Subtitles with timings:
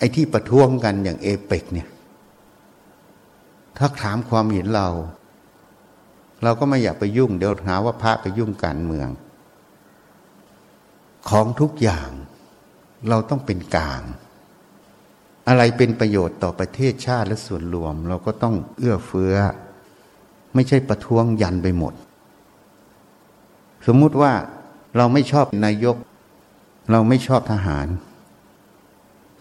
[0.00, 1.88] ไอ้ที่ประท้วงกันอย่างเอเปกเนี่ย
[3.78, 4.88] ถ้าถามความเห็นเรา
[6.42, 9.08] เราก็ไม่อยากไปยุ่ง เดี๋ยวหาว่าพระไปยุ่งการเมือง
[11.28, 12.10] ของทุกอย่าง
[13.08, 14.02] เราต้องเป็นกลาง
[15.48, 19.34] อะไรเป็นประโยชน์ต่อประเทศชาติและส่วนรวม เราก็ต้องเอื้อเฟื้อ
[20.54, 21.94] ไม่ใช่ประท้วงยันไปหมด
[23.86, 24.32] สมมุติว่า
[24.96, 25.96] เราไม่ชอบนายก
[26.90, 27.86] เราไม่ชอบทหาร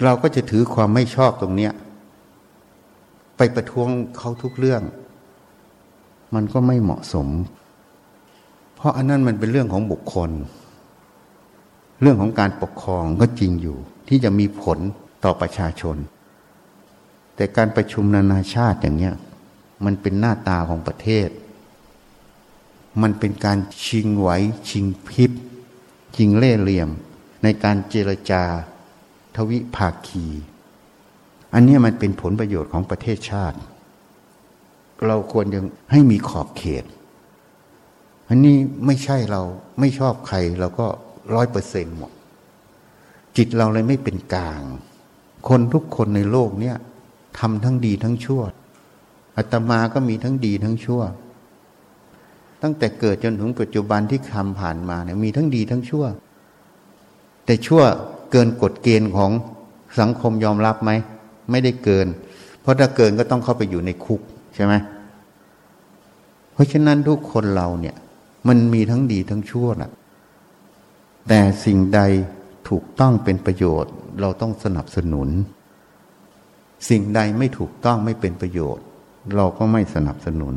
[0.04, 1.74] เราก็จะถือความไม่ชอบตรงเนี้ย
[3.38, 4.82] ไปประท้วงเขาทุกเรื่อง
[6.36, 7.28] มันก็ไม่เหมาะสม
[8.76, 10.32] เพราะอันนั้นมันเป็นเรื่องของบุคคล
[12.02, 14.80] เรื่องของการปกครองก็จริงอยู่ ที่จะมีผล
[15.24, 15.98] ต่อประชาชน
[17.36, 19.16] แต่การประชุมนานาชาติอย่างเนี้ย
[19.86, 21.30] มันเป็นหน้าตาของประเทศ
[23.02, 24.30] มันเป็นการชิงไหว
[24.70, 25.32] ชิงพริบ
[26.16, 26.90] ชิงเล่เหลี่ยม
[27.44, 28.44] ในการเจรจา
[29.50, 30.26] วิภาคี
[31.54, 33.58] อันนี้มันเป็นผลประโยชน์ของประเทศชาติ
[35.08, 36.84] เราควรยังให้มีขอบเขต
[38.30, 39.42] อันนี้ไม่ใช่เรา
[39.80, 40.88] ไม่ชอบใครเราก็
[41.34, 42.12] ร้อยเปอร์เซ็นต์หมด
[43.38, 44.62] จิตเราเลยไม่เป็นกลาง
[45.50, 46.76] คนทุกคนในโลกเนี้ย
[47.40, 48.42] ทำทั้งดีทั้งชั่ว
[49.38, 51.02] อาตมาก็มีทั้งดีทั้งชั่ว
[52.62, 56.06] ตั้งแต่เกิดจนถึงปัจจุบันที่คำผ่านมาเนี่ยมีทั้งดีทั้งชั่ว
[57.46, 57.82] แต่ชั่ว
[58.32, 59.32] เกินกฎเกณฑ์ของ
[60.00, 60.92] สังคมยอมรับไหม
[61.52, 62.08] ไม่ได้เกิน
[62.62, 64.22] เพราะถ้าเกินก็ต้องเข้าไปอยู่ในคุก
[64.56, 64.74] ใช่ไหม
[66.54, 67.96] เพราะฉะนั้นทุกคนเราเนี่ย
[68.48, 69.92] มันมีทั้งดีทั้งชั่วนะ
[71.28, 72.02] แต่สิ่งใด
[72.70, 75.30] ถูกต้องเป็นประโยชน์ เราต้องสนับสนุน
[76.90, 78.84] สิ่งใดไม่ถูกต้องไม่เป็นประโยชน์
[79.36, 80.56] เราก็ไม่สนับสนุน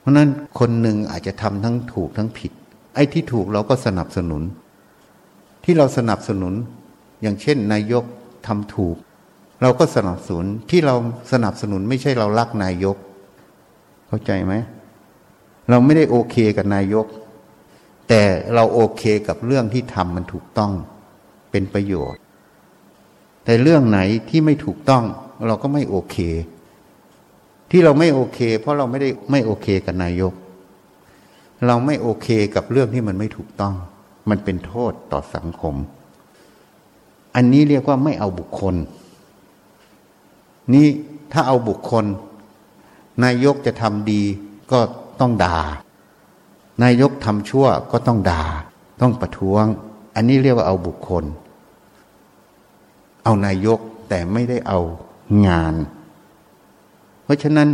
[0.00, 2.52] เพราะนั้นคนหนึ่งอาจจะทำทั้งถูกทั้งผิด
[2.94, 4.42] ไอ้ที่ถูกเราก็สนับสนุน
[5.64, 6.54] ที่เราสนับสนุน
[7.22, 8.04] อย่างเช่น นายก
[8.46, 8.96] ทำถูก
[9.62, 10.94] เราก็สนับสนุนที่เรา
[11.32, 12.96] สนับสนุนไม่ใช่เรารักนายก
[14.08, 14.54] เข้าใจไหม
[15.70, 17.06] เราไม่ได้โอเคกับนายก
[18.08, 18.22] แต่
[18.54, 20.72] เราโอเคกับเรื่องที่ทำมันถูกต้อง
[21.50, 22.20] เป็นประโยชน์
[23.44, 25.04] แต่เรื่องไหนที่ไม่ถูกต้อง
[25.46, 26.16] เราก็ไม่โอเค
[27.70, 30.32] ที่เราไม่โอเค เพราะเราไม่ได้ไม่โอเคกับนายก
[31.66, 33.74] เราไม่โอเคกับเรื่องที่มันไม่ถูกต้อง
[34.28, 35.74] มันเป็นโทษต่อสังคม
[37.34, 38.74] อันนี้เรียกว่าไม่เอาบุคคล
[40.74, 40.86] นี่
[41.32, 42.04] ถ้าเอาบุคคล
[43.24, 44.22] นายกจะทำดี
[44.72, 44.78] ก็
[45.20, 45.58] ต้องด่า
[46.82, 48.44] นายกทำชั่วก็ต้องด่า
[49.00, 49.64] ต้องประท้วง
[50.14, 51.24] อันนี้เรียกว่าเอาบุคคล
[53.24, 54.80] เอานายกแต่ไม่ได้เอา
[55.46, 55.74] งาน
[57.24, 57.68] เพราะฉะนั้น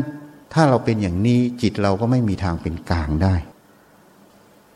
[0.53, 3.35] ถ้าเราเป็นอย่างนี้จิตเราก็ไม่มีทางเป็นกลางได้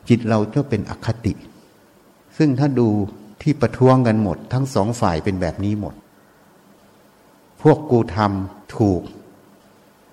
[0.09, 1.33] จิตเราก็เป็นอคติ
[2.37, 2.89] ซึ่งถ้าดู
[3.43, 5.95] ที่ประท้วงกันหมด ทั้งสองฝ่ายเป็นแบบนี้หมด
[7.63, 9.03] พวกกูทำถูก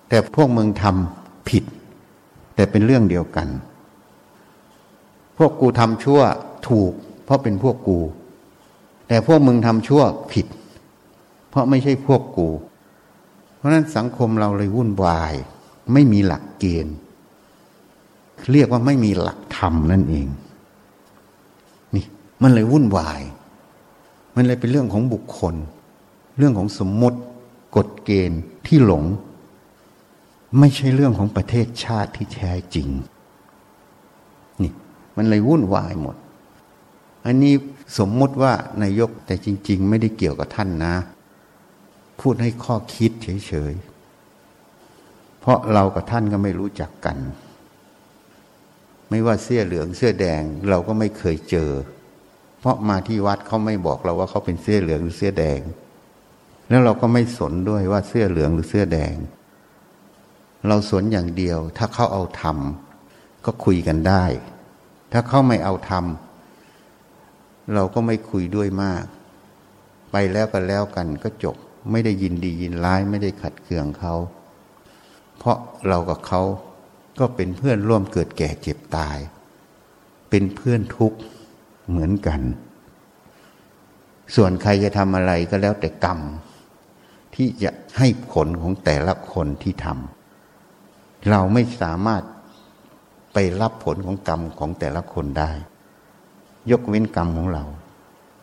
[0.08, 1.64] แต่พวกมึงทำผิด
[2.54, 3.48] แต่เป็นเรื่องเดียวกัน
[5.38, 6.20] พวกกูทำชั่ว
[6.68, 6.92] ถูก
[7.24, 7.98] เพราะเป็นพวกกู
[9.08, 10.02] แต่พวกมึงทำชั่ว
[10.32, 10.46] ผิด
[11.48, 12.48] เพราะไม่ใช่พวกกู
[13.56, 15.32] เพราะนั้นสังคมเราเลยวุ่นวาย
[15.92, 16.94] ไม่มีหลักเกณฑ์
[18.52, 20.26] เรียกว่าไม่มีหลักธรรมนั่นเอง
[22.42, 23.20] มันเลยวุ่นวาย
[24.34, 25.54] มันเลยเป็นเรื่องของบุคคล
[26.38, 27.18] เรื่องของสมมติ
[27.76, 29.04] กฎเกณฑ์ที่หลง
[30.58, 32.88] ไม่ใช่เรื่องของประเทศชาติที่แท้จริง
[34.62, 34.72] นี่
[35.16, 36.16] มันเลยวุ่นวายหมด
[37.26, 37.54] อันนี้
[37.98, 38.52] สมมติว่า
[38.82, 40.94] นายกแต่จริง ๆ ไม่ได้เกี่ยวกับท่านนะ
[42.20, 47.18] พูดให้ข้อคิดเฉยๆ เพราะเรากับท่านก็ไม่รู้จักกัน
[49.10, 51.70] ไม่ว่าเสื้อเหลืองเสื้อแดงเราก็ไม่เคยเจอ
[52.62, 55.60] เพราะมาที่วัดเขาไม่บอกเราว่าเขาเป็นเสื้อเหลืองหรือเสื้อแดง
[56.68, 59.14] แล้วเราก็ไม่สนด้วยว่าเสื้อเหลืองหรือเสื้อแดง
[60.68, 64.24] เราสนอย่างเดียว ถ้าเขาเอาทำก็คุยกันได้
[65.12, 69.04] ถ้าเขาไม่เอาทำเราก็ไม่คุยด้วยมาก
[70.12, 71.56] ไปแล้วกันแล้วกันก็จบ
[71.90, 74.14] ไม่ได้ยินดียินร้ายไม่ได้ขัดเคืองเขา
[75.38, 75.58] เพราะ
[75.88, 76.42] เรากับเขา
[77.18, 79.18] ก็เป็นเพื่อนร่วมเกิดแก่เจ็บตาย
[80.30, 81.18] เป็นเพื่อนทุกข์
[81.92, 82.40] เหมือนกัน
[84.34, 86.18] ส่วนใครจะทำอะไรก็แล้วแต่กรรม
[87.34, 92.22] ที่จะให้ผลของแต่ละคนที่ทำเราไม่สามารถ
[93.32, 95.50] ไปรับผลของกรรมของแต่ละคนได้
[96.70, 97.64] ยกเว้นกรรมของเรา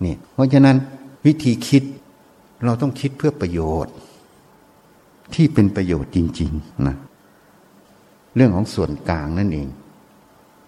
[0.03, 0.77] นี่เพราะฉะนั้น
[1.25, 1.83] วิธีคิด
[2.65, 3.95] เราต้องคิดเพื่อประโยชน์
[5.33, 6.95] ที่เป็นประโยชน์จริง ๆนะ
[8.35, 9.67] เรื่องของส่วนกลางนั่นเอง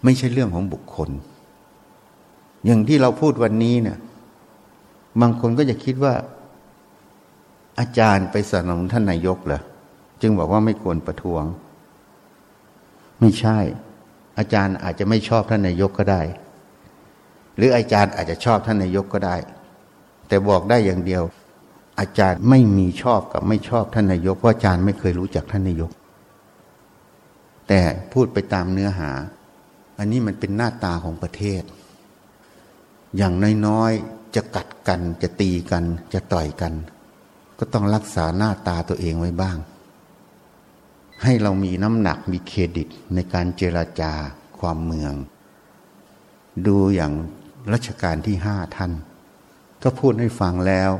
[0.03, 1.09] ไม่ใช่เรื่องของบุคคล
[2.65, 3.97] อย่างที่เราพูดวันนี้เนี่ย
[5.21, 6.13] บางคนก็จะคิดว่า
[7.79, 9.61] อาจารย์ไปสนับสนุนท่านนายกเหรอ
[10.21, 11.43] จึงบอกว่าไม่ควรประท้วง
[13.19, 13.57] ไม่ใช่
[14.37, 16.21] อาจารย์อาจจะไม่ชอบท่านนายกก็ได้
[17.55, 19.35] หรืออาจารย์อาจจะชอบท่านนายกก็ได้
[20.27, 21.23] แต่บอกได้อย่างเดียว
[21.99, 25.91] อาจารย์ไม่มีชอบกับไม่ชอบท่านนายกเพราะอาจารย์ไม่เคยรู้จักท่านนายก
[27.67, 27.81] แต่
[28.13, 29.11] พูดไปตามเนื้อหา
[29.99, 31.61] อันนี้มันเป็นหน้าตาของประเทศ
[33.17, 33.33] อย่าง
[33.67, 36.73] น้อยๆจะกัดกัน จะตีกัน จะต่อยกัน
[37.59, 39.57] ก็ต้องรักษาหน้าตาตัวเองไว้บ้าง
[41.23, 44.13] ให้เรามีน้ำหนักมีเครดิตในการเจราจา
[44.59, 45.13] ความเมือง
[46.67, 47.13] ดูอย่าง
[47.73, 48.91] รัชกาลที่ห้าท่าน
[49.83, 50.91] ก็พูดให้ฟังแล้ว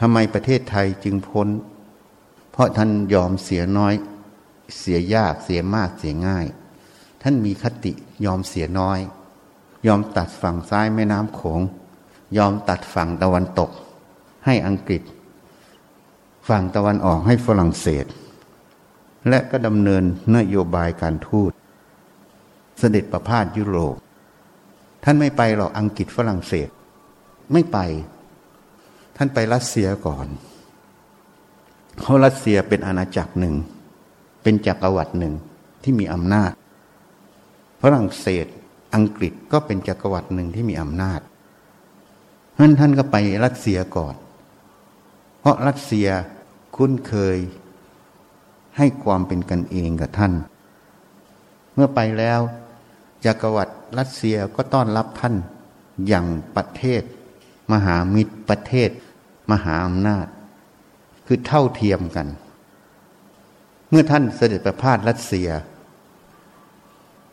[0.00, 1.48] ทำไมประเทศไทยจึงพ้น
[2.50, 3.94] เพราะท่านยอมเสียน้อย
[4.78, 6.46] เสียยากเสียมากเสียง่าย
[7.22, 7.92] ท่านมีคติ
[8.24, 9.00] ยอมเสียน้อย
[9.86, 11.60] ยอมตัดฝั่งซ้ายแม่น้ำโขง
[12.36, 13.70] ยอมตัดฝั่งตะวันตก
[14.44, 15.02] ให้อังกฤษ
[16.48, 18.06] ฝั่งตะวันออกให้ฝรั่งเศส
[19.28, 20.04] และก็ดำเนิน
[20.36, 21.50] นโยบายการทูต
[22.78, 23.96] เสด็จประพาสยุโรป
[25.04, 26.68] ท่านไม่ไปหรอกอังกฤษฝรั่งเศส
[27.52, 27.78] ไม่ไป
[29.16, 30.26] ท่านไปรัสเซียก่อน
[32.00, 33.54] เขารัสเซียเป็นอาณาจักรหนึ่ง
[34.42, 35.34] เป็นจักรวรรดิหนึ่ง
[35.82, 36.50] ที่มีอำนาจ
[37.82, 38.46] ฝรั่งเศส
[38.94, 41.20] อังกฤษก็เป็นจักรวรรดิหนึ่งที่มีอำนาจ
[42.52, 44.14] เพราะนั้นท่านก็ไปรัสเซียก่อน
[45.40, 46.08] เพราะรัสเซีย
[46.76, 47.38] คุ้นเคย
[48.76, 50.32] ให้ความเป็นกันเองกับท่าน
[51.74, 52.40] เมื่อไปแล้ว
[53.24, 55.34] จักรวรรดิรัสเซียก็ต้อนรับท่าน
[56.08, 57.02] อย่างประเทศ
[57.72, 58.90] มหามิตรประเทศ
[59.52, 60.26] มหาอำนาจ
[61.26, 62.28] คือเท่าเทียมกัน
[63.90, 65.48] เมื่อท่านเสด็จประพาสรัสเซีย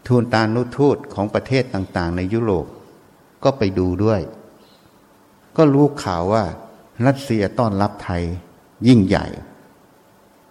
[0.10, 2.66] ทูลตานุทูตของประเทศต่างๆ ในยุโรป
[3.44, 4.22] ก็ไปดูด้วย
[5.58, 6.44] ก็รู้ข่าวว่า
[7.06, 8.24] รัสเซียต้อนรับไทย
[8.88, 9.26] ยิ่งใหญ่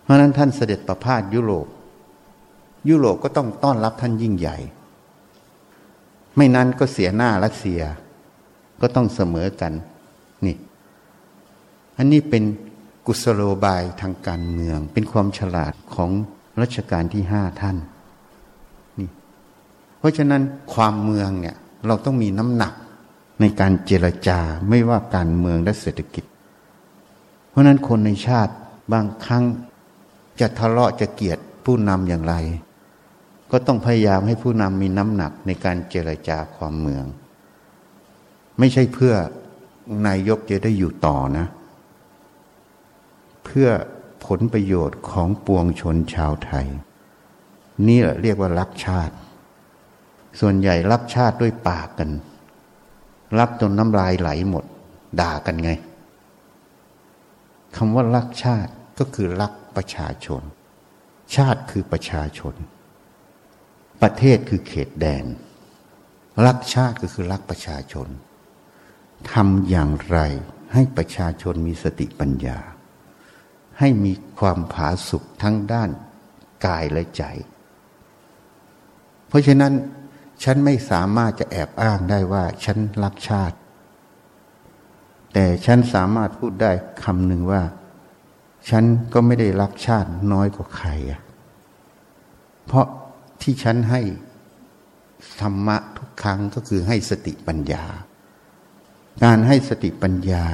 [0.02, 1.66] เพราะนั้นท่านเสด็จประพาสยุโรป
[2.88, 4.56] ยุโรปก็ต้องต้อนรับท่านยิ่งใหญ่
[6.36, 7.80] ไม่นั้นก็เสียหน้ารัสเซีย
[8.80, 9.72] ก็ต้องเสมอกัน
[10.44, 10.56] นี่
[11.98, 12.44] อันนี้เป็น
[13.06, 16.10] กุศโลบายทางการเมือง เป็นความฉลาดของ
[16.60, 17.76] รัชกาลที่ห้าท่าน
[19.98, 20.42] เพราะฉะนั้น
[20.74, 21.56] ความเมืองเนี่ย
[21.86, 22.72] เราต้องมีน้ำหนัก
[23.40, 26.24] ในการเจรจาไม่ว่าการเมืองและเศรษฐกิจ
[27.48, 28.52] เพราะนั้นคนในชาติ
[28.92, 29.44] บางครั้ง
[30.40, 32.34] จะทะเลาะจะเกลียดผู้นำอย่างไร
[33.50, 37.04] ก็ต้องพยายามให้ผู้นำมีน้ำหนักในการเจรจาความเมือง
[38.58, 39.14] ไม่ใช่เพื่อ
[40.06, 41.46] นายกจะได้อยู่ต่อนะ
[43.44, 43.68] เพื่อ
[44.26, 46.66] ผลประโยชน์ของปวงชนชาวไทย
[47.88, 49.14] นี่แหละเรียกว่ารักชาติ
[50.40, 52.10] ส่วนใหญ่รับชาติด้วยปากกัน
[53.38, 54.64] รับจนน้ำลายไหลหมด
[55.20, 55.70] ด่ากันไง
[57.76, 60.42] คำว่ารักชาติก็คือรักประชาชน
[61.36, 62.54] ชาติคือประชาชน
[64.02, 65.24] ประเทศคือเขตแดน
[66.46, 68.08] รักชาติก็คือรักประชาชน
[69.32, 70.18] ทำอย่างไร
[70.72, 72.58] ให้ประชาชนมีสติปัญญา
[73.78, 75.90] ให้มีความผาสุกทั้งด้าน
[76.66, 77.24] กายและใจ
[79.28, 79.72] เพราะฉะนั้น
[80.42, 83.56] ฉันไม่สามารถจะแอบอ้างได้ว่า ฉันรักชาติ
[85.32, 86.72] แต่ฉันสามารถพูดได้
[87.04, 87.62] คำหนึ่งว่า
[88.70, 91.20] ฉันก็ไม่ได้รักชาติน้อยกว่าใครอะ
[92.66, 92.86] เพราะ
[93.42, 94.00] ที่ฉันให้
[95.40, 97.84] ธรรมะทุกครั้งก็คือให้สติปัญญา
[99.24, 100.44] การให้สติปัญญา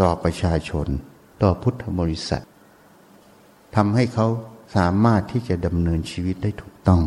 [0.00, 0.86] ต่อประชาชน
[1.42, 2.44] ต่อพุทธบริษัท
[3.76, 4.26] ทำให้เขา
[4.76, 7.02] สามารถที่จะดำเนินชีวิตได้ถูกต้อง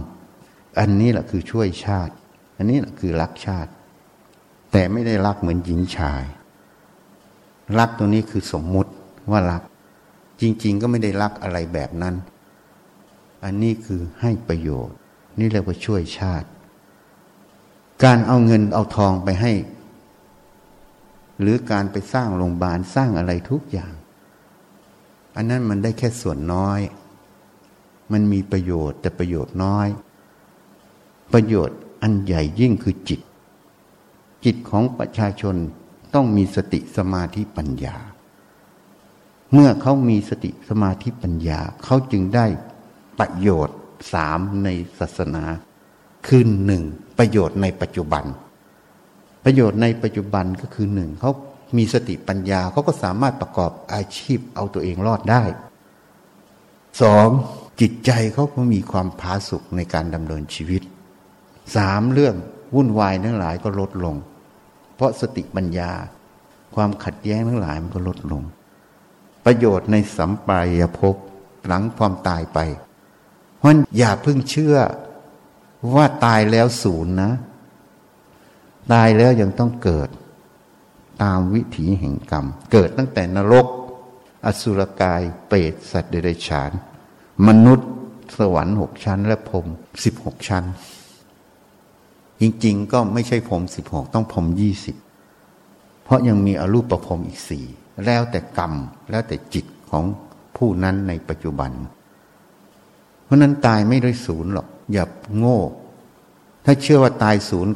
[0.79, 2.13] อันนี้แหละคือช่วยชาติ
[2.57, 3.71] อันนี้แหละคือรักชาติ
[4.71, 6.23] แต่ไม่ได้รักเหมือนหญิงชาย
[7.79, 8.91] รักตรงนี้คือสมมุติ
[9.31, 9.61] ว่ารัก
[10.41, 12.15] จริง ๆ ก็ไม่ได้รักอะไรแบบนั้น
[13.43, 14.97] อันนี้คือให้ประโยชน์
[15.39, 16.47] นี่เรียกว่าช่วยชาติ
[18.03, 19.53] การเอาเงินเอาทองไปให้
[21.41, 23.93] หรือการไปสร้างโรงพยาบาลสร้างอะไรทุกอย่าง
[25.35, 26.79] อันนั้นมันได้แค่ส่วนน้อย
[28.11, 29.87] มันมีประโยชน์แต่ประโยชน์น้อย
[31.33, 33.21] ประโยชน์อันใหญ่ยิ่งคือจิต
[34.45, 35.55] จิตของประชาชน
[36.13, 37.95] ต้องมีสติสมาธิปัญญา
[39.53, 42.45] เมื่อเขามีสติสมาธิปัญญา เขาจึงได้
[43.19, 43.77] ประโยชน์
[44.13, 45.43] สามในศาสนา
[46.27, 46.83] คือหนึ่ง
[47.17, 48.23] ประโยชน์ในปัจจุบัน
[49.43, 51.31] ประโยชน์ในปัจจุบันก็คือหนึ่งเขา
[51.77, 55.43] มีสติปัญญาเขาก็สามารถประกอบอาชีพเอาตัวเองรอดได้
[57.01, 57.27] สอง
[57.81, 60.81] จิตใจเขาก็มีความผาสุกในการดำเนินชีวิต
[61.75, 62.35] สามเรื่อง
[62.75, 64.15] วุ่นวายทั้งหลายก็ลดลง
[64.95, 65.91] เพราะสติปัญญา
[66.75, 68.43] ความขัดแย้งทั้งหลายมันก็ลดลง
[69.45, 71.15] ประโยชน์ในสัมปรายภพ
[71.67, 72.59] หลังความตายไป
[73.57, 74.77] เพราะอย่าเพิ่งเชื่อ
[75.95, 77.31] ว่าตายแล้วศูนย์นะ
[78.93, 80.09] ตายแล้วยังต้องเกิด
[81.23, 83.67] ตามวิถีแห่งกรรม เกิดตั้งแต่นรก
[84.45, 86.71] อสุรกาย เปรตสัตว์เดรัจฉาน
[87.47, 87.89] มนุษย์
[88.37, 89.65] สวรรค์หกชั้น และพรม
[90.03, 90.63] สิบหกชั้น
[92.41, 94.95] จริง ๆ ก็ไม่ใช่พรมสิบหกต้องพรมยี่สิบ
[96.03, 97.65] เพราะยังมีอรูปประพรมอีกสี่
[98.05, 98.73] แล้วแต่กรรม
[99.11, 100.03] แล้วแต่จิตของ
[100.57, 101.71] ผู้นั้นในปัจจุบัน
[103.25, 105.05] เพราะนั้นตายไม่ได้ศูนย์หรอก อย่า
[105.37, 105.59] โง่
[106.65, 107.71] ถ้าเชื่อว่าตายศูนย์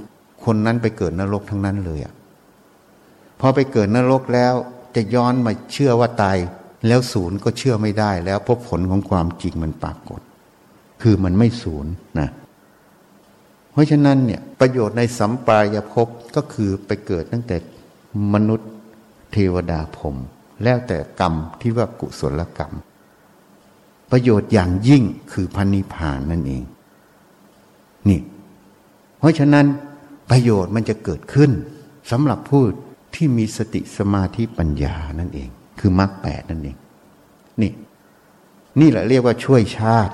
[0.46, 2.14] คนนั้นไปเกิดนรกทั้งนั้นเลยอะ
[3.40, 4.54] พอไปเกิดนรกแล้ว
[4.96, 6.38] จะย้อนมาเชื่อว่าตาย
[6.88, 10.22] แล้วศูนย์ก็เชื่อไม่ได้แล้วเพราะผลของความจริงมันปรากฏ
[11.02, 12.30] คือมันไม่ศูนย์นะ
[13.80, 17.58] ราะฉะนั้นเนี่ยประโยชน์ในสัมปรายภพก็คือไปเกิดตั้งแต่
[18.34, 18.70] มนุษย์
[19.32, 20.16] เทวดาพรม
[20.64, 22.74] แล้วแต่กรรมที่ว่ากุศลกรรม
[24.12, 26.64] ประโยชน์อย่างยิ่งคือพันิพานนั่นเอง
[28.10, 28.22] นี่
[29.20, 29.66] เพราะฉะนั้น
[30.30, 31.52] ประโยชน์มันจะเกิดขึ้น
[32.12, 32.64] สำหรับผู้
[33.16, 36.78] ที่มีสติสมาธิปัญญานั่นเอง คือมรรคแปดนั่นเอง
[37.62, 37.72] นี่
[38.80, 40.14] นี่แหละเรียกว่าช่วยชาติ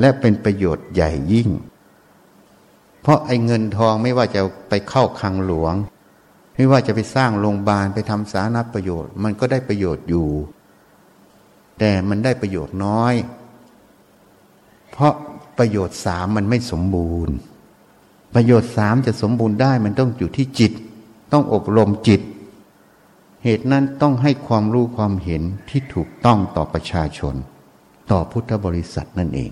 [0.00, 1.48] และเป็นประโยชน์ใหญ่ยิ่ง
[3.02, 5.74] เพราะไอ้เงินทองไม่ว่าจะไปเข้าคลังหลวง
[6.54, 10.28] ไม่ว่าจะไปสร้างโรงพยาบาลไปทำสาธารณประโยชน์ มันก็ได้ประโยชน์อยู่
[11.78, 13.14] แต่มันได้ประโยชน์น้อย
[14.90, 15.14] เพราะ
[15.58, 17.34] ประโยชน์สามมันไม่สมบูรณ์
[18.34, 20.72] ประโยชน์สามจะสมบูรณ์ได้มันต้องอยู่ที่จิต
[21.32, 22.20] ต้องอบรมจิต
[23.44, 27.34] เหตุนั้นต้องให้ความรู้ความเห็นที่ถูกต้องต่อประชาชน
[28.10, 29.50] ต่อพุทธบริษัทนั่นเอง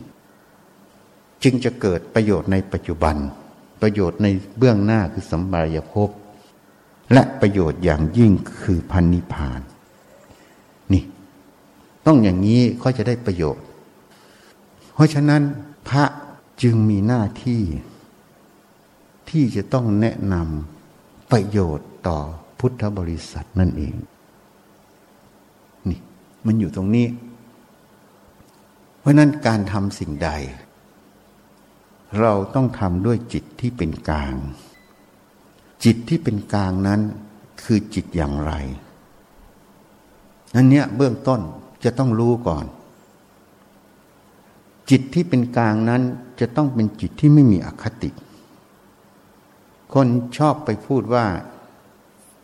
[1.42, 3.16] จึงจะเกิดประโยชน์ในปัจจุบัน
[3.82, 4.26] ประโยชน์ใน
[4.58, 6.10] เบื้องหน้าคือสัมบายภพ
[7.12, 9.60] และประโยชน์อย่างยิ่งคือพันนิพาน
[10.92, 11.02] นี่
[12.06, 13.64] ต้องอย่างนี้เขาจะได้ประโยชน์
[14.94, 15.42] เพราะฉะนั้น
[15.88, 16.04] พระ
[16.62, 17.62] จึงมีหน้าที่
[19.30, 22.18] ที่จะต้องแนะนำประโยชน์ต่อ
[22.58, 23.94] พุทธบริษัทนั่นเอง
[25.88, 26.00] นี่
[26.46, 27.06] มันอยู่ตรงนี้
[29.00, 30.30] เพราะนั้นการทำสิ่งใด
[32.20, 34.34] เราต้องทำด้วยจิตที่เป็นกลาง
[35.84, 37.00] จิตที่เป็นกลางนั้น
[37.62, 38.52] คือจิตอย่างไร
[40.56, 41.40] อันเนี้ยเบื้องต้น
[41.84, 42.64] จะต้องรู้ก่อน
[44.90, 46.02] จิตที่เป็นกลางนั้น
[46.40, 48.10] จะต้องเป็นจิตที่ไม่มีอคติ
[49.92, 51.26] คนชอบไปพูดว่า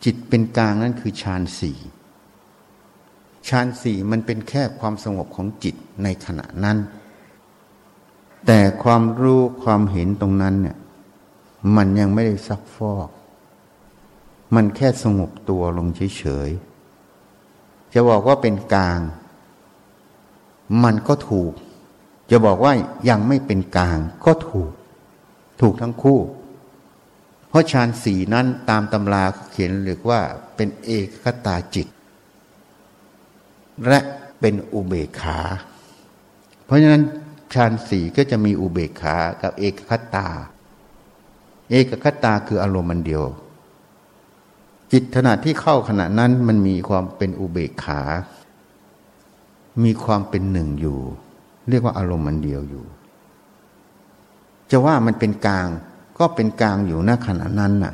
[0.05, 1.77] จิตเป็นกลางนั้นคือฌานสี่
[3.47, 6.77] ฌานสี่มันเป็นแค่ความสงบของจิตในขณะนั้น
[8.45, 10.77] แต่ความรู้ความเห็นตรงนั้นเนี่ย
[11.75, 13.09] มันยังไม่ได้ซักฟอก
[14.55, 18.99] มันแค่สงบตัวลงเฉยๆ จะบอกว่าเป็นกลาง
[20.83, 21.53] มันก็ถูก
[22.31, 22.73] จะบอกว่า
[23.09, 24.71] ยังไม่เป็นกลางก็ถูก
[25.61, 26.19] ถูกทั้งคู่
[27.49, 30.21] เพราะฌานสีนั้นตามตำราเขียนเรียกว่า
[30.55, 31.87] เป็นเอกคตาจิต
[33.87, 33.99] และ
[34.39, 35.39] เป็นอุเบกขา
[36.65, 37.03] เพราะฉะนั้น
[37.55, 40.27] ฌานสี่ก็จะมีอุเบกขากับเอกคตา
[41.69, 43.23] เอกคตาคืออารมณ์มันเดียว
[44.91, 48.01] จิตขณะที่เข้าขณะนั้นมันมีความเป็นอุเบกขา
[49.83, 50.99] มีความเป็นหนึ่งอยู่
[51.69, 52.85] เรียกว่าอารมณ์มันเดียวอยู่
[54.71, 55.67] จะว่ามันเป็นกลาง
[56.19, 57.93] ก็เป็นกลางอยู่ณขณะนั้นน่ะ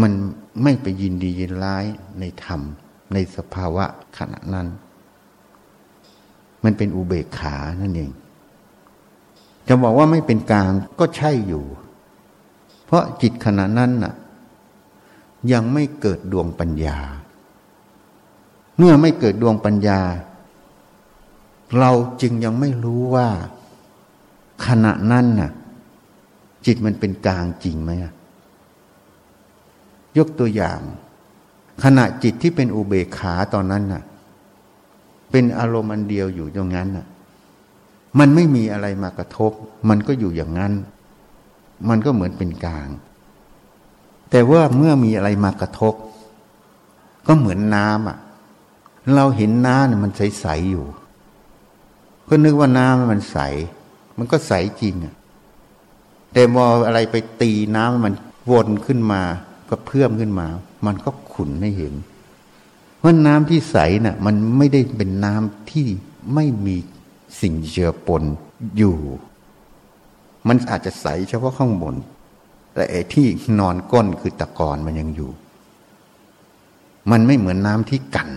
[0.00, 0.12] มัน
[0.62, 1.84] ไม่ไปยินดียินร้าย
[2.20, 2.60] ในธรรม
[3.12, 3.84] ในสภาวะ
[4.18, 4.66] ขณะนั้น
[6.64, 8.10] มันเป็นอุเบกขานั่นเอง
[9.68, 11.64] จะบอกว่าไม่เป็นกลางก็ใช่อยู่
[12.84, 14.14] เพราะจิตขณะนั้นน่ะ
[15.52, 16.98] ยังไม่เกิดดวงปัญญา
[18.78, 20.00] เมื่อไม่เกิดดวงปัญญา
[21.78, 21.90] เรา
[22.22, 23.28] จึงยังไม่รู้ว่า
[24.66, 25.50] ขณะนั้นน่ะ
[26.66, 27.90] จิตมันเป็นกลางจริงไหม
[30.18, 30.80] ยกตัวอย่าง
[31.84, 34.02] ขณะจิตที่เป็นอุเบกขาตอนนั้นน่ะ
[35.36, 37.06] เป็นอารมณ์อันเดียวอยู่ตรงนั้นน่ะ
[38.18, 39.52] มันไม่มีอะไรมากระทบ
[39.88, 40.72] มันก็อยู่อย่างนั้น
[41.88, 42.88] มันก็เหมือนเป็นกลาง
[44.30, 45.94] แต่ว่าเมื่อมีอะไรมากระทบ
[47.26, 48.18] ก็เหมือนน้ำอะ
[49.14, 50.84] เราเห็นน้ำเนี่ยมันใสๆอยู่
[52.28, 53.38] ก็นึกว่าน้ำมันใส
[54.18, 55.14] มันก็ใสจริงอะ
[56.32, 58.14] แต่มออะไรไปตีน้ำมัน
[58.50, 59.22] วนขึ้นมา
[59.68, 60.46] ก็เพื่อมขึ้นมา
[60.86, 61.94] มันก็ขุ่นให้เห็น
[63.04, 65.86] ราะน้ำที่ใสน่ะมันไม่ได้เป็นน้ำที่
[66.34, 66.76] ไม่มี
[67.40, 68.22] สิ่งเจือปน
[68.76, 68.96] อยู่
[70.48, 71.94] มันอาจจะใสเฉพาะข้างบน
[72.74, 73.26] แต่ไอ้ที่
[73.60, 75.30] นอนก้นคือตะกอนมันยังอยู่
[77.10, 78.30] มันไม่เหมือนน้ำที่กัน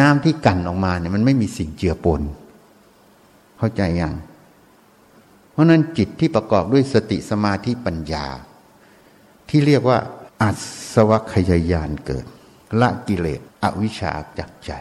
[0.00, 2.22] น้ำที่กันออกมาเนี่ยมันไม่มีสิ่งเจือปน
[3.58, 4.14] เข้าใจยัง
[5.50, 8.26] เพราะนั้นจิตที่ประกอบด้วยสติสมาธิปัญญา
[9.48, 9.98] ที่เรียกว่า
[10.42, 10.50] อั
[10.92, 12.26] ศวคยายานเกิด
[12.80, 14.72] ละกิเลส อวิชชาจากใจ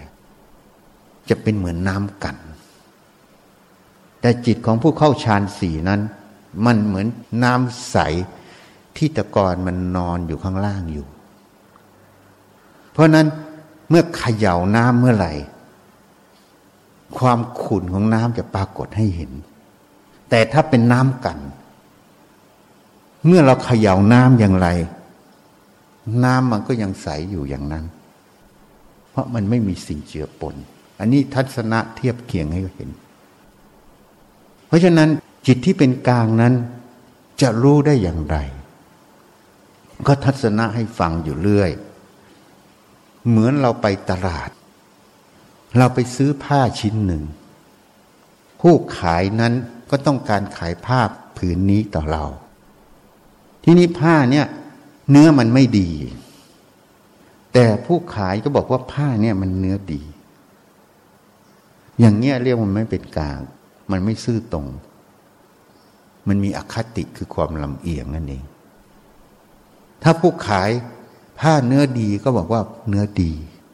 [1.29, 2.35] จะเป็นเหมือนน้ำกัน
[4.21, 6.01] แต่จิตของผู้เข้าฌานสี่นั้น
[6.65, 7.07] มันเหมือน
[7.43, 7.97] น้ำใส
[8.97, 11.07] ที่ตะกอนมันนอนอยู่ข้างล่างอยู่
[12.91, 13.27] เพราะนั้น
[13.89, 15.33] เมื่อเขย่าน้ำเมื่อไหร่
[17.17, 19.31] ความขุ่นของน้ำจะปรากฏให้เห็น
[20.29, 21.37] แต่ถ้าเป็นน้ำกัน
[23.25, 24.67] เมื่อเราเขย่าน้ำอย่างไร
[26.23, 27.85] น้ำมันก็ยังใสอยู่อย่างนั้น
[29.17, 30.55] ราะมันไม่มีสิ่งเจือปน
[30.99, 32.89] อันนี้ทัศนะเทียบเคียงให้เห็น
[34.67, 35.09] เพราะฉะนั้น
[35.47, 36.53] จิตที่เป็นกลางนั้น
[37.41, 38.37] จะรู้ได้อย่างไร
[40.07, 41.71] ก็ทัศนะให้ฟังอยู่เรื่อย
[43.29, 44.49] เหมือนเราไปตลาด
[45.77, 47.23] เราไปซื้อผ้าชิ้นหนึ่ง
[48.61, 49.53] ผู้ขายนั้น
[49.89, 50.99] ก็ต้องการขายผ้า
[51.37, 52.25] ผืนนี้ต่อเรา
[53.63, 54.45] ที่นี้ผ้าเนี่ย
[55.11, 55.89] เนื้อมันไม่ดี
[57.59, 60.01] แต่ผู้ขายก็บอกว่าผ้าเนี่ยมันเนื้อดี
[61.99, 63.39] อย่างเงี้ยเรียกมันไม่เป็นกลาง
[63.91, 64.67] มันไม่ซื่อตรง
[66.27, 68.43] มันมีอคติคือความลำเอียงนั่นเอง
[70.03, 70.69] ถ้าผู้ขาย
[71.39, 73.31] ผ้าเนื้อดีก็บอกว่าเนื้อดี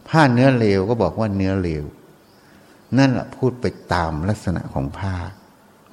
[0.09, 1.83] ผ้าเนื้อเลวก็บอกว่าเนื้อเลว
[2.97, 5.15] นั่นแหละพูดไปตามลักษณะของผ้า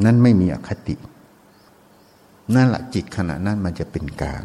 [0.05, 0.97] นั่นไม่มีอคติ
[2.55, 4.45] นั่นแหละจิตขณะนั้นมันจะเป็นกลาง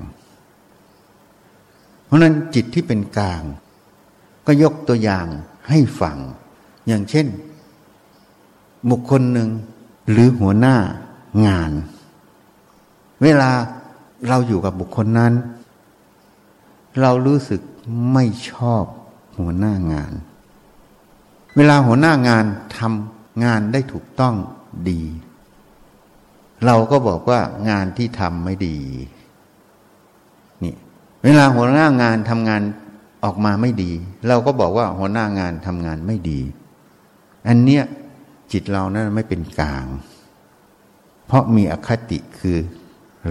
[2.15, 3.43] ราะนั้นจิตที่เป็นกลาง
[4.45, 5.27] ก็ยกตัวอย่าง
[5.69, 6.17] ให้ฟัง
[6.87, 7.27] อย่างเช่น
[8.89, 9.49] บุคคลหนึ่ง
[10.09, 10.75] หรือหัวหน้า
[11.47, 11.71] งาน
[13.23, 13.51] เวลา
[14.27, 15.33] เราอยู่กับบุคคลนั้น
[17.01, 17.61] เรารู้สึก
[18.13, 18.83] ไม่ชอบ
[19.39, 20.13] หัวหน้างาน
[21.55, 22.45] เวลาหัวหน้างาน
[22.77, 24.35] ทำงานได้ถูกต้อง
[24.89, 25.01] ดี
[26.65, 27.39] เราก็บอกว่า
[27.69, 28.77] งานที่ทำไม่ดี
[31.25, 32.61] เวลาหัวหน้างานทำงาน
[33.23, 33.91] ออกมาไม่ดี
[34.27, 36.39] เราก็บอกว่าหัวหน้างานทำงานไม่ดี
[37.47, 37.83] อันเนี้ย
[38.51, 39.85] จิตเรานั้นไม่เป็นกลาง
[41.27, 42.57] เพราะมีอคติคือ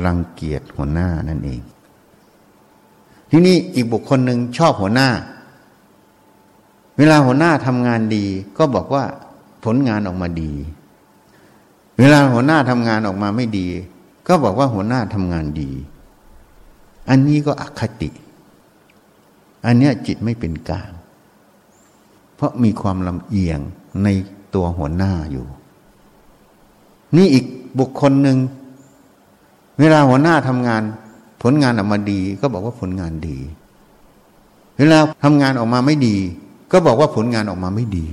[0.05, 1.61] รังเกียจหัวหน้านั่นเอง
[3.31, 5.09] ที่นี้อีกบุคคลหนึ่งชอบหัวหน้า
[6.99, 8.25] เวลาหัวหน้าทำงานดี
[8.59, 9.05] ก็บอกว่า
[9.65, 10.53] ผลงานออกมาดี
[11.99, 13.67] เวลาหัวหน้าทำงานออกมาไม่ดี
[14.29, 15.71] ก็บอกว่าหัวหน้าทำงานดี
[17.09, 18.11] อันนี้ก็อคติ
[19.67, 20.91] อันนี้จิตไม่เป็นกลาง
[22.35, 23.61] เพราะมีความลำเอียง
[24.05, 24.09] ใน
[24.55, 25.47] ตัวหัวหน้าอยู่
[27.17, 27.45] นี่อีก
[27.79, 28.39] บุคคลหนึ่ง
[29.81, 30.83] เวลาหัวหน้าทำงาน
[31.43, 33.39] ผลงานออกมาดี ก็บอกว่าผลงานดี
[34.79, 36.17] เวลาทำงานออกมาไม่ดี
[36.73, 38.07] ก็บอกว่าผลงานออกมาไม่ดี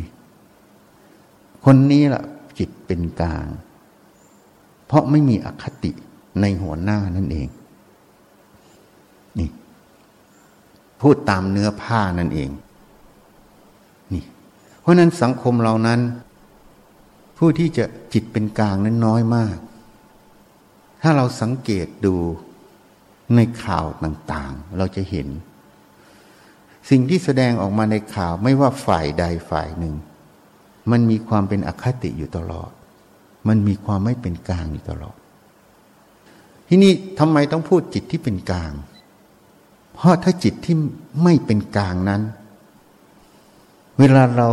[1.65, 2.23] คนนี้ล่ะ
[2.58, 3.47] จิตเป็นกลาง
[4.88, 5.91] เพราะไม่มีอคติ
[6.41, 7.47] ในหัวหน้านั่นเอง
[9.39, 9.49] นี่
[11.02, 12.50] พูดตามเนื้อผ้านั่นเอง
[14.14, 14.24] นี่
[14.82, 16.00] เพราะนั้นสังคมเรานั้น
[17.38, 19.58] ผู้ที่จะจิตเป็นกลางนั้นน้อยมาก
[21.02, 22.16] ถ้าเราสังเกตดู
[23.36, 25.28] ในข่าวต่างๆ เราจะเห็น
[26.90, 29.96] สิ่งที่แสดงออกมาในข่าวไม่ว่าฝ่ายใดฝ่ายหนึ่ง
[30.92, 32.72] มันมีความเป็นอคติอยู่ตลอด
[33.48, 35.18] มันมีความไม่เป็นกลางอยู่ตลอด
[36.68, 38.72] ที่นี่ทำไมต้องพูดจิตที่เป็นกลาง
[40.02, 40.76] เพราะถ้าจิตที่
[41.24, 42.22] ไม่เป็นกลางนั้น
[44.00, 44.50] เวลาเรา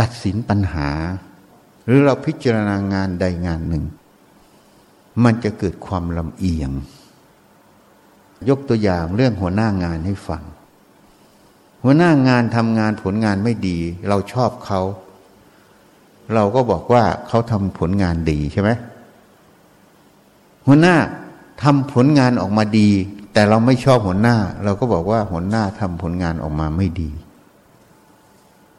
[0.00, 0.88] ตัดสินปัญหา
[1.86, 3.84] หรือเราพิจารณางานใดงานหนึ่ง
[5.24, 6.70] มันจะเกิดความลำเอียง
[8.48, 10.42] ยกตัวอย่างเรื่องหัวหน้างานให้ฟัง
[11.82, 14.80] หัวหน้างานทำงานผลงานไม่ดี เราชอบเขา
[16.34, 18.70] เราก็บอกว่าเขาทำผลงานดีใช่ไหม
[20.66, 20.96] หัวหน้า
[21.62, 22.90] ทำผลงานออกมาดี
[23.32, 27.10] แต่เราไม่ชอบหัวหน้า เราก็บอกว่าหัวหน้าทำผลงานออกมาไม่ดี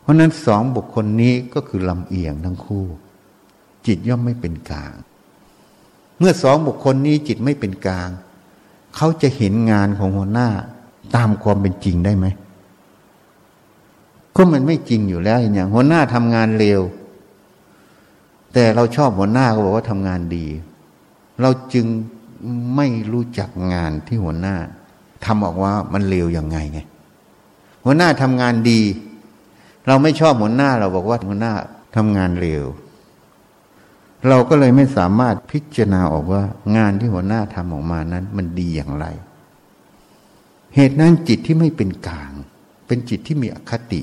[0.01, 2.85] เพราะนั้นสองบุคคลนี้ก็คือลำเอียงทั้งคู่
[3.85, 4.93] จิตย่อมไม่เป็นกลาง
[6.17, 8.09] เมื่อสองบุคคลนี้จิตไม่เป็นกลาง
[8.95, 10.49] เขาจะเห็นงานของหัวหน้า
[11.15, 12.25] ตามความเป็นจริงได้ไหม
[14.35, 16.81] ก็มันไม่จริงอยู่แล้วอย่างหัวหน้าทำงานเร็ว
[18.53, 20.45] แต่เราชอบหัวหน้าก็บอกว่าทำงานดี
[21.41, 21.85] เราจึง
[22.75, 24.55] ไม่รู้จักงานที่หัวหน้า
[25.25, 26.79] ทำออกว่ามันเร็วยังไงไง
[27.85, 28.81] หัวหน้าทำงานดี
[29.87, 31.53] เราไม่ชอบหัวหน้าเราบอกว่าหัวหน้า
[31.95, 32.65] ทำงานเร็ว
[34.27, 36.43] เราก็เลยไม่สามารถพิจารณาออกว่า
[36.77, 39.05] งานที่หัวหน้าทำออกมานั้น มันดีอย่างไร
[40.75, 42.31] เหตุนั้นจิตที่ไม่เป็นกลาง
[42.87, 44.01] เป็นจิตที่มีอคติ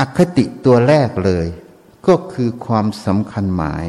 [0.00, 1.46] อคติตัวแรกเลย
[2.06, 3.84] ก็คือความสำคัญหมาย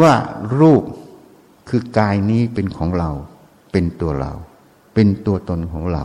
[0.00, 0.12] ว่า
[0.58, 0.82] รูป
[1.68, 3.10] คือกายนี้เป็นของเรา
[3.72, 4.32] เป็นตัวเรา
[4.94, 6.04] เป็นตัวตนของเรา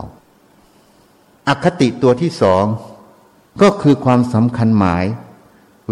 [1.48, 2.64] อคติตัวที่สอง
[3.62, 5.04] ก็คือความสำคัญหมาย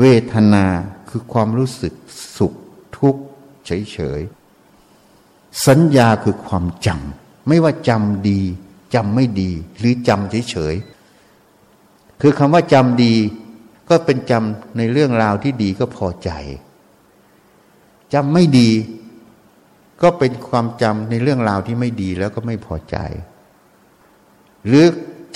[0.00, 0.64] เวทนา
[1.09, 1.94] คือความรู้สึก
[2.37, 2.52] สุข
[2.98, 3.22] ทุกข์
[3.66, 8.40] เฉยๆสัญญาคือความจำไม่ว่าจำดี
[8.94, 13.14] จำไม่ดี หรือจำเฉยๆคือคำว่าจำดี
[13.88, 16.31] ก็เป็นจำในเรื่องราวที่ดีก็พอใจ
[18.14, 18.70] จำไม่ดี
[20.02, 22.96] ก็เป็นความจำในเรื่องราวที่ไม่ดีแล้วก็ไม่พอใจ
[24.66, 24.85] หรือ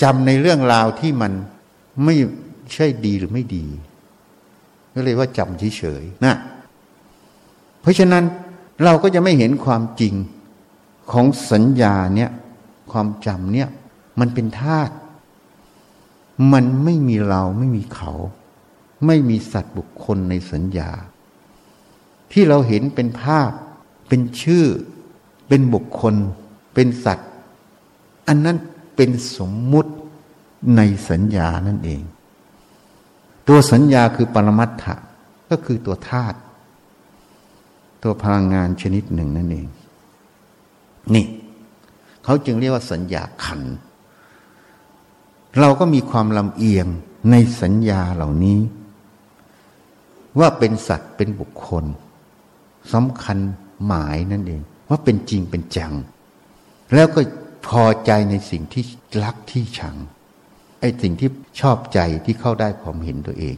[0.03, 1.31] จำในเรื่องราวที่มัน
[2.05, 2.15] ไม่
[2.73, 3.65] ใช่ดีหรือไม่ดี
[4.93, 6.35] ก็เลยว่าจำเฉยๆนะ
[7.81, 8.23] เพราะฉะนั้น
[8.83, 10.13] เราก็จะไม่เห็นความจริง
[11.11, 12.31] ของสัญญาเนี่ย
[12.91, 13.69] ความจำเนี่ย
[14.19, 14.93] มันเป็นธาตุ
[16.53, 18.11] มันไม่มีเราไม่มีเขา
[19.05, 20.91] ไม่มีสัตว์บุคคลในสัญญา
[22.31, 23.51] ที่เราเห็นเป็นภาพ
[24.13, 24.65] เป็นชื่อ
[25.47, 26.15] เป็นบุคคล
[26.73, 27.29] เป็นสัตว์
[28.27, 28.57] อันนั้น
[28.95, 29.91] เป็นสมมุติ
[30.75, 32.01] ในสัญญานั่นเอง
[33.47, 34.95] ตัวสัญญาคือปรมัตถะ
[35.49, 36.37] ก็คือตัวธาตุ
[38.03, 39.67] ตัวพลังงานชนิดหนึ่งนั่นเอง
[41.13, 41.25] นี่
[42.23, 43.61] เขาจึงเรียกว่าสัญญาขัน
[45.59, 46.87] เราก็มีความลำเอียง
[47.31, 48.59] ในสัญญาเหล่านี้
[50.39, 51.85] ว่าเป็นสัตว์เป็นบุคคล
[52.93, 53.39] สำคัญ
[53.85, 55.93] หมายนั่นเอง ว่าเป็นจริงเป็นจัง
[56.93, 57.21] แล้วก็
[57.67, 58.83] พอใจในสิ่งที่
[59.23, 59.95] รักที่ชัง
[60.79, 63.55] ไอ้สิ่งที่ชอบใจที่เข้าได้ความเห็นตัวเอง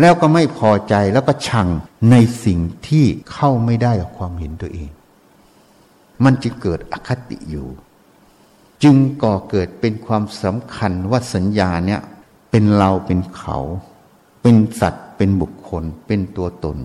[0.00, 1.68] แล้วก็ไม่พอใจแล้วก็ชัง
[2.10, 2.58] ในสิ่ง
[2.88, 4.90] ที่เข้าไม่ได้กับความเห็นตัวเอง
[6.24, 7.68] มันจึงเกิดอคติอยู่
[8.82, 12.00] จึงก่อเกิดเป็นความสำคัญว่าสัญญาเนี่ย
[12.50, 13.58] เป็นเราเป็นเขา
[14.42, 16.76] เป็นสัตว์เป็นบุคคล เป็นตัวตน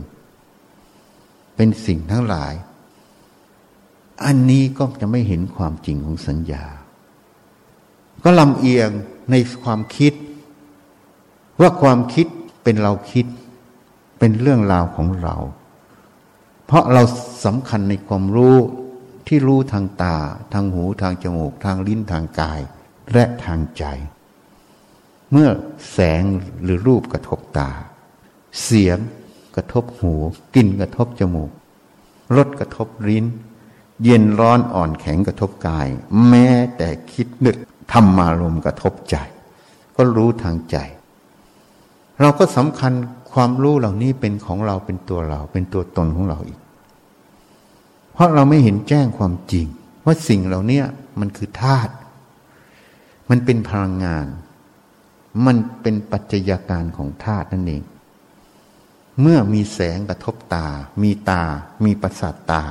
[1.56, 2.54] เป็นสิ่งทั้งหลาย
[4.26, 6.66] อันนี้ก็จะไม่เห็นความจริงของสัญญา
[8.24, 8.90] ก็ลำเอียง
[9.32, 10.14] ในความคิด
[11.60, 12.28] ว่าความคิด
[12.64, 13.26] เป็นเราคิด
[14.20, 15.36] เป็นเรื่องราวของเรา
[16.66, 17.04] เพราะเรา
[17.46, 18.58] สำคัญในความรู้
[19.28, 20.18] ที่รู้ทางตา
[20.54, 22.60] ทางหูทางจมูก ทางลิ้นทางกาย
[23.14, 23.84] และทางใจ
[25.32, 25.50] เมื่อ
[25.92, 26.24] แสง
[26.64, 27.70] หรือรูปกระทบตา
[28.64, 28.98] เสียง
[29.56, 30.14] กระทบหู
[30.56, 31.52] กลิ่นกระทบจมูก
[32.36, 33.26] รสกระทบลิ้น
[34.04, 35.88] เย็นร้อนอ่อนแข็งกระทบกาย
[36.28, 37.58] แม้แต่คิดนึก
[37.92, 39.16] ธรรมารมกระทบใจ
[39.96, 40.78] ก็รู้ทางใจ
[42.22, 42.94] เราก็สำคัญ
[43.32, 46.60] ความรู้เหล่านี้เป็นของเราเป็นตัวเรา เป็นตัวตนของเราอีก
[48.14, 49.66] เพราะเราไม่เห็นแจ้งความจริง
[50.06, 50.82] ว่าสิ่งเหล่านี้
[51.20, 51.94] มันคือธาตุ
[53.30, 54.26] มันเป็นพลังงาน
[55.46, 57.84] มันเป็นปัจจัยการของธาตุนั่นเอง
[59.22, 60.68] เมื่อมีแสงกระทบตา
[61.02, 61.44] มีตา
[61.86, 62.64] มีประสาทตา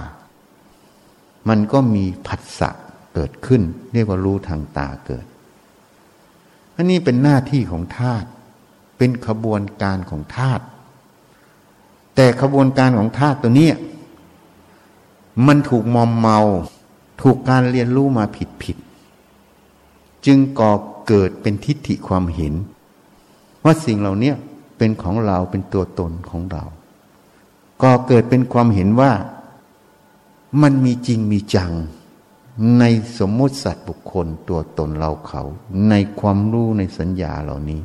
[1.49, 2.71] มันก็มีผัสสะ
[3.15, 5.25] เกิดขึ้น เรียกว่ารู้ทางตาเกิด
[6.77, 8.29] อันนี้เป็นหน้าที่ของธาตุ
[8.99, 10.65] เป็นขบวนการของธาตุ
[12.15, 13.71] แต่ขบวนการของธาตุตัวนี้
[15.47, 16.39] มันถูกมอมเมา
[17.23, 18.77] ถูกการเรียนรู้มาผิดผิด
[20.27, 20.73] จึงก่อ
[21.07, 22.55] เกิดเป็นทิฏฐิความเห็น
[23.65, 24.33] ว่าสิ่งเหล่านี้
[24.77, 26.65] เป็นของเราเป็นตัวตนของเรา
[27.83, 29.13] ก่อเกิดเป็นความเห็นว่า
[30.63, 31.73] มันมีจริงมีจัง
[32.79, 32.85] ใน
[33.19, 35.43] สมมติสัตว์บุคคลตัวตนเราเขา
[35.89, 37.81] ในความรู้ในสัญญาเหล่านี้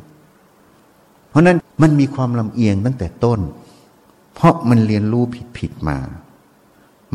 [1.29, 3.39] เพราะนั้นมันมีความลำเอียงตั้งแต่ต้น
[4.33, 5.97] เพราะมันเรียนรู้ผิดผิดมา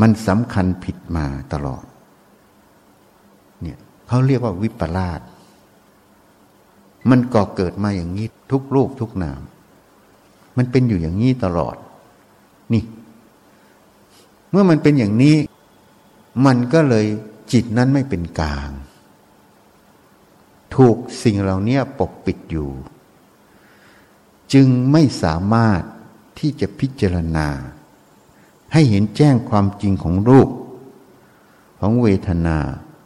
[0.01, 1.85] มันสำคัญผิดมาตลอด
[3.63, 5.21] เนี่ยเขาเรียกว่าวิปลาส
[7.11, 9.41] มันก่อเกิดมาอย่างนี้ทุกรูปทุกนาม
[10.57, 11.77] มันเป็นอยู่อย่างนี้ตลอด
[12.73, 12.85] นี่
[14.51, 15.37] เมื่อมันเป็นอย่างนี้
[16.47, 17.07] มันก็เลย
[17.53, 18.71] จิตนั้นไม่เป็นกลาง
[20.75, 22.71] ถูกสิ่งเหล่านี้ปกปิดอยู่
[24.53, 25.81] จึงไม่สามารถ
[26.39, 27.49] ที่จะพิจารณา
[28.73, 30.49] ให้เห็นแจ้งความจริงของรูป
[31.81, 32.59] ของเวทนา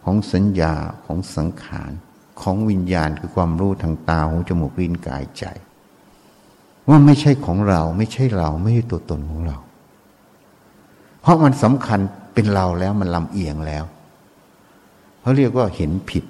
[0.04, 0.74] ของสัญญา
[1.06, 1.92] ของสังขาร
[2.40, 5.44] ของวิญญาณคือความรู้ทางตาหูจมูกลิ้นกายใจ
[6.88, 9.56] ว่าไม่ใช่ของเรา ไม่ใช่เราไม่ใช่ตัวตนของเรา
[11.20, 12.00] เพราะมันสำคัญ
[12.34, 13.84] เป็นเราแล้วมันลำเอียงแล้ว
[15.20, 16.24] เขาเรียกว่าเห็นผิด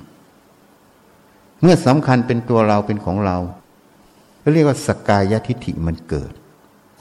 [1.60, 3.36] เมื่อสำคัญเป็นตัวเราเป็นของเรา
[4.42, 6.32] ก็เรียกว่าสกายทิฐิมันเกิด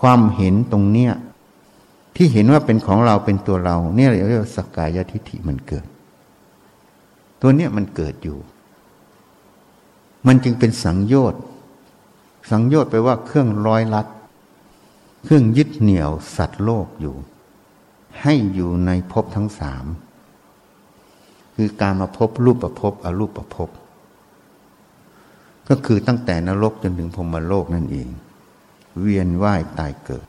[0.02, 1.14] ความเห็นตรงเนี้ย
[2.16, 5.88] ที่เห็นว่าเป็นของเราเป็นตัวเรา เนี่ยเรียกว่าสกายทิฐิมันเกิด
[7.42, 8.38] ตัวเนี้ยมันเกิดอยู่
[10.28, 11.42] มันจึงเป็นสังโยชน์
[12.50, 14.08] สังโยชน์ไปว่าเครื่องร้อยลัด
[15.24, 17.16] เครื่องยึดเหนี่ยวสัตว์โลกอยู่
[18.22, 19.86] ให้อยู่ในภพทั้งสาม
[21.56, 23.70] คือการมาพบรูปประพบอรูปประพบ
[25.70, 28.08] ก็คือตั้งแต่นรกจนถึงพรมโลกนั่นเอง
[29.02, 30.26] เวียนว่ายตายเกิด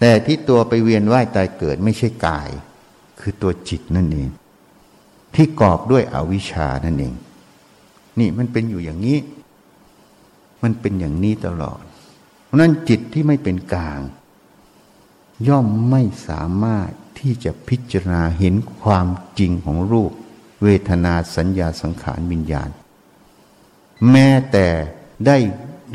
[0.00, 2.48] แต่ที่ตัวไปเวียนว่ายตายเกิดไม่ใช่กาย
[3.20, 4.28] คือตัวจิตนั่นเอง
[5.34, 7.14] ที่กอบด้วยอวิชชานั่นเอง
[8.18, 9.18] นี่มันเป็นอยู่อย่างนี้
[10.64, 11.82] มันเป็นอย่างนี้ตลอด
[12.44, 14.00] เพราะนั้นจิตที่ไม่เป็นกลาง
[15.48, 19.06] ย่อมไม่สามารถที่จะพิจารณาเห็นความ
[19.38, 20.12] จริงของรูป
[20.62, 22.70] เวทนาสัญญาสังขารวิญญาณ
[24.10, 24.66] แม้แต่
[25.26, 25.36] ได้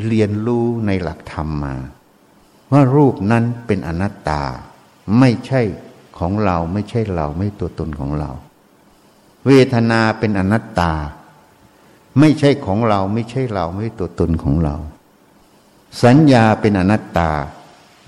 [0.06, 1.74] เรียนรู้ในหลักธรรมมา
[2.72, 4.42] ว่ารูปนั้นเป็นอนัตตา
[5.18, 5.62] ไม่ใช่
[6.18, 8.30] ของเราไม่ใช่เราไม่ตัวตนของเรา
[9.46, 10.92] เวทนาเป็นอนัตตา
[12.18, 14.76] ไม่ใช่ของเราไม่ใช่เราไม่ตัวตนของเรา
[16.02, 17.30] สัญญาเป็นอนัตตา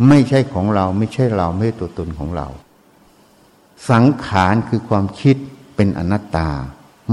[0.08, 2.48] ไม่ใช่ของเราไม่ใช่เราไม่ตัวตนของเรา
[3.90, 5.36] สังขารคือความคิด
[5.76, 6.48] เป็นอนัตตา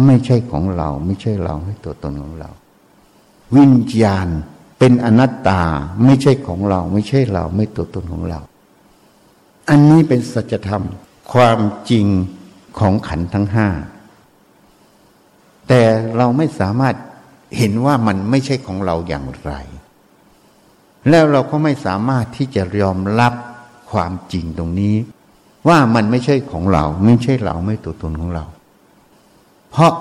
[0.06, 2.50] ไม่ใช่ของเรา ไม่ใช่เราไม่ตัวตนของเรา
[3.56, 4.28] วิญญาณ
[4.80, 5.62] เป็นอนัตตา
[6.04, 8.40] ไม่ใช่ของเรา ไม่ใช่เราไม่ตัวตนของเรา
[9.70, 10.84] อันนี้เป็นสัจธรรม
[11.34, 12.08] ความจริง
[12.80, 13.68] ของขันทั้งห้า
[15.70, 15.82] แต่
[16.18, 16.96] เราไม่สามารถ
[17.58, 19.54] เห็นว่ามันไม่ใช่ของเราอย่างไร
[21.10, 23.34] แล้วเราก็ไม่สามารถที่จะยอมรับ
[23.92, 24.96] ความจริงตรงนี้
[25.68, 28.46] ว่ามันไม่ใช่ของเรา ไม่ใช่เราไม่ตัวตนของเรา
[29.72, 29.94] เพราะ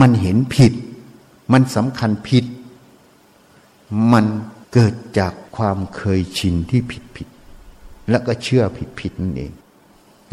[0.00, 0.72] มันเห็นผิด
[1.52, 2.44] มันสำคัญผิด
[4.12, 4.24] มัน
[4.72, 7.28] เกิดจากความเคยชินที่ผิดผิด
[8.10, 9.52] แล้วก็เชื่อผิดผิดนั่นเอง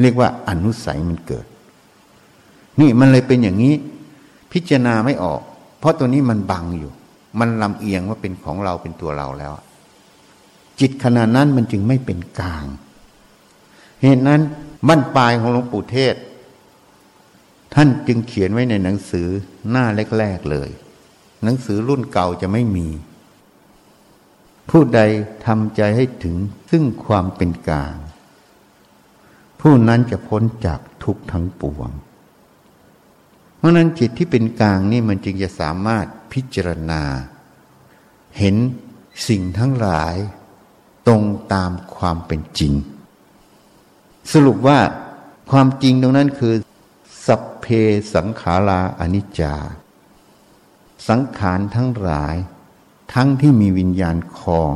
[0.02, 1.46] เรียกว่าอนุสัยมันเกิด
[2.80, 3.74] นี่มันเลยเป็นอย่างนี้
[4.58, 5.42] พิจารณาไม่ออก
[5.80, 6.92] เพราะตัวนี้มันบังอยู่
[7.40, 9.54] มันลำเอียงว่าเป็นของเราเป็นตัวเราแล้ว
[10.80, 12.66] จิตขณะนั้นมันจึงไม่เป็นกลาง
[14.02, 14.42] เหตุนั้น
[14.88, 16.16] บั้นปลายของหลวงปู่เทศ
[17.74, 19.28] ท่านจึงเขียนไว้ในหนังสือ
[19.70, 19.86] หน้า
[20.18, 20.70] แรกๆเลย
[21.44, 22.88] หนังสือรุ่นเก่าจะไม่มี
[24.70, 25.02] ผู้ใด
[25.46, 26.38] ทำใจให้ถึง
[26.72, 27.96] ซึ่งความเป็นกลาง
[29.62, 31.90] ผู้นั้นจะพ้นจากทุกทั้งปวง
[33.58, 37.02] เพราะนั้นจิตที่เป็นกลางนี่มันจึงจะสามารถพิจารณา
[38.38, 38.56] เห็น
[39.28, 40.16] สิ่งทั้งหลาย
[41.08, 42.74] ตรงตามความเป็นจริง
[44.32, 44.80] สรุปว่า
[45.52, 46.54] ความจริงตรงนั้นคือ
[47.26, 47.66] สัพเพ
[48.14, 49.56] สังขาราอนิจจา
[51.10, 52.36] สังขารทั้งหลาย
[53.14, 54.72] ทั้งที่มีวิญญาณคลอง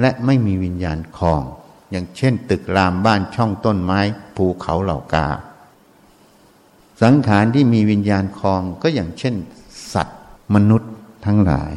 [0.00, 1.42] และไม่มีวิญญาณคลอง
[1.90, 4.00] อย่างเช่น ตึกรามบ้านช่องต้นไม้
[4.36, 5.28] ภูเขาเหล่ากา
[7.02, 9.34] สังขารที่มีวิญญาณคลองก็อย่างเช่น
[9.92, 10.20] สัตว์
[10.54, 10.92] มนุษย์
[11.26, 11.72] ทั้งหลาย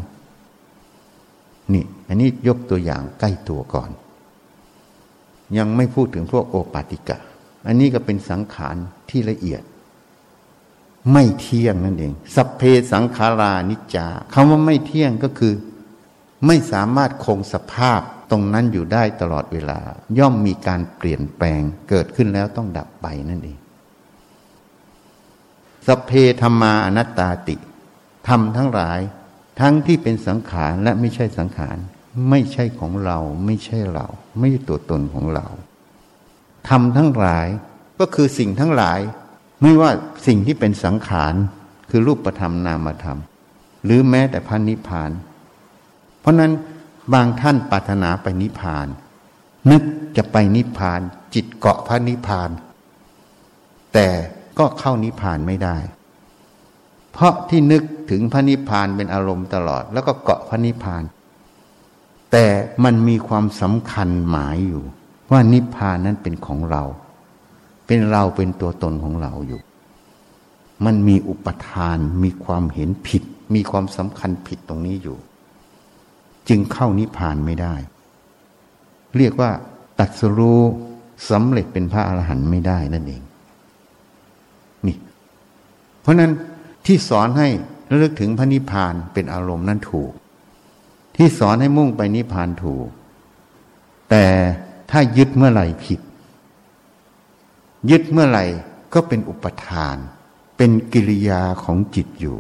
[1.74, 3.90] นี่ อันนี้ยกตัวอย่างใกล้ตัวก่อน
[5.58, 7.18] ยังไม่พูดถึงพวกโอปาติกะ
[7.68, 8.76] อันนี้ก็เป็นสังขาร
[9.10, 9.62] ที่ละเอียด
[11.12, 12.62] ไม่เที่ยงนั่นเอง สัพเพ
[12.94, 15.54] สังขารานิจจาคำว่าไม่เที่ยงก็คือ
[16.46, 19.80] ไม่สามารถคงสภาพตรงนั้นอยู่ได้ตลอดเวลา
[20.20, 23.58] ย่อมมีการเปลี่ยนแปลงเกิดขึ้นแล้วต้องดับไปนั่นเอง
[25.88, 27.56] สเพธรรมาอนัตตาติ
[28.28, 29.00] ทำทั้งหลาย
[29.60, 31.78] ทั้งที่เป็นสังขารและไม่ใช่สังขาร
[32.30, 34.08] ไม่ใช่ของเรา ไม่ใช่เรา
[34.40, 35.48] ไม่ใช่ตัวตนของเรา
[36.70, 37.48] ทำทั้งหลาย
[38.00, 39.00] ก็คือสิ่งทั้งหลาย
[39.62, 39.92] ไม่ว่า
[40.28, 41.34] สิ่งที่เป็นสังขาร
[41.90, 43.20] คือรูปธรรมนามธรรม
[43.84, 45.12] หรือแม้แต่พันนิพพาน
[46.20, 46.52] เพราะนั้น
[47.14, 48.88] บางท่านปรารถนาไปนิพพาน
[49.72, 49.84] นึก
[50.18, 51.02] จะไปนิพพาน
[51.34, 52.50] จิตเกาะพระนิพพาน
[53.94, 54.08] แต่
[54.60, 55.78] ก็เข้านิพพานไม่ได้
[57.14, 61.04] เพราะที่นึกถึงพระนิพพานเป็นอารมณ์ตลอด แล้วก็เกาะพระนิพพาน
[62.32, 62.46] แต่
[62.84, 64.84] มันมีความสำคัญหมายอยู่
[65.32, 66.84] ว่านิพพานนั้นเป็นของเรา
[67.88, 69.62] เป็นเราเป็นตัวตนของเราอยู่
[70.86, 73.24] มันมีอุปทานมีความเห็นผิด
[73.56, 75.18] มีความสำคัญผิดตรงนี้อยู่
[76.50, 77.76] จึงเข้านิพพานไม่ได้
[79.18, 79.52] เรียกว่า
[80.00, 80.62] ตัดสรู้
[81.30, 83.22] สำเร็จเป็นพระอรหันต์ไม่ได้นั่นเอง
[86.06, 86.34] เพราะนั้น
[86.86, 87.48] ที่สอนให้
[87.90, 90.12] ระลึกถึงพระนิพพานเป็นอารมณ์นั้นถูก
[91.16, 92.88] ที่สอนให้มุ่งไปนิพพานถูก
[94.10, 94.26] แต่
[94.92, 96.00] ถ้ายึดเมื่อไหร่ผิด
[97.90, 98.46] ยึดเมื่อไหร่
[98.94, 99.96] ก็เป็นอุปทาน
[100.58, 102.38] เป็นกิริยาของจิตอยู่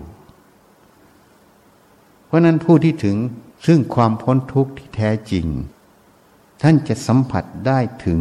[2.26, 3.18] เพราะนั้นผู้ที่ถึง
[3.66, 5.46] ซึ่งความพ้นทุกข์ที่แท้จริง
[6.62, 8.20] ท่านจะสัมผัสได้ถึง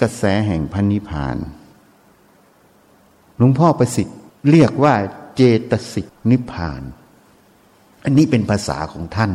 [0.00, 1.36] กระแสแห่งพันนิพาน
[3.44, 4.18] หลวงพ่อประสิทธิ์
[4.50, 4.94] เรียกว่า
[5.36, 6.82] เจตสิกนิพพาน
[8.04, 9.32] อันนี้เป็นภาษาของท่าน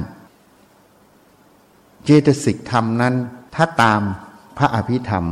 [2.04, 3.13] เจตสิกธรรมนั้น
[3.56, 4.02] ถ้าตาม
[4.58, 5.26] พระอภิธรรม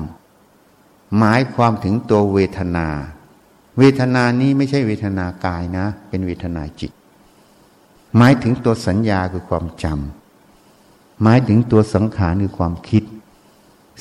[1.17, 2.87] หมายความถึงตัวเวทนา
[3.77, 6.91] เวทนานี้ไม่ใช่เวทนากายนะ เป็นเวทนาจิต
[8.17, 13.03] หมายถึงตัวสัญญาคือความจำหมายถึงตัวสังขารคือความคิด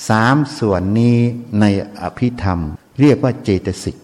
[0.09, 1.17] สามส่วนนี้
[1.61, 1.65] ใน
[2.01, 2.61] อภิธรรม
[3.01, 3.97] เรียกว่าเจตสิก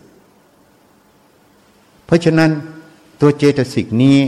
[2.12, 2.50] ราะฉะนั้น
[3.20, 4.18] ตัวเจตสิกนี้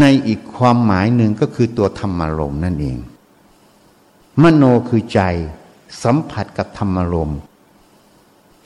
[0.00, 2.98] ในอีกความหมายหนึ่งก็คือตัวธรรมารมณ์นั่นเอง
[4.42, 5.20] มโนคือใจ
[6.02, 7.38] สัมผัสกับธรรมารมณ์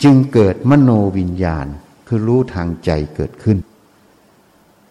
[0.03, 1.66] จึงเกิดมโนวิญญาณ
[2.07, 3.59] คือรู้ทางใจเกิดขึ้น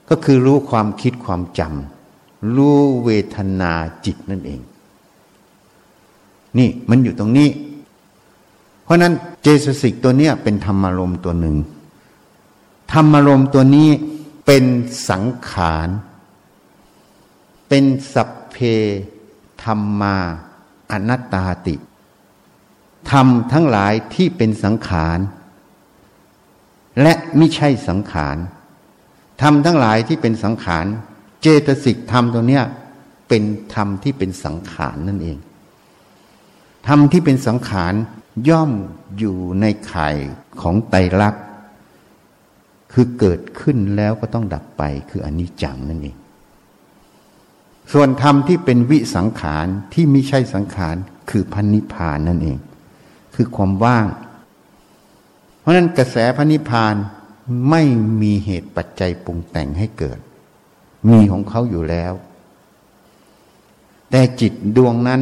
[0.10, 3.74] ก็คือรู้ความคิดความจำรู้เวทนา
[4.06, 4.62] จิตนั่นเอง
[6.58, 7.50] นี่มันอยู่ตรงนี้
[8.84, 11.56] เพราะนั้นเจสสิกตัวเนี้ยเป็นธรรมารมณ์ตัวหนึ่ง
[12.92, 13.90] ธรรมารมณ์ตัวนี้
[14.46, 14.66] เป็น
[15.10, 15.88] สังขาร
[17.70, 18.58] เป็นสัพเพ
[19.64, 20.16] ธรรมา
[20.92, 21.76] อนัตตาติ
[23.12, 25.20] ธรรมทั้งหลายที่เป็นสังขาร
[27.02, 28.38] และไม่ใช่สังขาร
[29.42, 30.86] ธรรมทั้งหลายที่เป็นสังขาร
[31.42, 32.64] เจตสิกธรรมตัวเนี้ย
[33.28, 35.38] เป็นธรรมที่เป็นสังขารนั่นเอง
[36.88, 37.94] ธรรมที่เป็นสังขาร
[38.50, 38.72] ย่อม
[39.18, 40.10] อยู่ในไข่
[40.62, 41.44] ของไตรลักษณ์
[42.94, 46.18] คือเกิดขึ้นแล้วก็ต้องดับไปคืออนิจจังนั่นเอง
[47.94, 50.96] ส่วนธรรมที่เป็นวิสังขารที่ไม่ใช่สังขาร
[51.30, 52.58] คือพันนิพานนั่นเอง
[53.36, 54.08] คือความว่าง
[55.60, 56.96] เพราะนั้นกระแสพันนิพาน
[57.70, 57.82] ไม่
[58.22, 60.20] มีเหตุปัจจัยปรุงแต่งให้เกิด
[61.10, 62.14] มีของเขาอยู่แล้ว
[64.10, 65.22] แต่จิตดวงนั้น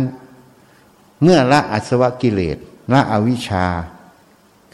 [1.21, 2.57] เมื่อละอัศวกิเลส
[2.93, 3.65] ละอวิชชา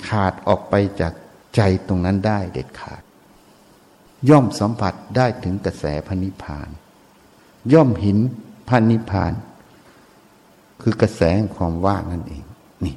[0.07, 1.13] ขาดออกไปจาก
[1.55, 3.01] ใจตรงนั้นได้เด็ดขาด
[4.29, 6.69] ย่อมสัมผัสได้ถึงกระแสพันิพาน
[7.73, 8.17] ย่อมเห็น
[8.67, 9.33] พันนิพาน
[10.81, 11.21] คือกระแส
[11.55, 12.43] ความว่างนั่นเอง
[12.85, 12.95] นี่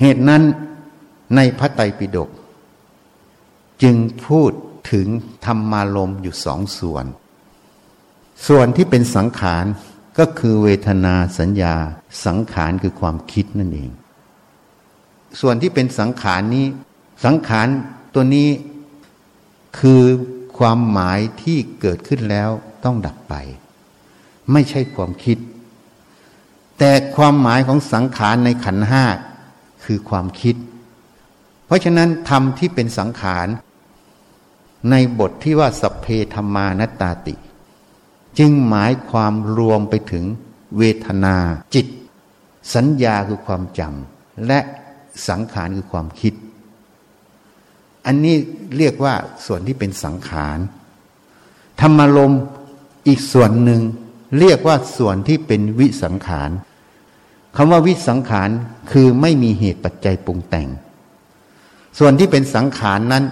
[0.00, 0.42] เหตุนั้น
[1.36, 2.30] ในพระไตรปิฎก
[3.82, 4.52] จึงพูด
[4.92, 5.06] ถึง
[5.44, 7.04] ธรรมารมอยู่สองส่วน
[8.46, 9.64] ส่วนที่เป็นสังขาร
[10.18, 11.74] ก็คือเวทนาสัญญา
[12.26, 13.90] สังขารคือความคิดนั่นเอง
[15.40, 16.66] ส่วนที่เป็นสังขารนี้
[17.24, 17.68] สังขาร
[18.14, 18.48] ตัวนี้
[19.78, 20.02] คือ
[20.58, 22.50] ความหมายที่เกิดขึ้นแล้ว
[22.84, 23.34] ต้องดับไป
[24.52, 25.38] ไม่ใช่ความคิด
[26.78, 29.04] แต่ความหมายของสังขารในขันห้า
[29.84, 30.56] คือความคิด
[31.66, 33.48] เพราะฉะนั้นธรรมที่เป็นสังขาร
[34.90, 37.34] ในบทที่ว่าสัพเพธรรมานตตาติ
[38.38, 40.24] จึงหมายความรวมไปถึง
[40.78, 41.36] เวทนา
[41.74, 41.86] จิต
[42.74, 44.60] สัญญาคือความจำและ
[45.28, 46.34] สังขารคือความคิด
[48.06, 48.36] อันนี้
[48.76, 49.14] เรียกว่า
[49.46, 50.58] ส่วนที่เป็นสังขาร
[51.80, 52.34] ธรรมารม
[53.06, 53.82] อีกส่วนหนึ่ง
[54.38, 56.50] เรียกว่าส่วนที่เป็นวิสังขาร
[57.56, 58.48] คำว่าวิสังขาร
[58.92, 60.68] คือไม่มีเหตุปัจจัยปรุงแต่ง
[61.98, 63.24] ส่วนที่เป็นสังขารนั้น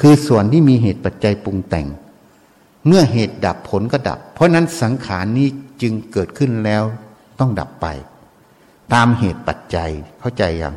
[0.00, 1.86] คือส่วนที่มีเหตุปัจจัยปรุงแต่ง
[2.86, 5.48] เมื่อเหตุดับผลก็ดับ เพราะนั้นสังขารนี้
[5.82, 6.82] จึงเกิดขึ้นแล้ว
[7.40, 7.86] ต้องดับไป
[8.94, 10.74] ตามเหตุปัจจัยเข้าใจยัง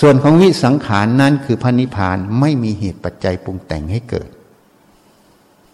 [0.00, 4.28] ส่วนของวิสังขารนั้นคือพันิพานไม่มีเหตุปัจจัยปรุงแต่งให้เกิด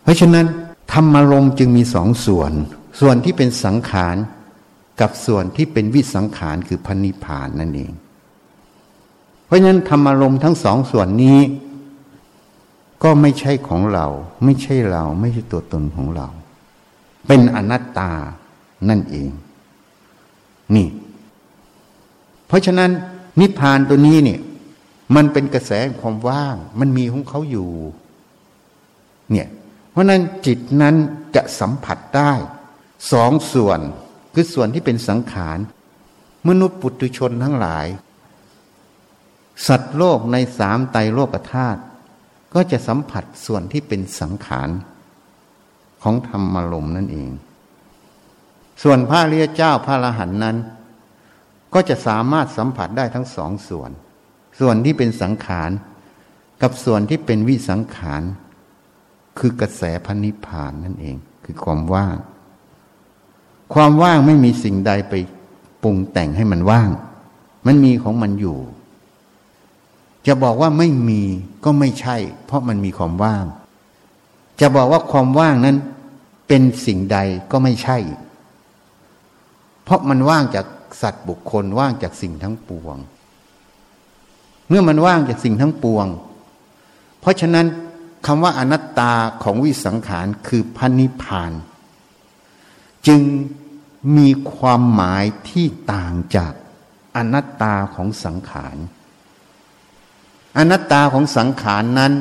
[0.03, 0.46] เพราะฉะนั้น
[0.92, 2.53] ธรรมารมจึงมีสองส่วน
[3.00, 4.16] ส่วนที่เป็นสังขาร
[5.00, 7.92] กับส่วนที่เป็นวิสังขารคือพันิพานนั่นเอง
[9.46, 11.38] เพราะฉะนั้นธรรมารมทั้งสองส่วนนี้
[13.03, 14.07] ก็ไม่ใช่ของเรา
[14.44, 16.29] ไม่ใช่เรา ไม่ใช่ตัวตนของเรา
[17.27, 18.12] เป็นอนัตตา
[18.88, 19.31] นั่นเอง
[20.74, 20.88] นี่
[22.46, 22.90] เพราะฉะนั้น
[23.40, 24.40] นิพพานตัวนี้เนี่ย
[25.14, 27.70] มันเป็นกระแสความว่าง มันมีของเขาอยู่
[29.31, 29.49] เนี่ย
[29.90, 30.94] เพราะนั้นจิตนั้น
[31.37, 32.33] จะสัมผัสได้
[33.12, 33.81] สองส่วน
[34.35, 35.58] คือส่วนที่เป็นสังขาร
[36.48, 37.87] มนุษย์ปุถุชนทั้งหลาย
[39.67, 41.81] สัตว์โลกในสามไตรโลกธาตุ
[42.54, 44.71] ก็จะสัมผัสส่วนที่เป็นสังขาร
[46.02, 47.31] ของธรรมารมนั่นเอง
[48.83, 50.56] ส่วนพระเรียเจ้าพระอรหันนั้น
[51.75, 53.90] ก็จะสามารถสัมผัสได้ทั้งสองส่วน
[54.60, 55.70] ส่วนที่เป็นสังขาร
[56.62, 58.22] กับส่วนที่เป็นวิสังขาร
[59.38, 62.16] คือกระแสพันนิพานนั่นเอง คือความว่าง
[63.75, 65.14] ความว่างไม่มีสิ่งใดไป
[65.83, 66.90] ปรุงแต่งให้มันว่าง
[67.66, 68.58] มันมีของมันอยู่
[70.27, 71.22] จะบอกว่าไม่มี
[71.64, 72.16] ก็ไม่ใช่
[72.46, 73.44] เพราะมันมีความว่าง
[74.60, 75.77] จะบอกว่าความว่างนั้น
[76.48, 77.18] เป็นสิ่งใด
[77.50, 77.98] ก็ไม่ใช่
[79.85, 80.66] เพราะมันว่างจาก
[81.01, 82.97] สัตว์บุคคลว่างจากสิ่งทั้งปวง
[84.69, 86.07] เมื่อมันว่างจากสิ่งทั้งปวง
[87.21, 87.67] เพราะฉะนั้น
[88.27, 91.53] คำว่าอนัตตาของวิสังขารคือพันิพาน
[93.07, 93.23] จึง
[94.17, 96.53] มีความหมายที่ต่างจาก
[97.17, 98.77] อนัตตาของสังขาร
[100.59, 102.13] อนัตตาของสังขารนั้น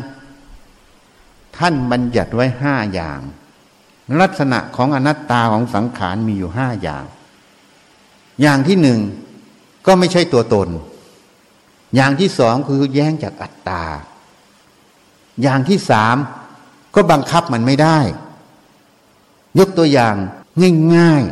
[1.57, 3.19] ท่านบัญญัติไว้ห้าอย่าง
[4.21, 7.03] ลักษณะของอนัตตาของสังขารมีอยู่ห้าอย่าง
[8.41, 8.99] อย่างที่หนึ่ง
[9.85, 10.69] ก็ไม่ใช่ตัวตน
[11.95, 13.83] อย่างที่สองคือแย้งจากอัตตา
[15.41, 16.15] อย่างที่สาม
[16.95, 17.99] ก็บังคับมันไม่ได้
[19.59, 20.15] ยกตัวอย่าง
[20.95, 21.23] ง่าย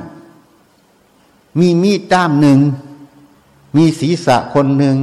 [0.76, 2.60] ๆ มีมีดด้ามหนึ่ง
[3.78, 4.98] มีศีรษะคนหนึ่ง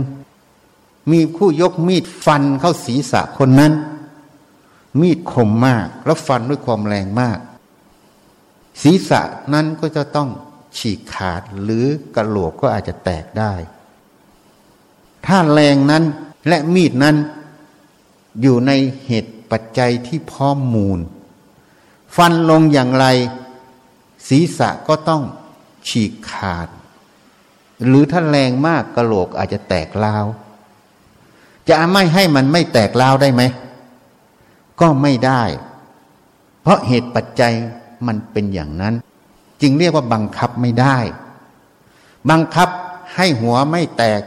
[1.11, 3.73] มีผู้ยกมีดฟันเข้าศีรษะคนนั้น
[5.01, 7.39] มีดคมมากแล้วฟันด้วยความแรงมาก
[8.83, 9.21] ศีรษะ
[9.53, 10.29] นั้นก็จะต้อง
[10.77, 13.55] ฉีกขาดหรือกระโหลกก็อาจจะแตกได้
[15.27, 16.05] ถ้าแรงนั้น
[16.49, 17.17] และมีดนั้น
[18.41, 18.73] อยู่ใน
[19.07, 21.01] เหตุปัจจัยที่พร้อมมูล
[22.17, 23.07] ฟันลงอย่างไร
[24.29, 25.23] ศีรษะก็ต้อง
[25.89, 26.69] ฉีกขาด
[27.87, 30.25] หรือถ้าแรงมากกระโหลกอาจจะแตกลาว
[31.69, 33.43] จะไม่ให้มันไม่แตกลาวได้ไหม
[34.81, 35.43] ก็ไม่ได้
[36.63, 37.53] เพราะเหตุปัจจัย
[38.07, 38.95] มันเป็นอย่างนั้น
[39.63, 40.99] จึงเรียกว่าบังคับไม่ได้
[42.31, 42.69] บังคับ
[43.15, 44.23] ให้หัวไม่แตก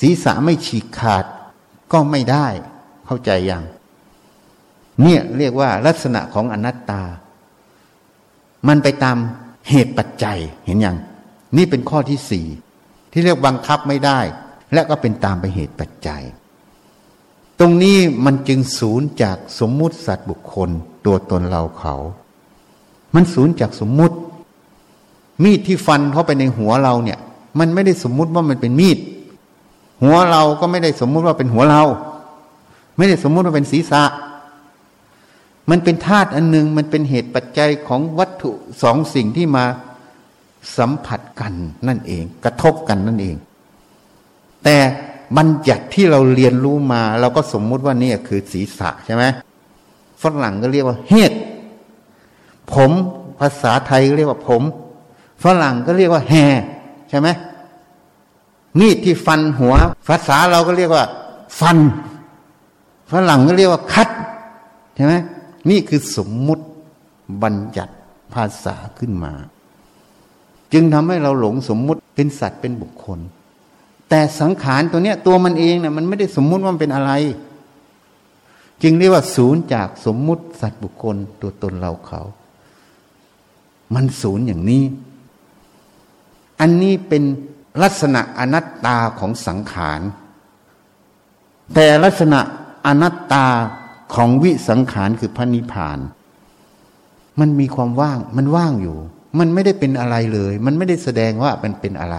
[0.00, 1.24] ศีรษะไม่ฉีกขาด
[1.92, 2.46] ก็ไม่ได้
[3.06, 3.64] เข้าใจยัง
[5.02, 7.02] เนี่ยเรียกว่าลักษณะของอนัตตา
[8.68, 9.16] มันไปตาม
[9.68, 10.96] เหตุปัจจัยเห็นยัง
[11.56, 12.46] นี่เป็นข้อที่สี่
[13.12, 14.20] ที่เรียกบังคับไม่ได้
[14.72, 16.22] และก็เป็นตามไปเหตุปัจจัย
[17.58, 20.70] ตรงนี้มันจึงศูนย์จากสมมุติสัตว์บุคคล
[21.06, 21.94] ตัวตนเราเขา
[23.14, 24.16] มันศูนย์จากสมมุติ
[25.42, 27.18] มีดที่ฟันเข้าไปในหัวเราเนี่ย
[27.58, 28.98] มันไม่ได้สมมุติว่ามันเป็นมีด
[30.02, 31.82] หัวเราก็ไม่ได้สมมุติว่าเป็นหัวเรา
[32.96, 34.02] ไม่ได้สมมุติว่าเป็นศีรษะ
[35.70, 38.50] มันเป็นธาตุอันหนึ่งมันเป็นเหตุปัจจัยของวัตถุ
[38.82, 39.64] สองสิ่งที่มา
[40.76, 41.52] สัมผัสกัน
[41.88, 43.36] นั่นเอง กระทบกันนั่นเอง
[44.64, 44.76] แต่
[45.36, 49.24] บัญญัติที่เราเรียนรู้มา เราก็สมมุติว่านี่คือศีรษะใช่ไหม
[50.22, 51.32] ฝรั่งก็เรียกว่าเฮด
[52.72, 52.90] ผม
[53.40, 54.62] ภาษาไทยเรียกว่าผม
[55.42, 56.32] ฝรั่งก็เรียกว่าแฮ
[57.08, 57.28] ใช่ไหม
[58.78, 59.74] มีดที่ฟันหัว
[60.08, 61.04] ภาษาเราก็เรียกว่า
[61.60, 61.78] ฟัน
[63.12, 64.08] ฝรั่งก็เรียกว่าคัด
[64.94, 65.14] ใช่ไหม
[65.70, 66.64] นี่คือสมมุติ
[67.42, 67.94] บัญญัติ
[68.34, 69.32] ภาษาขึ้นมา
[70.72, 73.18] จึงทำให้เราหลงสมมุติเป็นสัตว์เป็นบุคคล
[74.08, 77.12] แต่สังขารตัวเนี้ยตัวมันเองเนะ่ยมันไม่ได้สมมุติว่ามันเป็นอะไร
[78.82, 82.22] จึงเรียกว่าศูนย์จากสมมุติสัตว์บุคคลตัวตนเราเขา
[83.94, 84.82] มันศูนย์อย่างนี้
[86.62, 87.22] อันนี้เป็น
[87.82, 90.00] ลักษณะอนัตตาของสังขาร
[91.74, 92.40] แต่ลักษณะ
[92.86, 93.46] อนัตตา
[94.14, 95.98] ของวิสังขารคือพระนิพพาน
[97.40, 98.98] มันมีความว่าง มันว่างอยู่
[99.38, 102.16] มันไม่ได้เป็นอะไรเลย มันไม่ได้แสดงว่ามันเป็นอะไร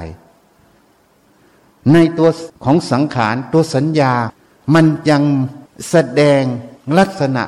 [1.94, 2.30] ในตัว
[2.66, 4.14] ของสังขารตัวสัญญา
[4.74, 5.24] มันยัง
[5.90, 6.44] แสดง
[6.98, 7.44] ลักษณะ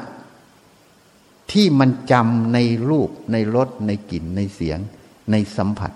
[1.51, 2.57] ที่มันจำใน
[2.89, 4.79] รูปในรสในกลิ่นในเสียง
[5.31, 5.91] ในสัมผัส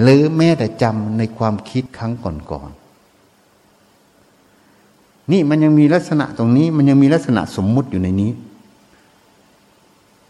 [0.00, 8.30] หรือแม้แต่จำในความคิดครั้งก่อนๆนี่มันยังมีลักษณะตรงนี้ มันยังมีลักษณะสมมุติอยู่ในนี้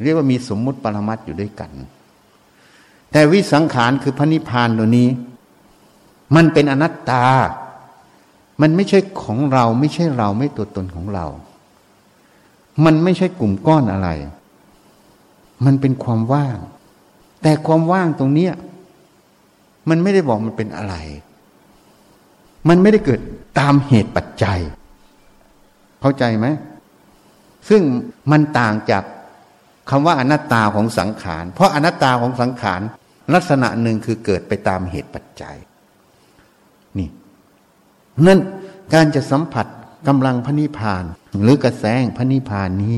[0.03, 1.71] เรียกว่ามีสมมุติปรมัตอยู่ด้วยกัน
[3.11, 5.09] แต่วิสังขารคือพระนิพพานตัวนี้
[6.35, 7.25] มันเป็นอนัตตา
[8.61, 11.27] มันไม่ใช่ของเรา ไม่ใช่เราไม่ตัวตนของเรา
[12.85, 14.09] มันไม่ใช่กลุ่มก้อนอะไร
[15.65, 16.57] มันเป็นความว่าง
[17.43, 18.53] แต่ความว่างตรงเนี้ย
[19.89, 20.95] มันไม่ได้บอกมันเป็นอะไร
[22.69, 23.21] มันไม่ได้เกิด
[23.59, 24.61] ตามเหตุปัจจัย
[26.01, 26.47] เข้าใจไหม
[27.69, 27.83] ซึ่ง
[28.31, 29.05] มันต่างจาก
[29.91, 32.81] คำว่าอนัตตาของสังขาร เพราะอนัตตาของสังขาร
[33.35, 35.57] ลักษณะหนึ่งคือเกิดไปตามเหตุปัจจัย
[36.99, 37.09] นี่
[38.27, 38.41] นั่น
[38.95, 39.67] การจะสัมผัส
[40.09, 41.05] กำลังพระนิพพาน
[41.43, 42.97] หรือกระแสงพระนิพพานนี้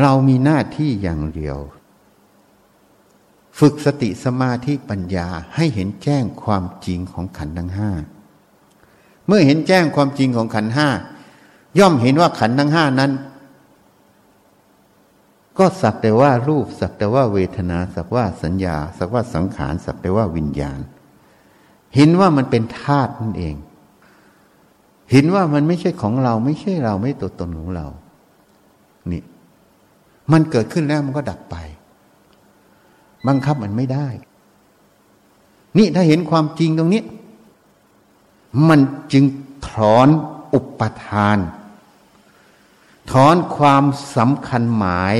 [0.00, 1.58] เรามีหน้าที่อย่างเดียว
[3.60, 7.90] ฝึกสติสมาธิปัญญาให้เห็นแจ้งความจริงของขันธ์ทั้งห้า
[9.26, 10.88] เมื่อเห็นแจ้งความจริงของขันธ์ห้า
[11.78, 13.12] ย่อมเห็นว่าขันธ์ทั้งห้านั้น
[15.58, 20.80] ก็สักแต่ว่ารูปสักแต่ว่าเวทนาสักว่าสัญญา สักว่าสังขารสักแต่ว่าวิญญาณ
[21.96, 23.54] เห็นว่ามันเป็นธาตุนั่นเอง
[25.12, 27.86] เห็นว่ามันไม่ใช่ของเราไม่ใช่เราไม่ตัวตนของเรา
[29.10, 29.22] นี่
[30.32, 31.56] มันเกิดขึ้นแล้วมันก็ดับไป
[33.26, 34.08] บังคับมันไม่ได้
[35.78, 37.02] นี่ถ้าเห็นความจริงตรงนี้
[38.68, 38.80] มัน
[39.12, 39.24] จึง
[39.68, 40.08] ถอน
[40.54, 41.38] อุปทาน
[43.10, 43.84] ถอนความ
[44.16, 45.14] สำคัญหมาย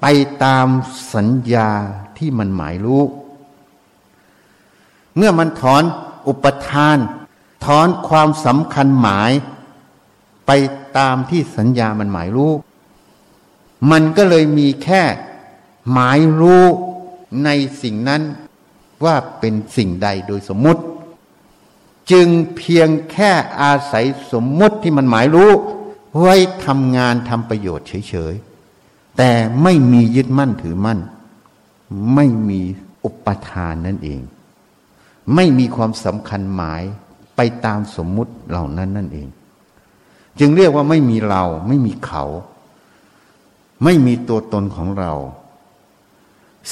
[0.00, 0.06] ไป
[0.44, 0.66] ตาม
[1.14, 1.70] สัญญา
[2.18, 3.02] ที่มันหมายรู้
[5.16, 5.82] เมื่อมันถอน
[6.28, 6.98] อุปทาน
[7.64, 9.30] ถอนความสำคัญหมาย
[10.46, 10.50] ไป
[10.98, 12.52] ตามที่สัญญามันหมายรู้
[13.90, 15.02] มันก็เลยมีแค่
[15.92, 16.64] หมายรู้
[17.44, 17.48] ใน
[17.82, 18.22] สิ่งนั้น
[19.04, 20.82] ว่าเป็นสิ่งใดโดยสมมุติ
[22.12, 25.50] จึงเพียงแค่อาศัยสมมุติที่มันหมายรู้
[26.20, 29.30] ไว้ทำงานทำประโยชน์เฉยๆ แต่
[29.62, 30.98] ไม่มียึดมั่นถือมั่น
[32.14, 32.60] ไม่มี
[33.04, 34.20] อุปทานนั่นเอง
[35.34, 36.82] ไม่มีความสำคัญหมาย
[37.36, 39.28] ไปตามสมมุติเหล่านั้นนั่นเอง
[40.38, 42.24] จึงเรียกว่าไม่มีเราไม่มีเขา
[43.84, 45.12] ไม่มีตัวตนของเรา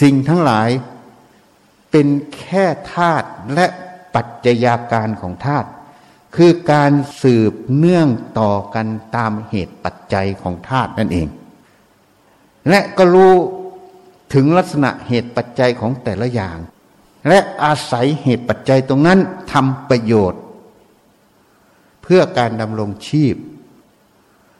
[0.00, 0.68] สิ่งทั้งหลาย
[1.90, 2.64] เป็นแค่
[2.94, 3.66] ธาตุและ
[4.14, 5.68] ปัจจัยาการของธาตุ
[6.36, 8.08] คือการสืบเนื่อง
[8.40, 8.86] ต่อกัน
[9.16, 11.28] ตามเหตุปัจจัยของธาตุนั่นเอง
[12.68, 13.34] และก็รู้
[14.34, 16.58] ถึงลักษณะเหตุปัจจัยของแต่ละอย่าง
[17.28, 19.18] และอาศัยเหตุปัจจัยตรงนั้น
[19.52, 20.42] ทำประโยชน์
[22.02, 23.36] เพื่อการดำรงชีพ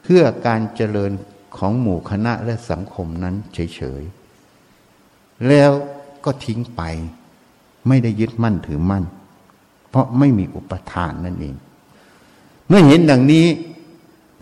[0.03, 1.11] เพื่อการเจริญ
[1.57, 4.22] ของหมู่คณะและสังคมนั้นเฉยๆ
[5.47, 5.71] แล้ว
[6.25, 6.81] ก็ทิ้งไป
[7.87, 9.03] ไม่ได้ยึดมั่นถือมั่น
[9.89, 11.55] เพราะไม่มีอุปทานนั่นเอง
[12.67, 13.45] เมื่อเห็นดังนี้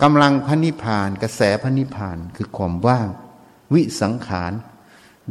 [0.01, 3.07] กำลังพระนิพพาน กระแสพระนิพพานคือความว่าง
[3.73, 4.51] วิสังขาร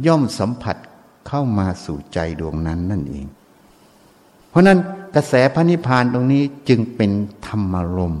[0.05, 0.77] ย่อมสัมผัส
[1.27, 3.25] เข้ามาสู่ใจดวงนั้นนั่นเอง
[4.49, 4.79] เพราะนั้น
[5.15, 7.11] กระแสพระนิพพานตรงนี้จึงเป็น
[7.47, 8.15] ธรรมารม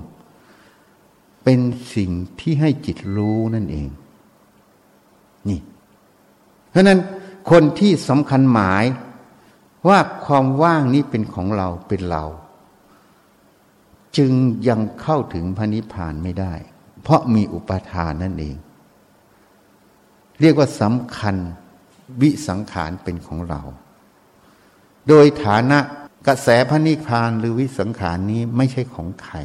[1.43, 1.59] เป็น
[1.95, 3.89] สิ่งที่ให้จิตรู้นั่นเอง
[5.49, 5.59] นี่
[6.69, 6.99] เพราะนั้น
[7.55, 8.83] คนที่สำคัญหมาย
[9.87, 12.25] ว่าความว่างนี้เป็นของเราเป็นเรา
[14.17, 14.31] จึง
[14.67, 16.53] ยังเข้าถึงพระนิพพานไม่ได้
[17.01, 18.55] เพราะมีอุปาทานนั่นเอง
[20.41, 21.35] เรียกว่าสำคัญ
[22.21, 23.61] วิสังขารเป็นของเรา
[25.07, 25.79] โดยฐานะ
[26.27, 29.37] กระแสพระนิพพานหรือวิสังขารนี้ไม่ใช่ของใคร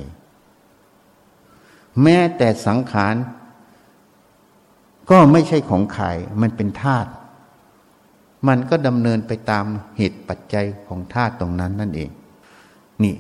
[2.03, 3.15] แม้แต่สังขาร
[5.11, 6.07] ก็ไม่ใช่ของใคร
[6.41, 7.11] มันเป็นธาตุ
[8.47, 9.65] มันก็ดำเนินไปตาม
[9.97, 12.11] เหตุปัจจัยของธาตุตรงนั้นนั่นเอง
[13.03, 13.15] นี่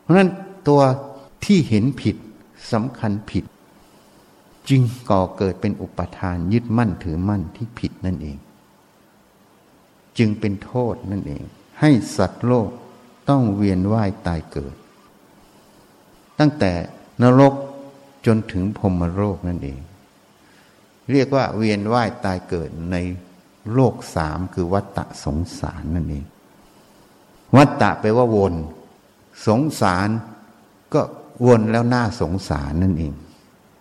[0.00, 0.30] เพราะนั้น
[0.68, 0.80] ตัว
[1.44, 2.16] ที่เห็นผิด
[2.72, 3.44] สำคัญผิด
[4.68, 8.36] จึงก่อเกิดเป็นอุปทานยึดมั่นถือมั่นที่ผิดนั่นเอง
[10.18, 11.42] จึงเป็นโทษนั่นเอง
[11.80, 12.68] ให้สัตว์โลก
[13.28, 14.76] ต้องเวียนว่ายตายเกิด
[16.38, 16.72] ตั้งแต่
[17.22, 17.54] นรก
[18.26, 19.78] จนถึงพรมโลกนั่นเอง
[21.10, 22.96] เรียกว่าเวียนว่ายตายเกิดใน
[23.74, 26.24] โลกสามคือวัตตะสงสารนั่นเอง
[27.56, 28.54] วัตตะแปลว่าวน
[29.46, 30.08] สงสาร
[30.94, 31.00] ก็
[31.46, 33.12] วนแล้วน่าสงสารนั่นเอง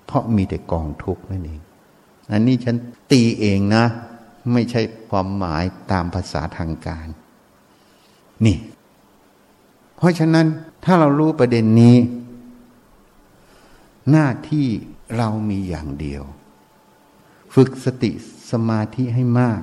[0.06, 1.60] เพราะมีแต่กองทุกข์นั่นเอง
[2.32, 2.76] อันนี้ฉัน
[3.12, 3.86] ตีเองนะ
[4.54, 7.08] ไม่ใช่ความหมายตามภาษาทางการ
[8.46, 8.58] นี่
[9.98, 10.48] เพราะฉะนั้น
[10.84, 11.98] ถ้าเรารู้ประเด็นนี้
[14.12, 14.68] หน้าที่
[15.18, 16.24] เรามีอย่างเดียว
[17.56, 18.12] ฝึกสติ
[18.52, 19.62] สมาธิให้มาก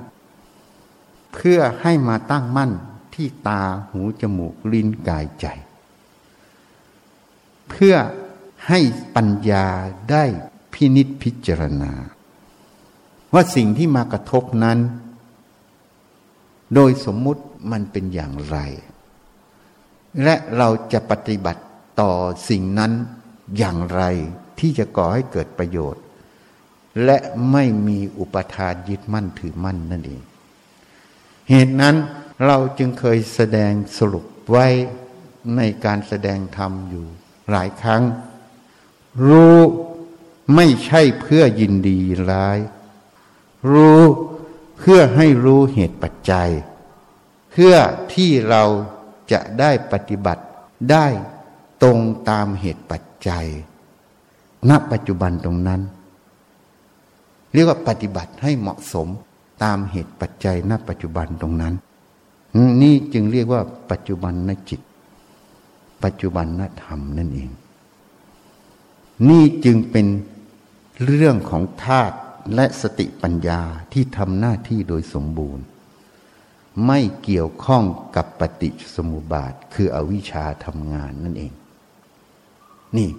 [1.33, 2.71] เพื่อให้มาตั้งมั่น
[3.15, 5.45] ที่ตาหูจมูกลิ้นกายใจ
[7.69, 7.95] เพื่อ
[8.67, 8.79] ให้
[9.15, 9.65] ปัญญา
[10.11, 10.23] ได้
[10.73, 11.91] พินิษพิจารณา
[13.33, 14.79] ว่าสิ่งที่มากระทบนั้น
[16.73, 18.57] โดยสมมุติมันเป็นอย่างไร
[20.23, 21.63] และเราจะปฏิบัติ
[21.99, 22.11] ต่อ
[22.49, 22.91] สิ่งนั้น
[23.57, 24.01] อย่างไร
[24.59, 26.03] ที่จะก่อให้เกิดประโยชน์
[27.05, 27.17] และ
[27.51, 30.21] ไม่มีอุปทานยึดมั่นถือมั่นนั่นเอง
[31.49, 31.95] เหตุนั้น
[32.45, 34.67] เราจึงเคยแสดงสรุปไว้
[35.55, 37.05] ในการแสดงธรรมอยู่
[37.51, 38.03] หลายครั้ง
[39.27, 39.57] รู้
[40.55, 41.99] ไม่ใช่เพื่อยินดี
[42.31, 42.59] ร้าย
[43.71, 44.01] รู้
[44.77, 46.49] เพื่อให้รู้เหตุปัจจัย
[47.51, 47.75] เพื่อ
[48.13, 48.63] ที่เรา
[49.31, 50.43] จะได้ปฏิบัติ
[50.91, 51.07] ได้
[51.83, 53.47] ตรงตามเหตุปัจจัย
[54.69, 55.81] ณปัจจุบันตรงนั้น
[57.53, 59.07] เรียกว่าปฏิบัติให้เหมาะสม
[59.63, 61.73] ตามเหตุปัจจัยณปัจจุบันตรงนั้น
[62.81, 63.61] นี่จึงเรียกว่า
[63.91, 64.81] ปัจจุบันนจิต
[66.03, 67.49] ปัจจุบันนธรรมนั่นเอง
[69.29, 70.07] นี่จึงเป็น
[71.05, 72.17] เรื่องของธาตุ
[72.55, 73.61] และสติปัญญา
[73.93, 75.65] ที่ทำหน้าที่โดยสมบูรณ์
[76.85, 77.83] ไม่เกี่ยวข้อง
[78.15, 81.51] กับปฏิสมุบาทคืออวิชชาทำงานนั่นเอง
[82.97, 83.09] นี่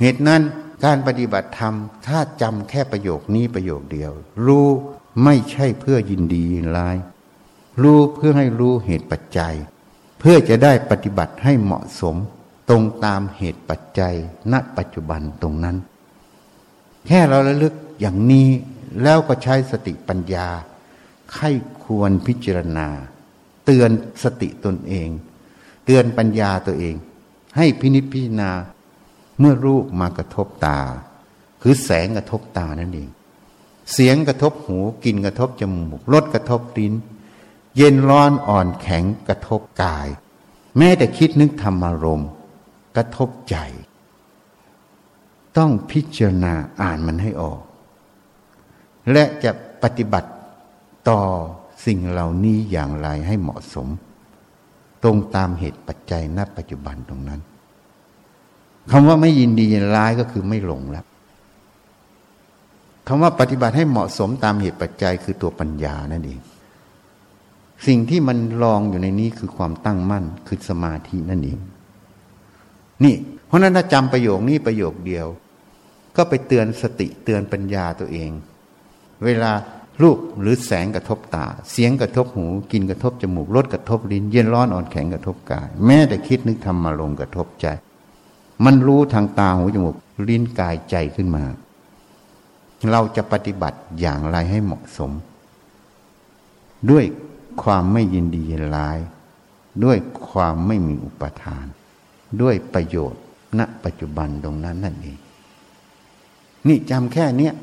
[0.00, 0.42] เหตุนั้น
[0.84, 1.74] การปฏิบัติธรรม
[2.06, 4.12] ถ้าจำแค่ประโยคนี้ประโยคเดียว
[4.46, 4.68] รู้
[5.24, 6.96] ไม่ใช่เพื่อยินดียินร้าย
[7.82, 9.54] รู้เพื่อให้รู้เหตุปัจจัย
[10.18, 12.16] เพื่อจะได้ปฏิบัติให้เหมาะสม
[12.68, 14.14] ตรงตามเหตุปัจจัย
[14.52, 15.76] ณปัจจุบันตรงนั้น
[17.06, 18.48] แค่เราระลึกอย่างนี้
[19.02, 20.48] แล้วก็ใช้สติปัญญา
[21.32, 21.50] ไข้
[21.84, 22.88] ควรพิจารณา
[23.64, 23.90] เตือน
[24.22, 25.08] สติตนเอง
[25.84, 26.94] เตือนปัญญาตัวเอง
[27.56, 28.50] ให้พินิจพิจารณา
[29.38, 30.78] เมื่อรูปมากระทบตา
[31.62, 33.08] คือแสงกระทบตานั่นเอง
[33.92, 36.94] เสียงกระทบหูกลิ่นกระทบจมูกรสกระทบลิ้น
[37.76, 40.08] เย็นร้อนอ่อนแข็งกระทบกาย
[40.78, 42.30] แม้แต่คิดนึกธรรมารมณ์
[42.96, 43.56] กระทบใจ
[45.56, 47.60] ต้องพิจารณาอ่านมันให้ออก
[49.12, 49.50] และจะ
[49.82, 50.30] ปฏิบัติ
[51.08, 51.20] ต่อ
[51.86, 53.88] สิ่งเหล่านี้อย่างไรให้เหมาะสม
[55.02, 57.40] ตรงตามเหตุปัจจัยณปัจจุบันตรงนั้น
[58.90, 61.06] คำว่าไม่ยินดียินร้ายก็คือไม่หลงแล้ว
[63.12, 66.40] คำว่าปฏิบัติให้เหมาะสมตามเหตุปัจจัยคือตัวปัญญานั่นเอง
[67.86, 71.58] สิ่งที่มันรองอยู่ในนี้คือความตั้งมั่นคือสมาธินั่นเอง
[73.04, 73.14] นี่
[73.46, 75.26] เพราะนั้นถ้าจำประโยคนี้ประโยคเดียว
[76.16, 78.30] ก็ไปเตือนสติเตือนปัญญาตัวเอง
[79.24, 79.52] เวลา
[80.02, 87.66] รูปหรือแสงกระทบตา เสียงกระทบหูกินกระทบจมูกรสกระทบลิ้น เย็นร้อนอ่อนแข็งกระทบกาย แม้แต่คิดนึกทำมาลงกระทบใจ
[88.64, 89.96] มันรู้ทางตาหูจมูก
[90.28, 91.44] ลิ้นกายใจขึ้นมา
[92.90, 95.12] เราจะปฏิบัติอย่างไรให้เหมาะสม
[96.90, 97.04] ด้วย
[97.62, 98.98] ความไม่ยินดียินร้าย
[99.84, 101.66] ด้วยความไม่มีอุปทาน
[102.42, 103.22] ด้วยประโยชน์
[103.58, 105.18] ณปัจจุบันตรงนั้นนั่นเอง
[106.66, 107.54] นี่จำแค่เนี้ย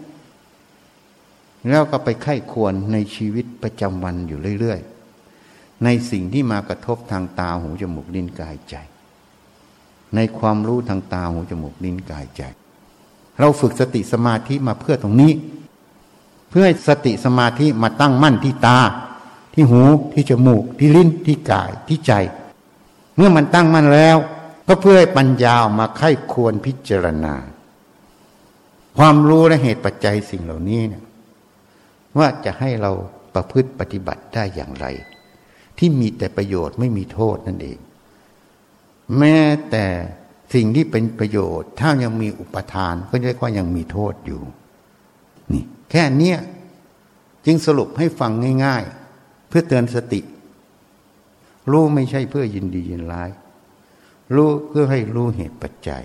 [1.69, 8.75] แล้วก็ไปไข้ควรในชีวิตประจำวันอยู่เรื่อยๆ ในสิ่งที่มากระทบทางตาหูจมูกลิ้นกายใจ
[10.15, 12.43] ในความรู้ทางตาหูจมูกลิ้นกายใจ
[13.39, 15.33] เราฝึกสติสมาธิมาเพื่อตรงนี้
[16.49, 18.79] เพื่อให้สติสมาธิมาตั้งมั่นที่ตา
[19.53, 19.81] ที่หู
[20.13, 22.13] ที่จมูก ที่ลิ้นที่กายที่ใจ
[23.15, 24.17] เมื่อมันตั้งมั่นแล้ว
[24.67, 27.35] ก็เพื่อให้ปัญญาออกมาไข้ควรพิจารณา
[28.97, 31.03] ความรู้และเหตุปัจจัยสิ่งเหล่านี้เนี่ย
[32.17, 32.91] ว่าจะให้เรา
[33.33, 34.85] ประพฤติปฏิบัติได้อย่างไร
[35.77, 37.77] ที่มีแต่ประโยชน์ไม่มีโทษนั่นเอง
[39.17, 39.37] แม้
[39.69, 39.85] แต่
[40.53, 44.41] สิ่งที่เป็นประโยชน์ ถ้ายังมีอุปทานก็เรียกว่ายังมีโทษอยู่
[45.53, 46.37] นี่ แค่เนี้ย
[47.45, 48.31] จึงสรุปให้ฟัง
[48.65, 48.83] ง่าย
[49.15, 50.21] ๆ เพื่อเตือนสติ
[51.71, 53.29] รู้ไม่ใช่เพื่อยินดียินร้าย
[54.35, 56.03] รู้เพื่อให้รู้เหตุปัจจัย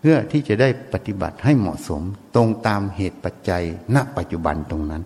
[0.00, 2.02] เพื่อที่จะได้ปฏิบัติให้เหมาะสม
[2.34, 3.62] ตรงตามเหตุปัจจัย
[3.94, 5.02] ณปัจจุบันตรงนั้น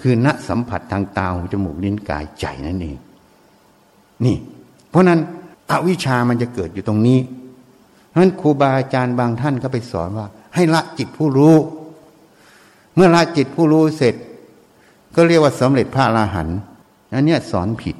[0.00, 2.98] คือณสัมผัสทางตาหูจมูกลิ้นกายใจนั่นเอง
[4.24, 4.36] นี่
[4.90, 5.20] เพราะนั้น
[5.70, 7.18] อวิชามันจะเกิดอยู่ตรงนี้
[8.12, 11.56] เพราะนั้นครูบาอาจารย์บางท่านก็ไปสอนว่า ให้ละจิตผู้รู้
[12.94, 14.14] เมื่อละจิตผู้รู้เสร็จ
[15.14, 16.58] ก็เรียกว่าสำเร็จพระอราหันต์
[17.12, 17.96] อันนี้สอนผิด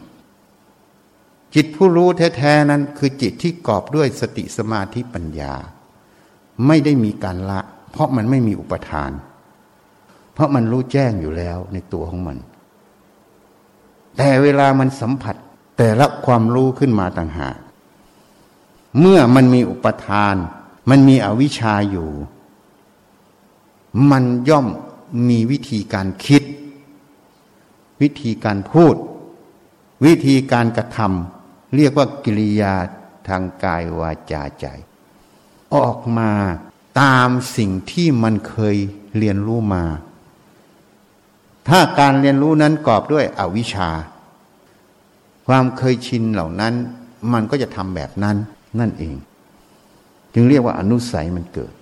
[1.55, 5.53] จิตผู้รู้แท้ๆนั้นคือจิตที่กอบด้วยสติสมาธิปัญญา
[6.67, 7.61] ไม่ได้มีการละ
[7.91, 9.11] เพราะมันไม่มีอุปทาน
[10.33, 12.39] เพราะมันรู้แจ้งอยู่แล้วในตัวของมัน
[14.17, 15.37] แต่เวลามันสัมผัส
[15.79, 17.57] แต่ละความรู้ขึ้นมาต่างหาก
[18.99, 20.37] เมื่อมันมีอุปทาน
[20.91, 22.11] มันมีอวิชชาอยู่
[24.11, 24.67] มันย่อม
[25.29, 26.43] มีวิธีการคิด
[28.03, 28.95] วิธีการพูด
[30.07, 32.75] วิธีการกระทำเรียกว่ากิริยา
[33.29, 34.67] ทางกายวาจาใจ
[35.75, 36.31] ออกมา
[37.01, 38.77] ตามสิ่งที่มันเคย
[39.19, 39.85] เรียนรู้มา
[41.69, 43.91] ถ้าการเรียนรู้นั้นกอบด้วยอวิชชา
[45.47, 46.75] ความเคยชินเหล่านั้น
[47.33, 48.37] มันก็จะทำแบบนั้น
[48.81, 49.17] นั่นเอง
[50.35, 51.73] จึงเรียกว่าอนุสัยมันเกิด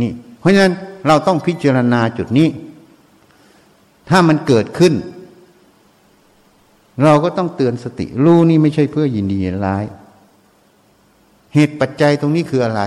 [0.00, 0.74] นี่ เพราะฉะนั้น
[1.06, 2.48] เราต้องพิจารณาจุดนี้
[4.08, 4.94] ถ้ามันเกิดขึ้น
[7.02, 9.84] เราก็ต้องเตือนสติ รู้นี่ไม่ใช่เพื่อยินดีร้าย
[11.54, 12.82] เหตุปัจจัยตรงนี้คืออะไร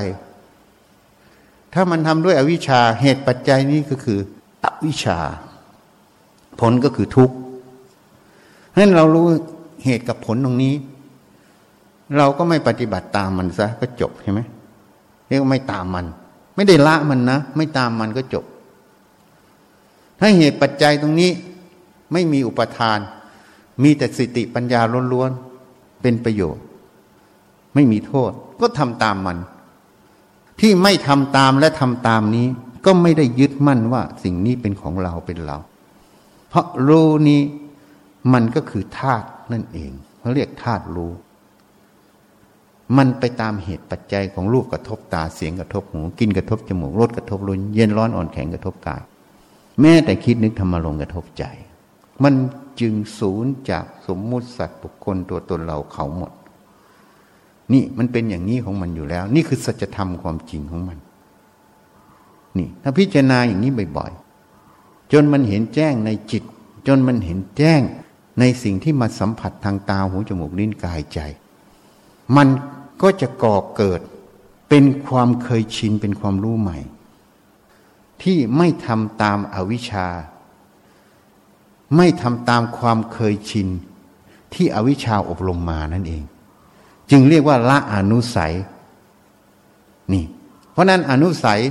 [1.73, 4.19] ถ้ามันทำด้วยอวิชชา เหตุปัจจัยนี้ก็คือ
[4.63, 5.19] อวิชชา
[6.59, 7.35] ผลก็คือทุกข์
[8.71, 9.27] ฉะนั้นเรารู้
[9.85, 10.73] เหตุกับผลตรงนี้
[12.17, 14.39] เราก็ไม่ปฏิบัติตามมันซะก็จบใช่ไหม
[15.27, 16.05] เรียกไม่ตามมัน
[16.55, 18.45] ไม่ได้ละมันนะ ไม่ตามมันก็จบ
[20.19, 21.31] ถ้าเหตุปัจจัยตรงนี้
[22.13, 22.99] ไม่มีอุปทาน
[23.83, 24.81] มีแต่สติปัญญา
[25.13, 26.63] ล้วนๆเป็นประโยชน์
[27.75, 28.31] ไม่มีโทษ
[28.61, 29.37] ก็ทำตามมัน
[30.59, 32.47] ที่ไม่ทำตามและทำตามนี้
[32.85, 35.57] ก็ไม่ได้ยึดมั่นว่าสิ่งนี้เป็นของเราเป็นเรา
[36.49, 37.41] เพราะรู้นี้
[38.33, 41.11] มันก็คือธาตุนั่นเองเขาเรียกธาตุรู้
[42.97, 49.01] มันไปตามเหตุปัจจัยของรูปกระทบตาเสียงกระทบหูกินกระทบจมูกรสกระทบลิ้นเย็นร้อนอ่อนแข็งกระทบกาย
[49.81, 51.43] แม้แต่คิดนึกธรรมลงกระทบใจ
[52.23, 52.33] มัน
[52.79, 56.31] จึงศูนย์จากสมมุติสัตว์บุคคลตัวตนเราเขาหมด
[57.73, 60.97] นี่มันเป็นอย่างนี้ของมันอยู่แล้ว นี่คือสัจธรรมความจริงของมัน
[62.57, 66.43] นี่ถ้าพิจารณาอย่างนี้บ่อยๆ จนมันเห็นแจ้งในจิต
[66.87, 67.81] จนมันเห็นแจ้ง
[68.39, 71.19] ในสิ่งที่มาสัมผัสทางตาหูจมูกลิ้นกายใจ
[72.35, 72.47] มัน
[73.01, 74.01] ก็จะก่อเกิด
[74.69, 76.77] เป็นความเคยชินเป็นความรู้ใหม่
[78.23, 80.07] ที่ไม่ทำตามอาวิชชา
[81.95, 83.67] ไม่ทำตามความเคยชิน
[84.53, 86.23] ที่อวิชชาอบรมมานั่นเอง
[87.11, 88.53] จึงเรียกว่าละอนุสัย
[90.13, 90.25] นี่
[90.71, 91.61] เพราะนั้นอนุสัย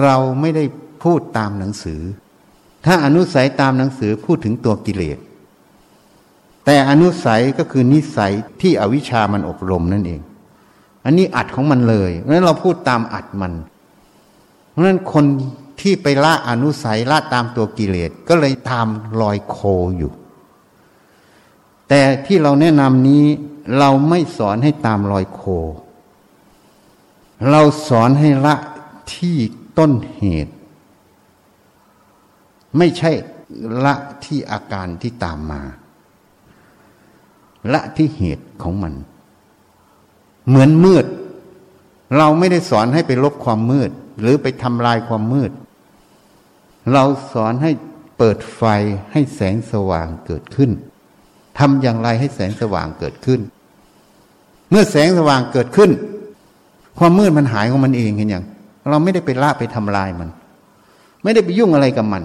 [0.00, 0.64] เราไม่ได้
[1.02, 2.00] พูดตามหนังสือ
[2.84, 5.18] ถ้าอนุสัยตามหนังสือพูดถึงตัวกิเลส
[6.66, 10.20] แต่อนุสัยก็คือนิสัยที่อวิชามันอบรมนั่นเอง
[11.04, 13.52] อันนี้อัดของมันเลยเพราะนั้นเราพูดตามอัดมัน
[14.70, 15.24] เพราะฉะนั้นคน
[15.80, 18.86] ที่ไปละอนุสัยละตามตัวกิเลสก็เลยตาม
[19.20, 19.56] รอยโค
[19.98, 20.12] อยู่
[21.88, 23.24] แต่ที่เราแนะนำนี้
[23.78, 25.42] เราไม่สอนให้ตามรอยโค
[27.50, 28.54] เราสอนให้ละ
[29.14, 29.36] ที่
[29.78, 30.52] ต้นเหตุ
[32.78, 33.10] ไม่ใช่
[33.84, 33.94] ละ
[34.24, 35.62] ที่อาการที่ตามมา
[37.72, 38.94] ละที่เหตุของมัน
[40.48, 41.06] เหมือนมืด
[42.16, 43.90] เราไม่ได้สอนให้ไปลบความมืด
[44.20, 45.50] หรือไปทำลายความมืด
[46.92, 47.70] เราสอนให้
[48.18, 48.62] เปิดไฟ
[49.12, 50.70] ให้แสงสว่างเกิดขึ้น
[51.58, 53.40] ทำอย่างไรให้แสงสว่างเกิดขึ้น
[54.70, 55.90] เมื่อแสงสว่างเกิดขึ้น
[56.98, 58.44] ความมืดมันหายของมันเองเห็นอย่าง
[58.88, 60.28] เราไม่ได้ไปล่าไปทำลายมัน
[61.22, 62.24] ไม่ได้ไปยุ่งอะไรกับมัน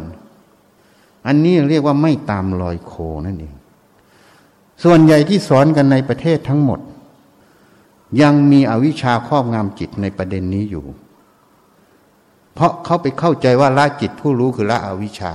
[1.28, 2.94] อันนี้เรียกว่าไม่ตามรอยโค
[3.26, 3.54] นั่นเอง
[4.84, 6.80] ส่วนใหญ่ที่สอนกันในประเทศทั้งหมด
[8.22, 10.86] ยังมีอวิชชาครอบงำจิตในประเด็นนี้อยู่
[12.54, 15.34] เพราะเขาไปเข้าใจว่าละจิตผู้รู้คือละอวิชชา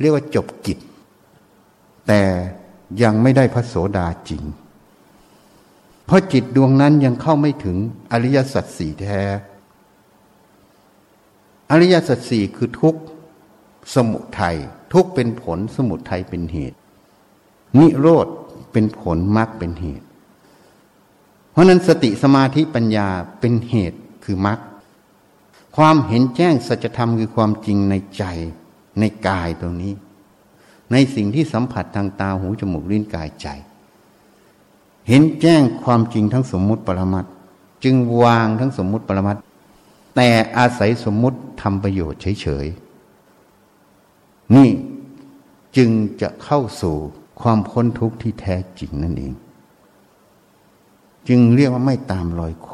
[0.00, 0.78] เรียกว่าจบกิจ
[2.06, 2.22] แต่
[3.02, 4.42] ยังไม่ได้พระโสดาจริง
[6.06, 7.76] เพราะจิตดวงนั้นยังเข้าไม่ถึง
[8.12, 9.22] อริยสัจสี่แท้
[11.70, 13.02] อริยสัจสี่คือทุกข์
[13.94, 14.56] สมุทัย
[14.92, 16.78] ทุกเป็นผลสมุทัยเป็นเหตุ
[17.78, 18.26] นิโรธ
[18.74, 20.06] เป็นผลมรรคเป็นเหตุ
[21.50, 23.08] เพราะนั้นสติสมาธิปัญญา
[23.40, 24.58] เป็นเหตุคือมรรค
[25.76, 28.24] ความเห็นแจ้งสัจธรรมคือความจริงในใจ
[29.00, 29.92] ในกายตรงนี้
[30.92, 33.48] ในสิ่งที่สัมผัสทางตาหูจมูกลิ้นกายใจ
[35.08, 37.26] เห็นแจ้งความจริงทั้งสมมุติปรมัต
[37.84, 39.36] จึงวางทั้งสมมุติปรมัต
[40.16, 44.70] แต่อาศัยสมมุติทำประโยชน์เฉยๆนี่
[45.76, 46.96] จึงจะเข้าสู่
[47.40, 49.34] ความพ้นทุกข์ที่แท้จริงนั่นเอง
[51.28, 52.70] จึงเรียกว่าไม่ตามรอยโค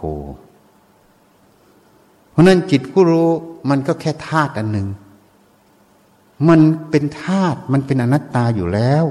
[2.30, 3.30] เพราะนั้นจิตผู้รู้
[3.70, 4.88] มันก็แค่ธาตุอันหนึ่ง
[6.48, 9.04] มันเป็นธาตุมันเป็นอนัตตาอยู่แล้ว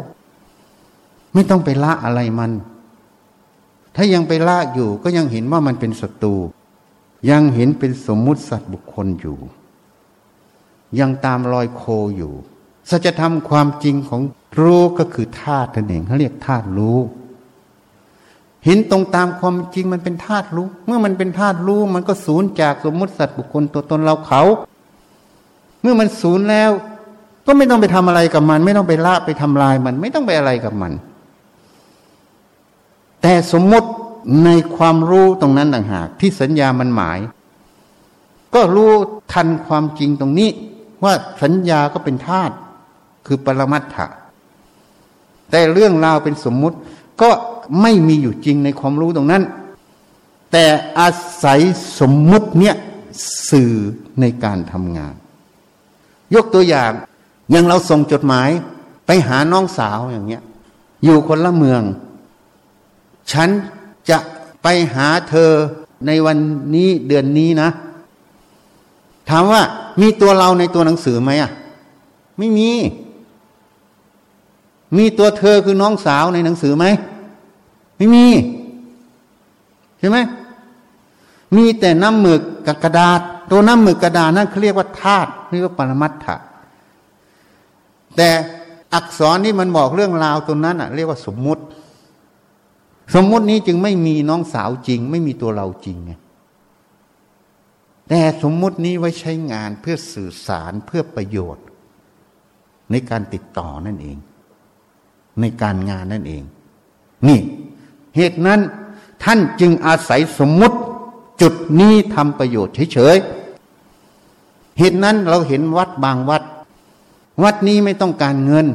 [1.34, 2.52] ไม่ต้องไปละอะไรมัน
[3.96, 6.36] ถ้ายังไปละอยู่ก็ยังเห็นว่ามันเป็นศัตรู
[7.30, 9.38] ยังเห็นเป็นสมมุติสัตว์บุคคลอยู่
[11.00, 11.84] ยังตามรอยโค
[12.18, 12.34] อยู่
[12.90, 14.22] สัจธรรมความจริงของ
[14.60, 16.98] รู้ก็คือธาตุนั่นเองเขาเรียกธาตุรู้
[18.66, 24.42] เห็นตรงตามความจริงมันเป็นธาตุรู้ เมื่อมันเป็นธาตุรู้มันก็สูญจากสมมติสัตว์บุคคลตัวตนเราเขา
[25.82, 26.72] เมื่อมันสูญแล้ว
[27.46, 30.94] ก็ไม่ต้องไปทำอะไรกับมัน ไม่ต้องไปละไปทำลายมัน ไม่ต้องไปอะไรกับมัน
[33.22, 33.90] แต่สมมติ
[34.46, 37.20] ในความรู้ตรงนั้นต่างหาก ที่สัญญามันหมาย
[38.56, 38.92] ก็รู้
[39.34, 40.50] ทันความจริงตรงนี้
[41.04, 42.54] ว่าสัญญาก็เป็นธาตุ
[43.26, 44.08] คือปรมัตถะ
[45.52, 46.78] แต่เรื่องราวเป็นสมมุติ
[47.22, 47.30] ก็
[47.82, 49.44] ไม่มีอยู่จริงในความรู้ตรงนั้น
[50.52, 50.66] แต่
[51.00, 51.10] อา
[51.44, 51.60] ศัย
[52.00, 52.76] สมมุติเนี่ย
[53.50, 53.74] สื่อ
[54.22, 55.14] ในการทำงาน
[56.36, 56.92] ยกตัวอย่าง
[57.52, 58.50] อย่างเราส่งจดหมาย
[59.06, 60.44] ไปหาน้องสาวอย่างเงี้ย
[61.04, 61.82] อยู่คนละเมือง
[63.32, 63.50] ฉัน
[64.10, 64.18] จะ
[64.64, 65.52] ไปหาเธอ
[66.08, 66.38] ในวัน
[66.76, 67.70] นี้เดือนนี้นะ
[69.30, 69.62] ถามว่า
[70.02, 71.52] มีตัวเราในตัวหนังสือไหมอะ
[72.38, 72.70] ไม่มี
[74.98, 76.86] มีตัวเธอคือน้องสาวในหนังสือไหม
[77.98, 78.26] ไม่มี
[80.00, 80.18] ใช่ไหม
[81.56, 83.20] มีแต่น้ำหมึกกับกระดาษ
[83.52, 86.36] ตัวน้ำหมึกกระดาษนั่นเขาเรียกว่าธาตุเรียกว่าปรมัตถะ
[88.16, 88.30] แต่
[88.94, 91.64] อักษรที่มันบอกเรื่องราวตัวนั้นอะ เรียกว่าสมมุติ
[93.16, 96.12] สมมตินี้จึงไม่มีน้องสาวจริง ไม่มีตัวเราจริงไง
[98.10, 101.66] แต่สมมุตินี้ไว้ใช้งานเพื่อสื่อสารเพื่อประโยชน์
[102.92, 104.18] ในการติดต่อนั่นเอง
[105.40, 106.44] ในการงานนั่นเอง
[107.28, 107.40] นี่
[108.16, 108.60] เหตุนั้น
[109.24, 110.78] ท่านจึงอาศัยสมมุติ
[111.42, 116.44] จุดนี้ทำประโยชน์เฉยๆเหตุนั้นเราเห็นวัดบางวัด
[117.44, 118.68] วัดนี้ไม่ต้องการเงิน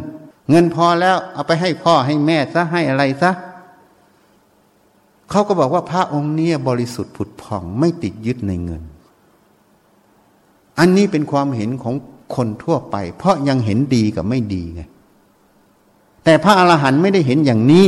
[0.50, 3.30] เงินพอแล้วเอาไปให้พ่อให้แม่ซะให้อะไรซะ
[5.30, 8.82] เขาก็บอกว่าพระองค์นี้บริสุทธิ์ผุดผ่องไม่ติดยึดในเงิน
[10.78, 11.94] อันนี้เป็นความเห็นของ
[12.36, 14.82] คนทั่วไป เพราะยังเห็นดีกับไม่ดีไง
[16.24, 17.86] แต่พระอรหันต์ไม่ได้เห็นอย่างนี้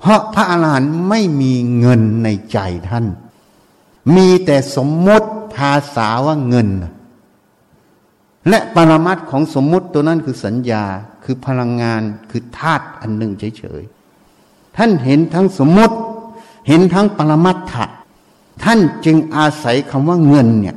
[0.00, 2.58] เพราะพระอรหันต์ไม่มีเงินในใจ
[2.88, 3.06] ท่าน
[4.16, 6.68] มีแต่สมมติภาษาว่าเงิน
[8.48, 10.84] และปรมัตของสมมุติตัวนั้นคือสัญญา
[11.24, 15.96] คือพลังงานคือธาตุอันหนึ่งเฉยๆ ท่านเห็นทั้งสมมติ
[16.68, 17.84] เห็นทั้งปรมัตถะ
[18.64, 20.76] ท่านจึงอาศัยคำว่าเงินเนี่ย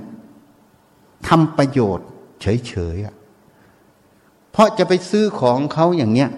[1.27, 2.07] ทำประโยชน์
[2.41, 3.16] เฉยๆ
[4.57, 6.29] เพราะจะไปซื้อของเขาอย่างเนี้ย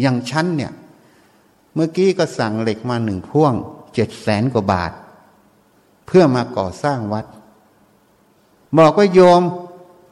[0.00, 0.72] อย่างชั้นเนี่ย
[1.74, 3.54] เมื่อกี้ก็สั่งเหล็กมาหนึ่งพ่วง
[3.94, 4.92] เจ็ดแสนกว่าบาท
[6.06, 7.24] เพื่อมาก่อสร้างวัด
[8.78, 9.42] บอกว่าโยม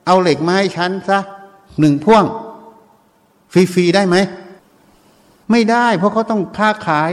[0.06, 1.18] เอาเหล็กมาให้ฉันซะ
[1.80, 2.24] หนึ่งพ่วง
[3.52, 4.16] ฟรีๆได้ไหม
[5.50, 7.12] ไม่ได้ เพราะเขาต้องค้าขาย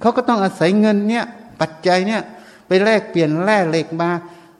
[0.00, 1.24] เขาก็ต้องอาศัยเงินเนี่ย
[1.60, 2.22] ปัจจัยเนี่ย
[2.66, 4.10] ไปแลกเปลี่ยนแร่เหล็กมา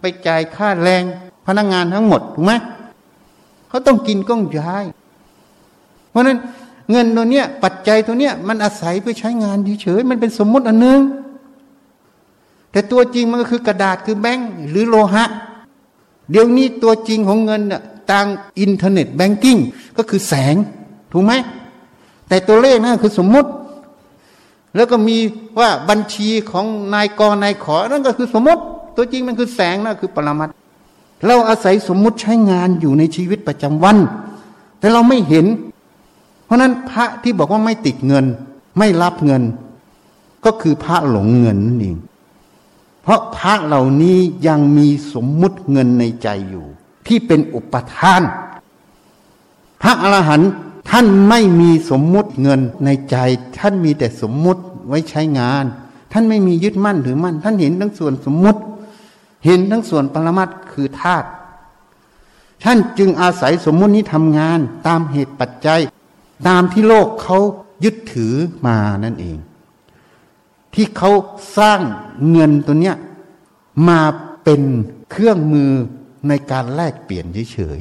[0.00, 1.02] ไปจ่ายค่าแรง
[1.46, 2.54] พนักงานทั้งหมดถูกไหม
[3.70, 4.84] เขาต้องกินต้องใช้
[6.10, 6.38] เพราะนั้น
[6.90, 11.00] เงินตัวเนี้ย ปัจจัยตัวเนี้ย มันอาศัยไปใช้งานเฉยๆมันเป็นสมมติอันนึง
[12.72, 15.24] แต่ตัวจริงมันก็คือกระดาษคือแบงค์หรือโลหะ
[16.30, 18.26] เดี๋ยวนี้ตัวจริงของเงินน่ะทาง
[18.60, 19.58] internet banking
[19.96, 20.54] ก็คือแสง
[21.12, 21.32] ถูกไหม
[22.28, 23.50] แต่ตัวเลขนั่นคือสมมติ
[24.76, 25.16] แล้วก็มี
[25.60, 28.62] ว่าบัญชีของนายกนายขอนั่นก็คือสมมติ
[28.96, 30.48] ตัวจริงมันคือแสงนั่นคือปรมัต
[31.26, 33.96] เราอาศัยสมมุติใช้งานอยู่ในชีวิตประจำวัน
[34.78, 35.46] แต่เราไม่เห็น
[36.44, 38.24] เพราะนั้นพระที่บอกว่าไม่ติดเงิน
[38.78, 39.42] ไม่รับเงิน
[40.44, 41.96] ก็คือพระหลงเงินนั่นเอง
[43.02, 46.66] เพราะพระเหล่านี้ยังมีสมมุติเงินในใจอยู่
[47.06, 48.22] ที่เป็นอุปทาน
[49.82, 50.50] พระอรหันต์
[50.90, 53.16] ท่านไม่มีสมมุติเงินในใจ
[53.58, 55.64] ท่านมีแต่สมมุติไว้ใช้งาน
[56.12, 58.60] ท่านไม่มียึดมั่นถือมั่น ท่านเห็นทั้งส่วนสมมุติ
[59.44, 61.28] เห็นทั้งส่วนปรมัตคือธาตุ
[62.64, 65.80] ท่านจึงอาศัยสมมุตินี้ทำงานตามเหตุปัจจัย
[66.48, 67.38] ตามที่โลกเขา
[67.84, 68.34] ยึดถือ
[68.66, 69.36] มานั่นเอง
[70.74, 71.10] ที่เขา
[71.58, 71.80] สร้าง
[72.30, 72.96] เงินตัวเนี้ย
[73.88, 74.00] มา
[74.44, 74.62] เป็น
[75.10, 75.70] เครื่องมือ
[76.28, 77.78] ในการแลกเปลี่ยนเฉย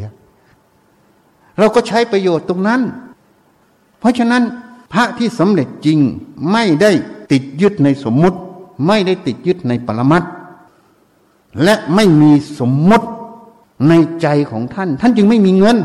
[0.77, 2.81] ๆเราก็ใช้ประโยชน์ตรงนั้น
[3.99, 4.43] เพราะฉะนั้น
[4.93, 5.99] พระที่สำเร็จจริง
[6.51, 6.91] ไม่ได้
[7.31, 8.37] ติดยึดในสมมุติ
[8.87, 10.25] ไม่ได้ติดยึดในปรมัตถ
[11.63, 13.07] และไม่มีสมมติ
[13.89, 15.77] ในใจของท่าน ท่านจึงไม่มีเงิน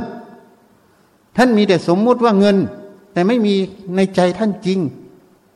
[1.36, 2.56] ท่านมีแต่สมมุติว่าเงิน
[3.12, 3.54] แต่ไม่มี
[3.96, 4.78] ในใจท่านจริง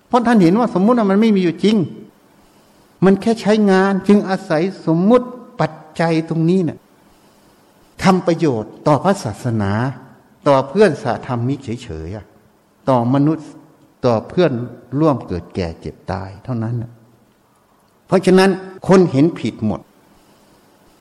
[0.08, 1.76] เพราะท่านเห็นว่าสมมุติมันไม่มีอยู่จริง
[3.04, 5.26] มันแค่ใช้งานจึงอาศัยสมมุติ
[5.60, 6.78] ปัจจัยตรงนี้เนะ่ย
[8.02, 9.72] ทำประโยชน์ต่อพระศาสนา
[10.48, 13.48] ต่อเพื่อนสาธรรมิกเฉยๆต่อมนุษย์
[14.04, 14.52] ต่อเพื่อน
[15.00, 16.74] ร่วมเกิดแก่เจ็บตายเท่านั้น
[18.06, 18.50] เพราะฉะนั้น
[18.88, 19.80] คนเห็นผิดหมด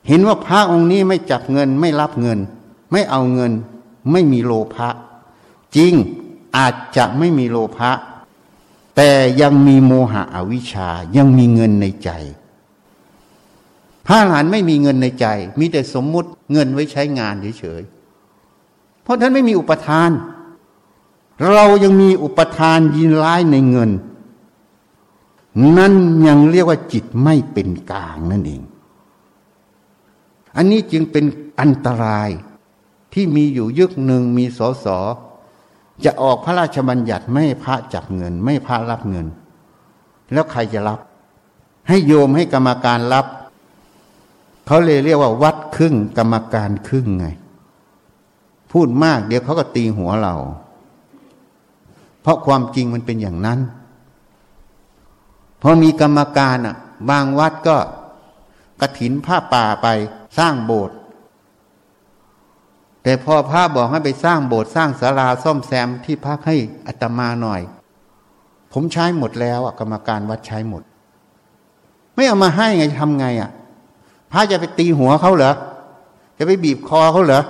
[0.08, 2.40] เห็นว่าพระองค์นี้ไม่จับเงินไม่รับเงิน
[2.92, 3.52] ไม่เอาเงิน
[4.12, 4.90] ไม่มีโลภะ
[5.76, 5.94] จริง
[6.58, 7.92] อาจจะไม่มีโลภะ
[8.96, 12.10] แต่ยังมีโมหะอวิชชายังมีเงินในใจ
[14.06, 15.26] พระหลานไม่มีเงินในใจ
[15.60, 20.10] มีแต่สมมุติเงินไว้ใช้งานเฉยๆเพราะท่านไม่มีอุปทาน
[21.52, 23.92] เรายังมีอุปทานยินร้ายในเงิน
[25.78, 25.94] นั่น
[26.28, 28.62] ยังเรียกว่าจิตไม่เป็นกลางนั่นเอง
[30.58, 31.26] อันนี้จึงเป็น
[31.60, 32.30] อันตราย
[33.14, 34.98] ที่มีอยู่ยึกหนึ่งมีสอสอ
[36.06, 39.28] จะออกพระราชบัญญัติไม่พระจับเงิน ไม่พระรับเงิน
[40.34, 41.00] แล้วใครจะรับ
[41.88, 43.26] ให้โยมให้กรรมการรับ
[44.66, 47.28] เขาเลยเรียกว่า วัดครึ่งกรรมการครึ่งไง
[48.72, 50.36] พูดมากเดี๋ยวเขาก็ตีหัวเรา
[52.22, 53.60] เพราะความจริงมันเป็นอย่างนั้น
[55.62, 56.76] พอมีกรรมการอะ
[57.10, 57.78] บางวัดก็
[58.82, 59.88] กระถินผ้าป่าไป
[60.38, 60.98] สร้างโบสถ์
[63.04, 66.56] แต่พอพระบอกให้ไปสร้างโบสถ์สร้างศาลาซ่อมแซมที่พักให้
[66.88, 67.62] อัตมาหน่อย
[68.74, 70.84] ผมใช้หมดแล้วกรรมการวัดใช้หมด
[72.16, 73.50] ไม่เอามาให้ไงทำไงอะ
[74.32, 75.54] พระจะไปตีหัวเขาเหรอ
[76.38, 77.44] จะไปบีบคอเขาเหรอ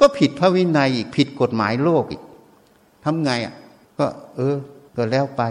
[0.00, 2.22] ก็ผิดพระวินัยอีกผิดกฎหมายโลกอีก
[3.04, 3.54] ทำไงอะ
[3.98, 4.56] ก็ เออ
[4.96, 5.42] ก็แล้วไป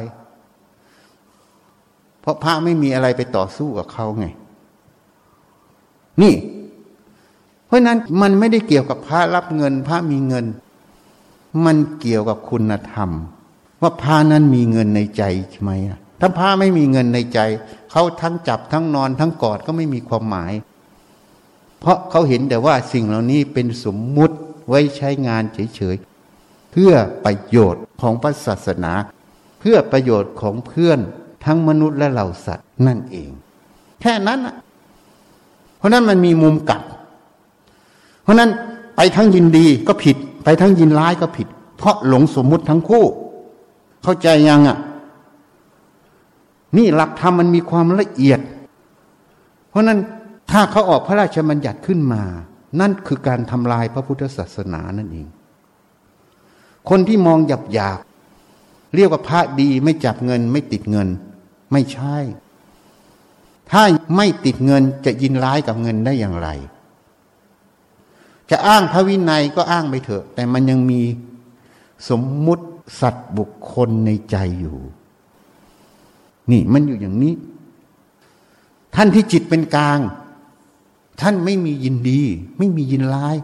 [2.22, 4.28] เพราะพระไม่มีอะไรไปต่อสู้กับเขาไง
[6.22, 6.34] นี่
[7.68, 10.45] เพราะนั้นมันไม่ได้เกี่ยวกับพระรับเงิน พระมีเงิน
[11.66, 13.09] มันเกี่ยวกับคุณธรรม
[13.82, 15.72] ว่าพระนั้นมีเงินในใจใช่ไหม
[16.20, 17.39] ถ้าพระไม่มีเงินในใจ
[17.91, 20.53] เขาทั้งจับทั้งนอนทั้งกอดก็ไม่มีความหมาย
[21.80, 24.36] เพราะเขาเห็นแต่ว่าสิ่งเหล่านี้เป็นสมมุติ
[24.70, 26.93] ไว้ใช้งานเฉยๆเพื่อ
[27.26, 28.93] ประโยชน์ของพระศาสนา
[29.59, 30.99] เพื่อประโยชน์ของเพื่อน
[31.45, 33.30] ทั้งมนุษย์และเหล่าสัตว์นั่นเอง
[34.01, 34.39] แค่นั้น
[35.84, 36.81] ราะนั้นมันมีมุมกลับ
[38.23, 38.49] เพราะนั้น
[38.95, 43.05] ไปทั้งยินดีก็ผิด ไปทั้งยินร้ายก็ผิด เพราะหลงสมมุติทั้งคู่
[44.03, 44.77] เข้าใจยังอะ
[46.77, 48.39] นี่หลักธรรมมันมีความละเอียด
[49.69, 49.99] เพราะนั้น
[50.51, 52.23] ถ้าเขาออกพระราชบัญญัติขึ้นมา
[52.79, 55.27] นั่นคือการทำลายพระพุทธศาสนานั่นเอง
[56.89, 57.99] คนที่มองหยับหยาบ
[58.95, 61.07] เรียกว่าพระดีไม่จับเงินไม่ติดเงิน
[61.71, 62.17] ไม่ใช่
[63.72, 63.82] ถ้า
[64.16, 66.49] ไม่ติดเงินจะยินร้ายกับเงินได้อย่างไร
[68.49, 71.01] จะอ้างพระวินัยก็อ้างไปเถอะ แต่มันยังมี
[72.09, 72.66] สมมุติ
[73.01, 74.78] สัตว์บุคคลในใจอยู่
[76.51, 77.34] นี่มันอยู่อย่างนี้
[78.95, 79.99] ท่านที่จิตเป็นกลาง
[81.22, 82.22] ท่านไม่มียินดี
[82.57, 83.36] ไม่มียินร้าย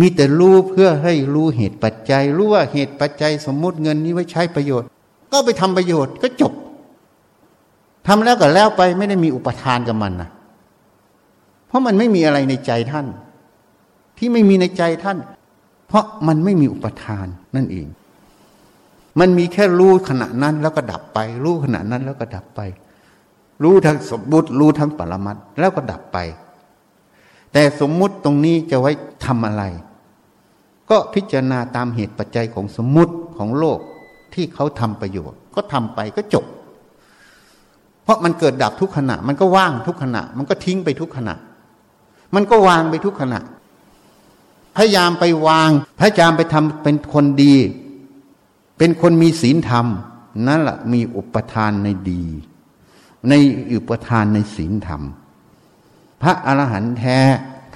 [0.00, 4.86] มีแต่รู้เพื่อให้รู้เหตุปัจจัย รู้ว่าเหตุปัจจัย สมมุติเงินนี้ไว้ใช้ประโยชน์
[5.32, 6.52] ก็ไปทำประโยชน์ก็จบ
[8.08, 10.30] ทำแล้วก็แล้วไปไม่ได้มีอุปทานกับมันนะ
[11.66, 13.06] เพราะมันไม่มีอะไรในใจท่าน
[14.18, 15.18] ที่ไม่มีในใจท่าน
[15.88, 17.86] เพราะมันไม่มีอุปทานนั่นเอง
[19.20, 22.60] มันมีแค่รู้ขณะนั้นแล้วก็ดับไป รู้ขณะนั้นแล้วก็ดับไป
[23.62, 26.18] รู้ทั้งสมมุติรู้ทั้งปรมัตแล้วก็ดับไป
[27.52, 28.92] แต่สมมุติตรงนี้จะไว้
[29.24, 29.64] ทำอะไร
[30.90, 33.78] ก็พิจารณาตามเหตุปัจจัยของสมมุติของโลก
[34.34, 36.44] ที่เขาทำประโยชน์ ก็ทำไปก็จบ
[38.08, 41.34] เพราะมันเกิดดับทุกขณะ มันก็ว่างทุกขณะ มันก็ทิ้งไปทุกขณะ
[42.34, 43.40] มันก็วางไปทุกขณะ
[44.76, 47.54] พยายามไปวาง พยายามไปทำเป็นคนดี
[48.78, 49.86] เป็นคนมีศีลธรรม
[50.46, 52.22] นั่นแหละมีอุปทานในดี
[53.28, 53.32] ใน
[53.70, 55.02] อุปทานในศีลธรรม
[56.22, 57.18] พระอรหันต์แท้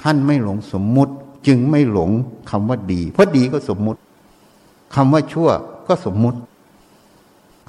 [0.01, 1.15] ท่านไม่หลงสมมุติ
[1.47, 2.11] จึงไม่หลง
[2.51, 3.99] คำว่าดี เพราะดีก็สมมุติ
[4.95, 5.51] คำว่าชั่ว
[5.89, 6.39] ก็สมมุติ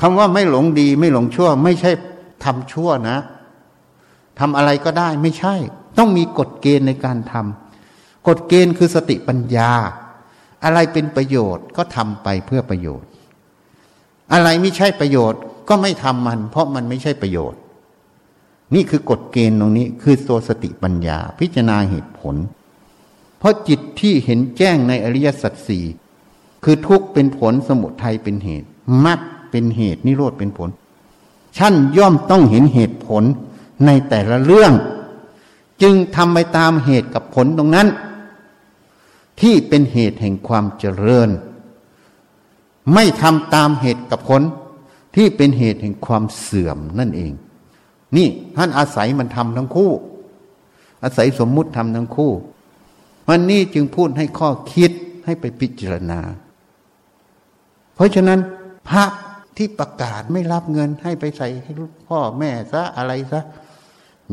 [0.02, 1.92] คำว่าไม่หลงดีไม่หลงชั่ว ไม่ใช่
[2.46, 3.18] ทำชั่วนะ
[4.40, 5.56] ทำอะไรก็ได้ไม่ใช่
[5.98, 9.72] ต้องมีกฎเกณฑ์ในการทำกฎเกณฑ์คือสติปัญญา
[10.64, 13.10] อะไรเป็นประโยชน์ก็ทำไปเพื่อประโยชน์
[14.34, 17.60] อะไรไม่ใช่ประโยชน์ก็ไม่ทำมัน เพราะมันไม่ใช่ประโยชน์
[18.76, 22.36] นี่คือกฎเกณฑ์ตรงนี้ คือตัวสติปัญญา พิจารณาเหตุผล
[23.40, 25.86] เพราะจิตที่เห็นแจ้งในอริยสัจสี่
[26.64, 28.68] คือทุกข์เป็นผลสมุทัยเป็นเหตุ
[29.06, 29.20] มรรค
[29.52, 30.70] เป็นเหตุนิโรธเป็นผล
[31.58, 33.24] ท่านย่อมต้องเห็นเหตุผล
[33.86, 34.74] ในแต่ละเรื่อง
[35.82, 37.88] จึงทำไปตามเหตุกับผลตรงนั้น
[39.42, 41.30] ที่เป็นเหตุแห่งความเจริญ
[42.94, 44.42] ไม่ทำตามเหตุกับผล
[45.16, 47.32] ที่เป็นเหตุแห่งความเสื่อมนั่นเอง
[48.16, 49.92] นี่ท่านอาศัยมันทำทั้งคู่
[51.04, 52.32] อาศัยสมมุติทำทั้งคู่
[53.30, 54.92] วันนี้จึงพูดให้ข้อคิด
[55.26, 56.20] ให้ไปพิจารณา
[57.96, 58.40] เพราะฉะนั้น
[58.90, 59.04] พระ
[59.58, 61.72] ที่ประกาศไม่รับเงินให้ไปใส่ให้
[62.08, 63.42] พ่อแม่ซะอะไรซะ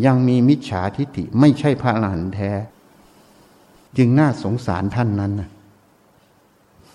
[0.05, 2.51] ยังมีมิจฉาทิฏฐิไม่ใช่พระอรหันต์แท้
[3.97, 5.51] จึงน่าสงสารท่านนั้นนะ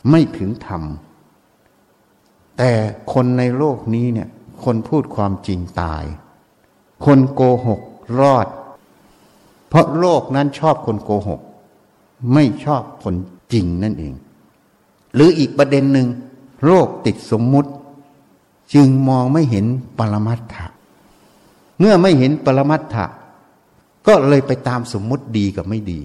[0.10, 0.84] ไม่ถึงธรรม
[2.58, 2.72] แต่
[3.14, 4.30] คนในโลกนี้เนี่ย
[4.64, 6.04] คนพูดความจริงตาย
[7.06, 7.82] คนโกหก
[8.20, 8.48] รอด
[9.68, 11.42] เพราะโลกนั้นชอบคนโกหก
[12.34, 13.16] ไม่ชอบคน
[13.54, 14.14] จริงนั่นเอง
[15.14, 16.08] หรืออีกประเด็นหนึ่ง
[16.66, 17.72] โลกติดสมมุติ
[18.74, 19.66] จึงมองไม่เห็น
[19.98, 20.66] ปรมัตถะ
[21.80, 23.06] เมื่อไม่เห็นปรมัตถะ
[24.08, 26.02] ก็เลยไปตามสมมุติดีกับไม่ดี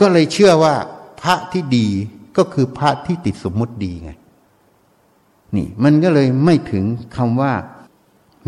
[0.00, 0.74] ก็เลยเชื่อว่า
[1.20, 1.86] พระที่ดี
[2.36, 4.10] ก็คือพระที่ติดสมมุติดีไง
[5.56, 6.84] นี่มันก็เลยไม่ถึง
[7.16, 7.52] คำว่า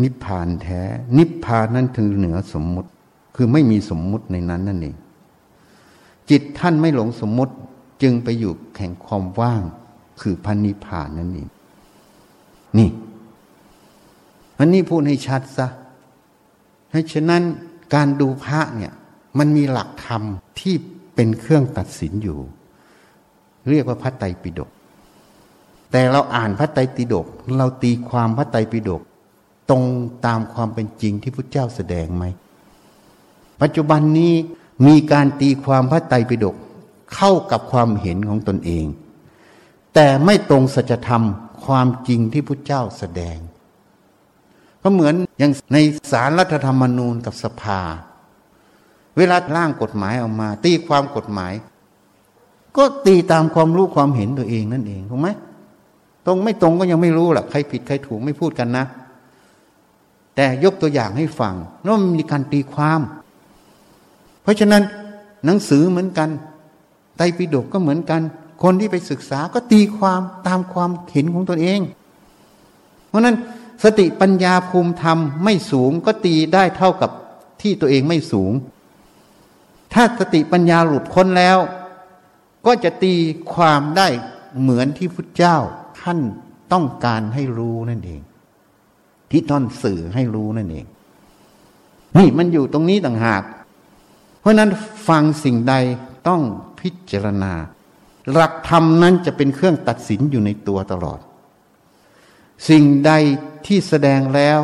[0.03, 0.81] นิพพานแท้
[1.17, 2.89] นิพพานนั้นถึงเหนือสมมุติ
[3.35, 4.95] คือไม่มีสมมุติในนั้นนั่นเอง
[6.29, 7.53] จิตท่านไม่หลงสมมุติ
[8.01, 9.61] จึงไปอยู่แห่งความว่าง
[10.21, 11.49] คือพันนิพพานนั่นเอง
[12.77, 12.89] นี่
[14.59, 15.67] อันนี้พูดให้ชัดซะ
[16.89, 17.43] เพราะฉะนั้น
[17.93, 18.93] การดูพระเนี่ย
[19.37, 20.23] มันมีหลักธรรม
[20.59, 20.75] ที่
[21.15, 22.39] เป็นเครื่องตัดสินอยู่
[23.69, 24.69] เรียกว่าพระไตรปิฎก
[25.91, 29.01] แต่เราอ่านพระไตรปิฎกเราตีความพระไตรปิฎก
[29.69, 29.83] ตรง
[30.25, 32.25] ตามความเป็นจริงที่พระเจ้าแสดงไหม
[33.61, 34.33] ปัจจุบันนี้
[34.87, 36.55] มีการตีความพระไตรปิฎก
[37.15, 38.85] เข้ากับความเห็นของตนเอง
[39.93, 41.23] แต่ไม่ตรงสัจธรรม
[41.65, 43.37] ความจริงที่พุทธเจ้าแสดง
[44.81, 45.77] ก็เหมือนอย่างใน
[46.11, 47.79] สารรัฐธรรมนูญกับสภา
[49.17, 51.53] เวลาร่างกฎหมายออกมา ตีความกฎหมาย
[52.77, 55.29] ก็ตีตามความรู้ความเห็นตัวเองนั่นเองถูกไหม
[56.25, 58.85] ตรงไม่ตรงก็ยังไม่รู้หรอกใครผิดใครถูกไม่พูดกันนะ
[60.35, 61.55] แต่ยกตัวอย่างให้ฟัง
[61.87, 63.01] ว่นมีการตีความ
[64.43, 64.83] เพราะฉะนั้น
[65.45, 66.29] หนังสือเหมือนกัน
[67.17, 68.21] ไตรปิฎกก็เหมือนกัน
[68.61, 71.79] คนที่ไปศึกษาก็ตีความตามความเห็นของตนเอง
[73.07, 73.35] เพราะนั้น
[73.83, 77.11] สติปัญญาภูมิธรรมไม่สูงก็ตีได้เท่ากับ
[77.61, 78.51] ที่ตัวเองไม่สูง
[79.93, 81.57] ถ้าสติปัญญาหลุดพ้นแล้ว
[82.65, 83.13] ก็จะตี
[83.53, 84.07] ความได้
[84.59, 85.57] เหมือนที่พุทธเจ้า
[86.01, 86.19] ท่าน
[86.73, 88.21] ต้องการให้รู้นั่นเอง
[89.31, 90.85] ที่ท่านสื่อให้รู้นั่นเอง
[92.17, 93.43] นี่มันอยู่ตรงนี้ต่างหาก
[94.39, 94.69] เพราะนั้น
[95.07, 95.73] ฟังสิ่งใด
[96.27, 96.41] ต้อง
[96.79, 97.53] พิจารณา
[98.33, 101.19] หลักธรรมนั้นจะเป็นเครื่องตัดสินอยู่ในตัวตลอด
[102.69, 103.11] สิ่งใด
[103.65, 104.59] ที่แสดงแล้ว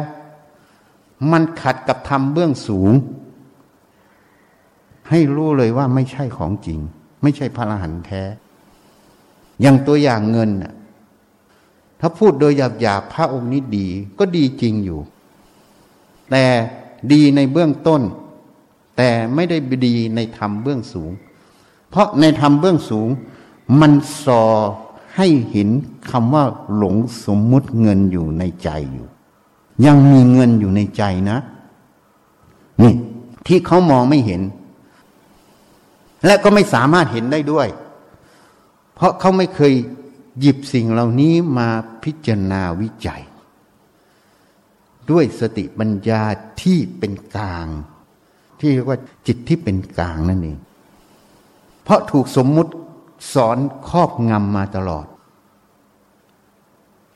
[1.32, 2.92] มันขัดกับธรรมเบื้องสูง
[5.10, 6.80] ให้รู้เลยว่าไม่ใช่ของจริง
[7.24, 8.24] ไม่ใช่พระอรหันต์แท้
[9.62, 10.74] อย่างตัวอย่างเงินน่ะ
[12.00, 13.88] ถ้าพูดโดยหยาบๆพระองค์นี้ดี
[14.20, 15.00] ก็ดีจริงอยู่
[16.32, 16.46] แต่
[17.14, 18.02] ดีในเบื้องต้น
[18.98, 21.12] แต่ไม่ได้ดีในธรรมเบื้องสูง
[21.90, 23.10] เพราะในธรรมเบื้องสูง
[23.82, 23.92] มัน
[24.24, 24.44] สอ
[25.16, 25.70] ให้เห็น
[26.10, 26.46] คำว่า
[26.76, 26.96] หลง
[27.26, 29.08] สมมุติเงินอยู่ในใจอยู่
[29.86, 31.38] ยังมีเงินอยู่ในใจนะ
[32.82, 32.94] นี่
[33.48, 34.42] ที่เขามองไม่เห็น
[36.26, 37.68] และก็ไม่สามารถเห็นได้ด้วย
[38.96, 39.74] เพราะเขาไม่เคย
[40.40, 41.70] หยิบสิ่งเหล่านี้มา
[42.04, 43.24] พิจารณาวิจัย
[45.12, 46.22] ด้วยสติปัญญา
[46.62, 47.68] ที่เป็นกลาง
[48.60, 50.58] ที่เรียกว่าจิตที่เป็นกลางนั่นเอง
[51.84, 52.72] เพราะถูกสมมุติ
[53.34, 53.58] สอน
[53.90, 55.06] ครอบงำมาตลอด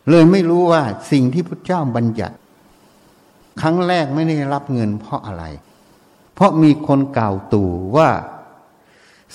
[0.10, 2.36] เลยไม่รู้ว่าสิ่งที่พระเจ้าบัญญัติ
[3.62, 5.44] ครั้งแรกไม่ได้รับเงินเพราะอะไร
[6.34, 8.10] เพราะมีคนกล่าวตู่ว่า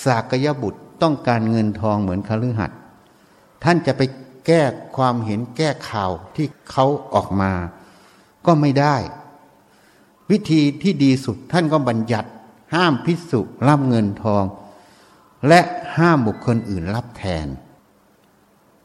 [0.04, 2.78] สากยบุตรต้องการเงินทองเหมือนคฤหัสถ์
[3.64, 4.02] ท่านจะไป
[4.46, 4.62] แก้
[4.96, 7.52] ความเห็นแก้ข่าวที่เขาออกมา
[8.46, 8.96] ก็ไม่ได้
[10.30, 12.28] วิธีที่ดีสุดท่านก็บัญญัติ
[12.74, 14.44] ห้ามพิสุรับเงินทอง
[15.49, 15.61] และ
[15.97, 17.47] ห้ามบุคคลอื่นรับแทน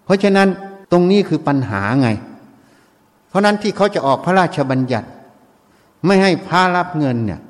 [0.06, 0.48] เพราะฉะนั้น
[0.92, 2.10] ตรงนี้คือปัญหาไง
[3.30, 5.08] เพราะนั้นที่เขาจะออกพระราชบัญญัติ
[6.06, 7.42] ไม่ให้พระรับเงินเนี่ย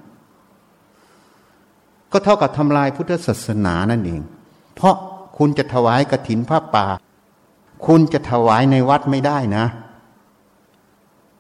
[2.12, 4.22] ก็เท่ากับทำลายพุทธศาสนานั่นเอง
[4.76, 4.96] เพราะ
[5.38, 6.86] คุณจะถวายกระถินผ้าป่า
[7.86, 9.66] คุณจะถวายในวัดไม่ได้นะ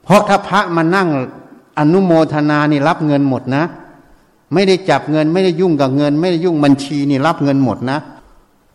[0.03, 1.09] เพราะถ้าพระมานั่ง
[1.79, 3.63] อนุโมทนานี่รับเงินหมดนะ
[4.53, 7.99] ไม่ได้จับเงิน ไม่ได้ยุ่งกับเงิน ไม่ได้ยุ่งบัญชีนี่รับเงินหมดนะ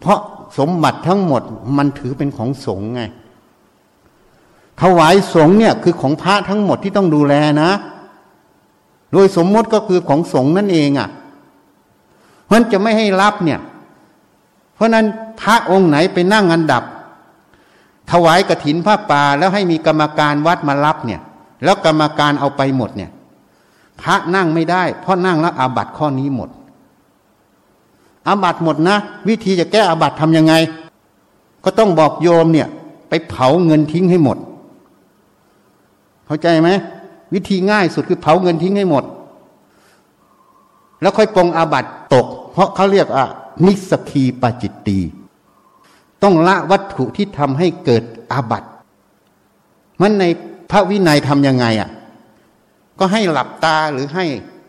[0.01, 0.19] เพราะ
[0.59, 1.43] สมบัติทั้งหมด
[1.77, 3.03] มันถือเป็นของสงฆ์ไง
[4.81, 7.71] ถวายสงฆ์เนี่ยคือของพระทั้งหมดที่ต้องดูแลนะ
[9.13, 11.09] โดยสมมติก็คือของสงฆ์นั่นเองอะ่ะ
[12.45, 13.61] เพราะจะไม่ให้รับเนี่ย
[14.75, 15.07] เพราะนั้น
[15.41, 16.83] พระองค์ไหนไปนั่งอันดับ
[18.11, 21.21] ถวายกระถินผ้าป่าแล้วให้มีกรรมการวัดมารับเนี่ย
[21.65, 23.11] แล้วกรรมการเอาไปหมดเนี่ย
[24.03, 26.51] พระนั่งไม่ได้ เพราะนั่งแล้วอาบัตข้อนี้หมด
[28.27, 28.97] อาบัตหมดนะ
[29.29, 30.55] วิธีจะแก้อาบัตทำยังไง
[31.65, 32.69] ก็ต้องบอกโยมเนี่ย
[33.09, 34.39] ไปเผาเงินทิ้งให้หมด
[36.27, 36.71] เข้าใจไหม
[37.35, 39.05] วิธีง่ายสุดคือเผาเงินทิ้งให้หมด
[41.01, 41.85] แล้วค่อยปรงอาบัต
[42.15, 43.27] ตก เพราะเขาเรียกอะ
[43.67, 44.99] นิสกีปาจิตตี
[46.23, 48.65] ต้องละวัตถุที่ทำให้เกิดอาบัต
[50.01, 50.25] มันใน
[50.71, 51.91] พระวินัยทำยังไงอะ
[52.99, 54.27] ก็ให้หลับตาหรือให้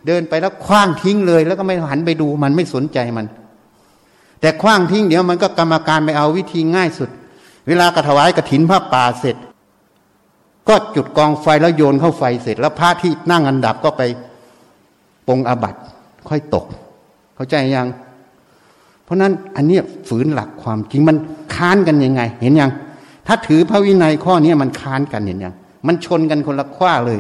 [0.08, 3.26] เดินไปแล้วคว้างทิ้งเลย แล้วก็ไม่หันไปดูมันไม่สนใจมัน
[4.42, 7.10] แต่คว้างทิ้งเดี๋ยวมันก็กรรมการไปเอาวิธีง่ายสุด
[7.68, 9.36] เวลากระถวายกระถินพระป่าเสร็จ
[10.68, 14.02] ก็จุดกองไฟแล้วโยนเข้าไฟเสร็จ แล้วพระที่นั่งอันดับก็ไป
[15.28, 15.76] ปงอาบัต
[16.30, 16.66] ค่อยตก
[17.36, 17.88] เข้าใจยัง
[19.04, 19.78] เพราะนั้นอันนี้
[20.08, 21.18] ฝืนหลักความจริงมัน
[21.56, 22.72] ค้านกันยังไง เห็นยัง
[23.28, 25.54] ถ้าถือพระวินัยข้อนี้มันค้านกันเห็นยัง
[25.88, 27.20] มันชนกันคนละข้อเลย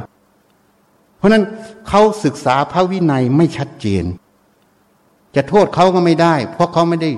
[1.17, 1.43] เพราะนั้น
[1.87, 4.05] เขาศึกษาพระวินัยไม่ชัดเจน
[5.35, 7.11] จะโทษเขาก็ไม่ได้ เพราะเขาไม่ได้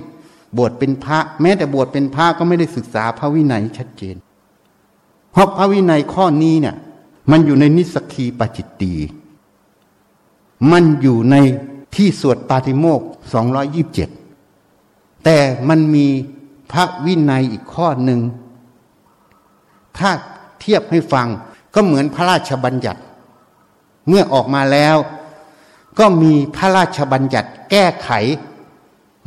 [0.58, 4.16] บวชเป็นพระ แม้แต่บวชเป็นพระก็ไม่ได้ศึกษาพระวินัยชัดเจน
[5.32, 6.76] เพราะพระวินัยข้อนี้เนี่ย
[7.32, 8.94] มันอยู่ในนิสกีปจิตตี
[10.72, 11.36] มันอยู่ใน
[11.96, 13.02] ที่สวดปาติโมก
[13.34, 14.10] สองร้อยยิบเจ็ด
[15.24, 15.38] แต่
[15.70, 16.08] มันมี
[16.72, 18.20] พระวินัยอีกข้อหนึ่ง
[19.98, 20.10] ถ้า
[20.60, 21.28] เทียบให้ฟัง
[21.74, 23.02] ก็เหมือนพระราชบัญญัติ
[24.10, 24.98] เมื่อออกมาแล้ว
[26.00, 28.10] ก็มีพระราชบัญญัติแก้ไข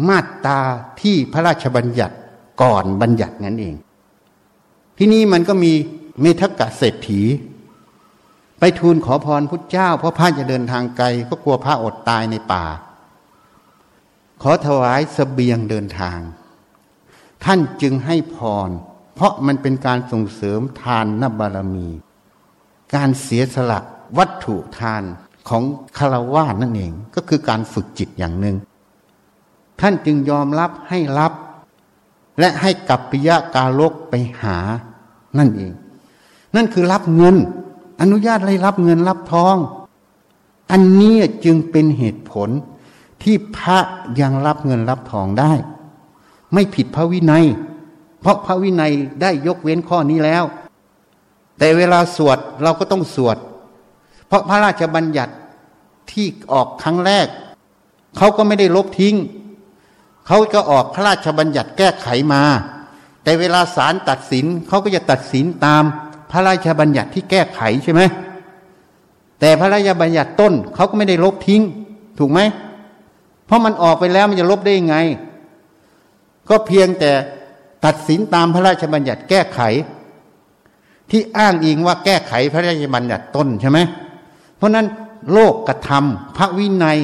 [0.09, 0.61] มาตรา
[1.01, 2.17] ที่พระราชบัญญัติ
[2.63, 3.75] ก่อนบัญญัตินั่นเอง
[4.99, 5.73] ที่นี้มันก็มี
[6.21, 7.23] เมธกะเศรษฐี
[8.59, 12.65] ไปทูลขอพรพุทธเจ้า เพราะพระจะเดินทางไกล ก็กลัวพระอดตายในป่า
[14.43, 16.19] ขอถวายสเสบียงเดินทาง
[17.45, 18.37] ท่านจึงให้พ
[18.67, 18.71] ร
[19.15, 21.89] เพราะมันเป็นการส่งเสริมทานนบารมี
[22.95, 23.81] การเสียสละ
[24.19, 25.03] วัตถุทาน
[25.49, 25.63] ของ
[25.99, 28.57] คารวะนั่นเอง ก็คือการฝึกจิตอย่างหนึ่ง
[29.81, 31.33] ท่านจึงยอมรับให้รับ
[32.39, 34.57] และให้กับปิยะกาลกไปหา
[35.39, 35.73] นั่นเอง
[36.57, 37.37] นั่นคือรับเงิน
[38.01, 39.57] อนุญาตให้รับเงินรับทอง
[40.71, 41.15] อันนี้
[41.45, 42.49] จึงเป็นเหตุผล
[43.23, 43.79] ที่พระ
[44.21, 45.53] ยังรับเงินรับทองได้
[46.53, 47.45] ไม่ผิดพระวินัย
[48.21, 50.45] เพราะพระวินัยได้ยกเว้นข้อนี้แล้ว
[51.59, 53.37] แต่เวลาสวดเราก็ต้องสวด
[54.33, 55.35] เพราะพระราชบัญญัติ
[56.13, 57.27] ที่ออกครั้งแรก
[58.17, 59.15] เขาก็ไม่ได้ลบทิ้ง
[60.27, 62.43] เขาก็ออกพระราชบัญญัติแก้ไขมา
[63.23, 65.83] แต่เวลาศาลตัดสินเขาก็จะตัดสินตาม
[66.31, 68.03] พระราชบัญญัติที่แก้ไขใช่ไหม
[69.41, 71.63] แต่พระราชบัญญัติต้นเขาก็ไม่ได้ลบทิ้ง
[72.19, 72.41] ถูกไหม
[73.47, 74.97] เพราะมันออกไปแล้วมันจะลบได้ยังไง
[76.49, 77.11] ก็เพียงแต่
[77.85, 79.61] ตัดสินตามพระราชบัญญัติแก้ไข
[81.11, 83.81] ที่อ้างอิงว่าแก้ไขพระราชบัญญัติต้นใช่ไหม
[84.63, 84.89] เพราะนั้น
[85.33, 86.99] โลกกระทำพระวินัย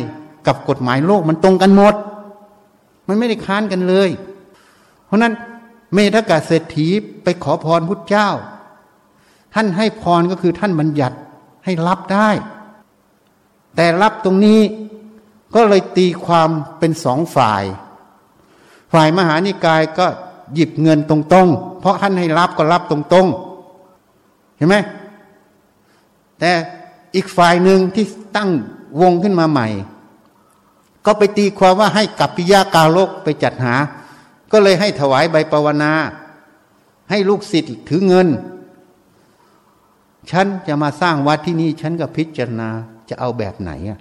[0.47, 1.95] กับกฎหมายโลกมันตรงกันหมด
[3.09, 4.11] มันไม่ได้ค้านกันเลย
[5.07, 5.33] เพราะนั้น
[5.95, 6.89] เมธกาเศรษฐี
[7.23, 8.29] ไปขอพรพุทธเจ้า
[9.55, 11.17] ท่านให้พรก็คือท่านบัญญัติ
[11.65, 12.31] ให้รับได้
[13.77, 14.61] แต่รับตรงนี้
[15.55, 16.49] ก็เลยตีความ
[16.79, 17.65] เป็นสองฝ่าย
[18.93, 20.07] ฝ่ายมหานิกายก็
[20.55, 24.77] หยิบเงินตรงๆ เพราะท่านให้รับก็รับตรงๆ เห็นไหม
[26.41, 26.53] แต่
[27.15, 28.05] อีกฝ่ายหนึ่งที่
[28.37, 28.51] ตั้ง
[29.01, 29.69] วงขึ้นมาใหม่
[31.07, 33.75] ก็ไปตีความว่าให้กับปิยากาโลกไปจัดหา
[34.53, 35.93] ก็เลยให้ถวายใบปวนา
[37.11, 38.29] ให้ลูกศิษย์ถือเงิน
[40.31, 42.69] ฉันจะมาสร้างวัดที่นี่ ฉันก็พิจารณา
[43.09, 44.01] จะเอาแบบไหนอะ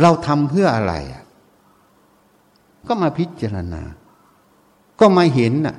[0.00, 1.22] เราทำเพื่ออะไรอะ
[2.86, 3.82] ก็มาพิจารณา
[5.00, 5.76] ก็มาเห็นน่ะ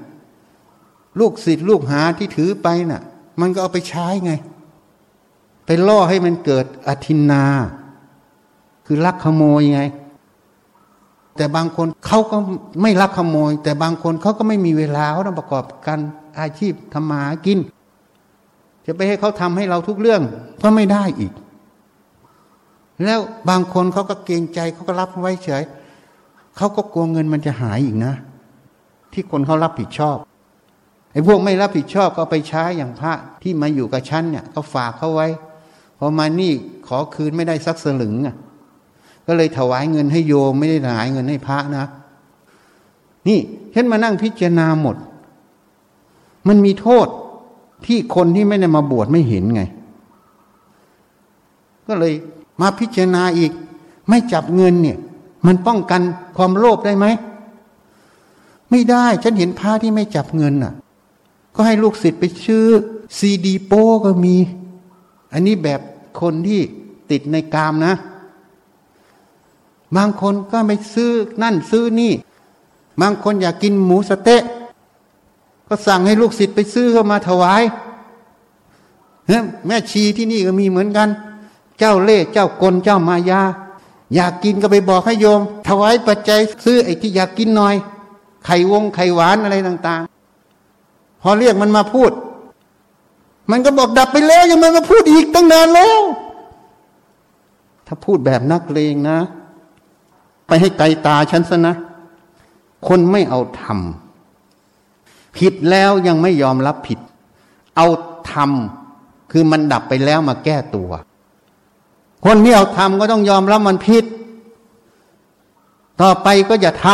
[1.19, 3.01] ลูกศิษย์ลูกหาที่ถือไปน่ะ
[3.39, 4.31] มันก็เอาไปใช้ไง
[5.69, 7.43] ไปล่อให้มันเกิดอธินา
[8.85, 9.81] คือลักขโมยไง
[11.35, 12.37] แต่บางคนเขาก็
[12.81, 15.99] ไม่ลักขโมย แต่บางคนเขาก็ไม่มีเวลาเขาต้องประกอบการ
[16.39, 17.59] อาชีพทำมาหากิน
[18.85, 20.21] จะไปให้เขาทำให้เราทุกเรื่อง
[20.61, 21.33] ก็ไม่ได้อีก
[23.03, 23.19] แล้ว
[23.49, 25.63] บางคนเขาก็เกรงใจเขาก็รับไว้เฉย
[26.57, 28.13] เขาก็กลัวเงินมันจะหายอีกนะ
[29.13, 30.17] ที่คนเขารับผิดชอบ
[31.11, 33.13] ไอ้พวกไม่รับผิดชอบก็ไปใช้อย่างพระ
[33.43, 35.27] ที่มาอยู่กับฉันเนี่ยเขาฝากเขาไว้
[35.99, 36.51] พอมานี่
[36.87, 38.35] ขอคืนไม่ได้สักสลึงอะ
[39.25, 41.85] ก็เลยถวายเงินให้โยมไม่ได้ถวายเงินให้พระนะ
[43.27, 43.39] นี่
[43.73, 44.95] ฉันมานั่งพิจารณาหมด
[46.47, 47.07] มันมีโทษ
[47.85, 49.61] ที่คนที่ไม่ได้มาบวชไม่เห็นไง
[51.87, 52.13] ก็เลย
[52.61, 53.51] มาพิจารณาอีก
[54.09, 54.97] ไม่จับเงินเนี่ย
[55.45, 56.01] มันป้องกัน
[56.37, 57.05] ความโลภได้ไหม
[58.69, 60.73] ไม่ได้ ฉันเห็นพระที่ไม่จับเงินน่ะ
[61.55, 62.65] ก็ให้ลูกศิษย์ไปชื่อ
[63.17, 64.35] ซีดีโป้ก็มี
[65.33, 65.79] อันนี้แบบ
[66.21, 66.61] คนที่
[67.11, 67.93] ติดในกามนะ
[69.95, 71.11] บางคนก็ไปซื้อ
[71.41, 72.13] นั่นซื้อนี่
[73.01, 74.43] บางคนอยากกินหมูสเต๊ะ
[75.67, 77.61] ก็สั่งให้ลูกศิษย์ไปซื้อเข้ามาถวาย
[79.65, 81.09] แม่ชีที่นี่ก็มีเหมือนกัน
[81.79, 83.41] เจ้าเล่เจ้ากลเจ้ามายา
[84.15, 87.75] อยากกินก็ไปบอกให้โยม ถวายปัจจัยซื้อไอ้ที่อยากกินหน่อย
[88.45, 90.01] ไข่วงไข่หวานอะไรต่าง
[90.61, 92.11] ๆ พอเรียกมันมาพูด
[93.51, 96.01] มันก็บอกดับไปแล้วยังมันมาพูดอีกตั้งนานแล้ว
[97.87, 99.19] ถ้าพูดแบบนักเลงนะ
[100.47, 101.75] ไปให้ไกลตาฉันซะนะ
[102.87, 106.99] คนไม่เอาทำผิดแล้วยังไม่ยอมรับผิด
[107.77, 107.87] เอา
[108.31, 110.89] ทำคือมันดับไปแล้วมาแก้ตัว
[112.25, 114.05] คนที่เอาทำก็ต้องยอมรับมันผิด
[116.01, 116.87] ต่อไปก็อย่าท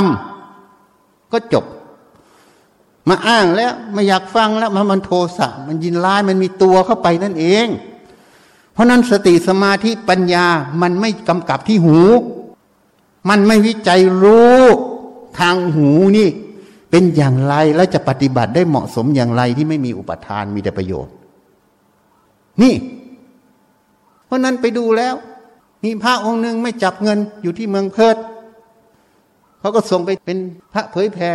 [0.64, 1.66] ำก็จบ
[3.10, 7.68] มาอ้างแล้วไม่อยากฟังแล้วมันมันโทสะมันยินร้ายมันมีตัวเข้าไปนั่นเอง
[8.74, 10.46] เพราะนั้นสติสมาธิปัญญา
[10.82, 12.00] มันไม่กำกับที่หู
[13.30, 14.62] มันไม่วิจัยรู้
[15.40, 16.30] ทางหูนี่
[16.92, 21.14] เป็นอย่างไรและจะปฏิบัติได้เหมาะสมอย่างไรที่ไม่มีอุปทานมีแต่ประโยชน์
[22.62, 22.76] นี่
[24.26, 25.16] เพราะนั้นไปดูแล้ว
[25.84, 28.18] มีพระองค์หนึ่งไม่จับเงินอยู่ที่เมืองเพิด
[29.60, 30.38] เขาก็ส่งไปเป็น
[30.74, 31.32] พระเผยแผ่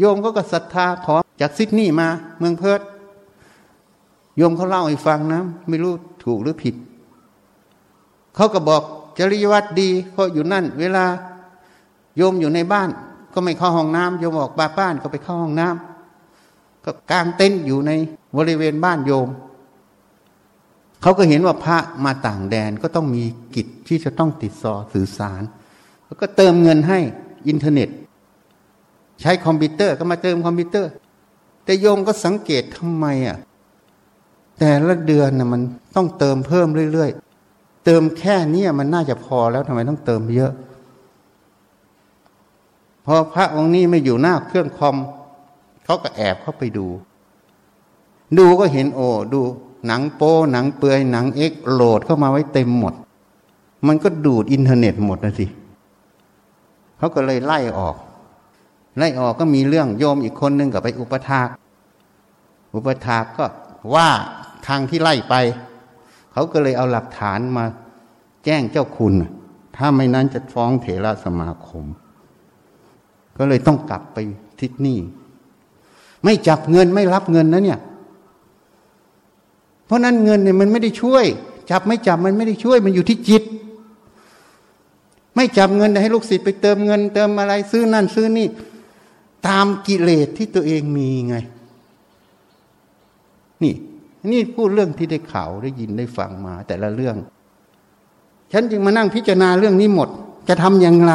[0.00, 2.08] โยมก็ก็ศรัทธาขอจากซิดนีย์มา
[2.38, 2.80] เมืองเพิด
[4.36, 5.92] โยมเขาเล่าให้ฟังนะ ไม่รู้
[6.24, 6.74] ถูกหรือผิด
[8.34, 8.82] เขาก็บอก
[9.18, 11.04] จริยวัตรดีเขาอยู่นั่น เวลา
[12.16, 12.88] โยมอยู่ในบ้าน
[13.34, 17.90] ก็ไม่เข้าห้องน้ำโยมออกบ้าบ้านก็ไปเข้าห้องน้ำก็กางเต็นท์อยู่ใน
[18.36, 19.28] บริเวณบ้านโยม
[21.02, 23.24] เขาก็เห็นว่าพระมาต่างแดนก็ต้องมี
[23.54, 25.42] กิจที่จะต้องติดต่อสื่อสาร
[26.06, 26.98] แล้วก็เติมเงินให้
[27.48, 27.88] อินเทอร์เน็ต
[29.20, 30.90] ใช้คอมพิวเตอร์ก็มาเติมคอมพิวเตอร์
[31.64, 33.38] แต่โยมก็สังเกตทำไมอะ
[34.58, 35.60] แต่ละเดือนน่ะมัน
[35.96, 40.52] ต้องเติมเพิ่มเรื่อยๆ เติมแค่นี้มันน่าจะพอแล้วทำไมต้องเติมเยอะ
[43.06, 44.96] พอพระองค์นี้ไม่อยู่หน้าเครื่องคอม
[45.84, 46.86] เขาก็แอบเข้าไปดู
[48.38, 49.40] ดูก็เห็นโอ้ดู
[49.86, 52.94] หนังโป้หนังเปลือยหนัง X โหลดเข้ามาไว้เต็มหมด
[53.86, 55.46] มันก็ดูดอินเทอร์เน็ตหมดนะสิ
[56.98, 57.96] เขาก็เลยไล่ออก
[58.98, 61.48] ไล่ออกก็มีเรื่องโยมอีกคนนึงกับไปอุปัฏฐาก
[62.74, 63.44] อุปถากก็
[63.94, 64.08] ว่า
[64.66, 65.34] ทางที่ไล่ไป
[66.32, 67.64] เขาก็เลยเอาหลักฐานมา
[68.44, 69.14] แจ้งเจ้าคุณ
[69.76, 71.84] ถ้าไม่นั้นจะฟ้องเถระสมาคม
[73.36, 74.18] ก็เลยต้องกลับไป
[74.60, 74.98] ทิศนี่
[76.24, 77.80] ไม่จับเงินไม่รับเงินนะเนี่ย
[79.86, 81.24] เพราะนั้นเงินเนี่ยมันไม่ได้ช่วย
[81.70, 83.42] จับไม่จับมันไม่ได้ช่วย มันอยู่ที่จิต
[85.34, 88.46] ไม่จับเงินให้ลูกศิษย์ไปเติมเงิน เติมอะไรซื้อนั่นซื้อนี่
[89.46, 91.36] ตามกิเลสที่ตัวเองมีไง
[93.62, 93.74] นี่
[94.30, 97.16] นี่พูดเรื่องที่ได้ข่าวได้ยินได้ฟังมาแต่ละเรื่อง
[98.52, 100.08] ฉันจึงมานั่งพิจารณาเรื่องนี้หมด
[100.48, 101.14] จะทำอย่างไร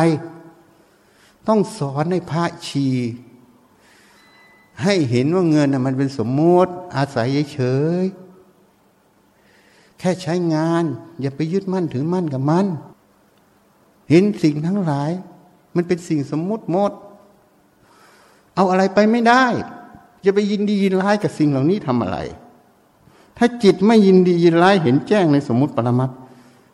[1.47, 2.87] ต้องสอนให้พระชี
[4.83, 7.59] ให้เห็นว่าเงินมันเป็นสมมติ อาศัยเฉ
[8.03, 8.05] ย
[9.99, 10.83] แค่ใช้งาน
[11.21, 12.65] อย่าไปยึดมั่นถือมั่นกับมัน
[14.09, 15.11] เห็นสิ่งทั้งหลาย
[15.75, 16.91] มันเป็นสิ่งสมมุติหมด
[18.55, 19.45] เอาอะไรไปไม่ได้
[20.25, 22.17] จะไปยินดียินร้ายกับสิ่งเหล่านี้ทำอะไร
[23.37, 26.11] ถ้าจิตไม่ยินดียินร้ายเห็นแจ้งในสมมติปรมัต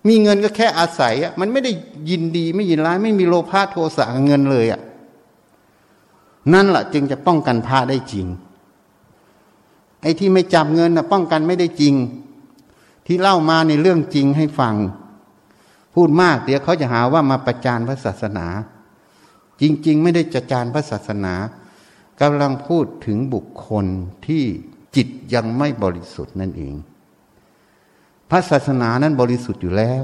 [0.07, 1.71] มีเงินก็แค่อาศัยอะมันไม่ได้
[2.09, 4.81] ยินดีไม่ยินร้าย ไม่มีโลภะโทสะเงินเลยอะ
[6.53, 8.27] นั่นแหละจึงจะป้องกันพระได้จริง
[10.01, 11.95] ไอ้ที่ไม่จับเงินนะป้องกันไม่ได้จริง
[13.05, 14.75] ที่เล่ามาในเรื่องจริงให้ฟัง
[15.95, 18.47] พูดมากเดี๋ยวเขาจะหาว่ามาประจานพระศาสนา
[19.61, 21.33] จริง ๆ ไม่ได้จะจานพระศาสนา
[22.21, 23.85] กำลังพูดถึงบุคคล
[24.27, 24.43] ที่
[24.95, 26.73] จิตยังไม่บริสุทธิ์นั่นเอง
[28.29, 30.03] พระศาสนานั้นบริสุทธิ์อยู่แล้ว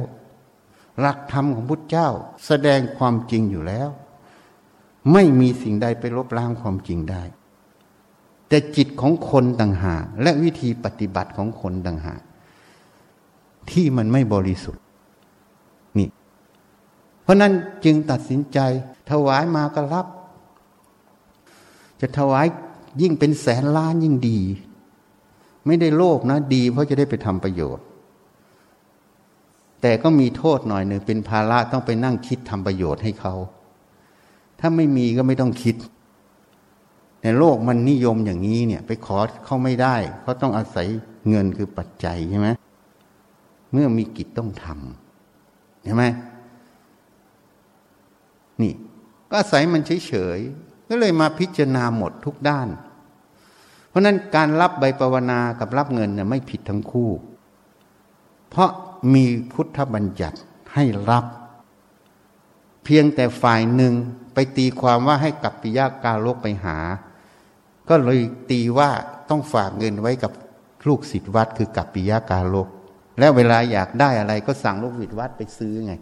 [0.99, 2.09] หลักธรรมของพุทธเจ้า
[2.45, 3.89] แสดงความจริงอยู่แล้ว
[5.13, 7.23] ไม่มีสิ่งใดไปลบล้างความจริงได้
[8.47, 12.21] แต่จิตของคนต่างหากและวิธีปฏิบัติของคนต่างหาก
[13.71, 14.83] ที่มันไม่บริสุทธิ์
[15.97, 16.09] นี่
[17.23, 17.53] เพราะนั้น
[17.85, 18.59] จึงตัดสินใจ
[19.09, 20.07] ถวายมาก็รับ
[22.01, 22.45] จะถวาย
[23.01, 24.39] ยิ่งเป็นแสนล้านยิ่งดี
[25.65, 27.85] ไม่ได้โลภนะ ดีเพราะจะได้ไปทำประโยชน์
[29.81, 33.33] แต่ก็มีโทษหน่อยหนึ่งเป็นภาระต้องไปนั่งคิดทำประโยชน์ให้เขา
[34.59, 35.75] ถ้าไม่มีก็ไม่ต้องคิด
[37.23, 40.87] ในโลกมันนิยมอย่างนี้เนี่ย ไปขอเขาไม่ได้เขาต้องอาศัย
[41.29, 42.49] เงินคือปัจจัยใช่ไหม
[43.71, 46.03] เมื่อมีกิจต้องทำใช่ไหม
[48.61, 48.73] นี่
[49.29, 52.67] ก็อาศัยมันเฉยๆ ก็เลยมาพิจารณาหมดทุกด้าน
[53.89, 57.09] เพราะนั้นการรับใบปวนากับรับเงินเนี่ยไม่ผิดทั้งคู่
[58.49, 58.69] เพราะ
[59.13, 59.23] มี
[59.53, 60.37] พุทธบัญญัติ
[60.73, 61.25] ให้รับ
[62.83, 63.93] เพียงแต่ฝ่ายหนึ่ง
[64.33, 66.77] ไปตีความว่าให้กับปิยากาโลกไปหา
[67.89, 68.19] ก็เลย
[68.49, 68.89] ตีว่า
[69.29, 70.31] ต้องฝากเงินไว้กับ
[70.87, 72.67] ลูกศิษย์วัดคือกับปิยากาโลก
[73.19, 75.93] แล้วเวลาอยากได้อะไรก็สั่งลูกศิษย์วัดไปซื้อไง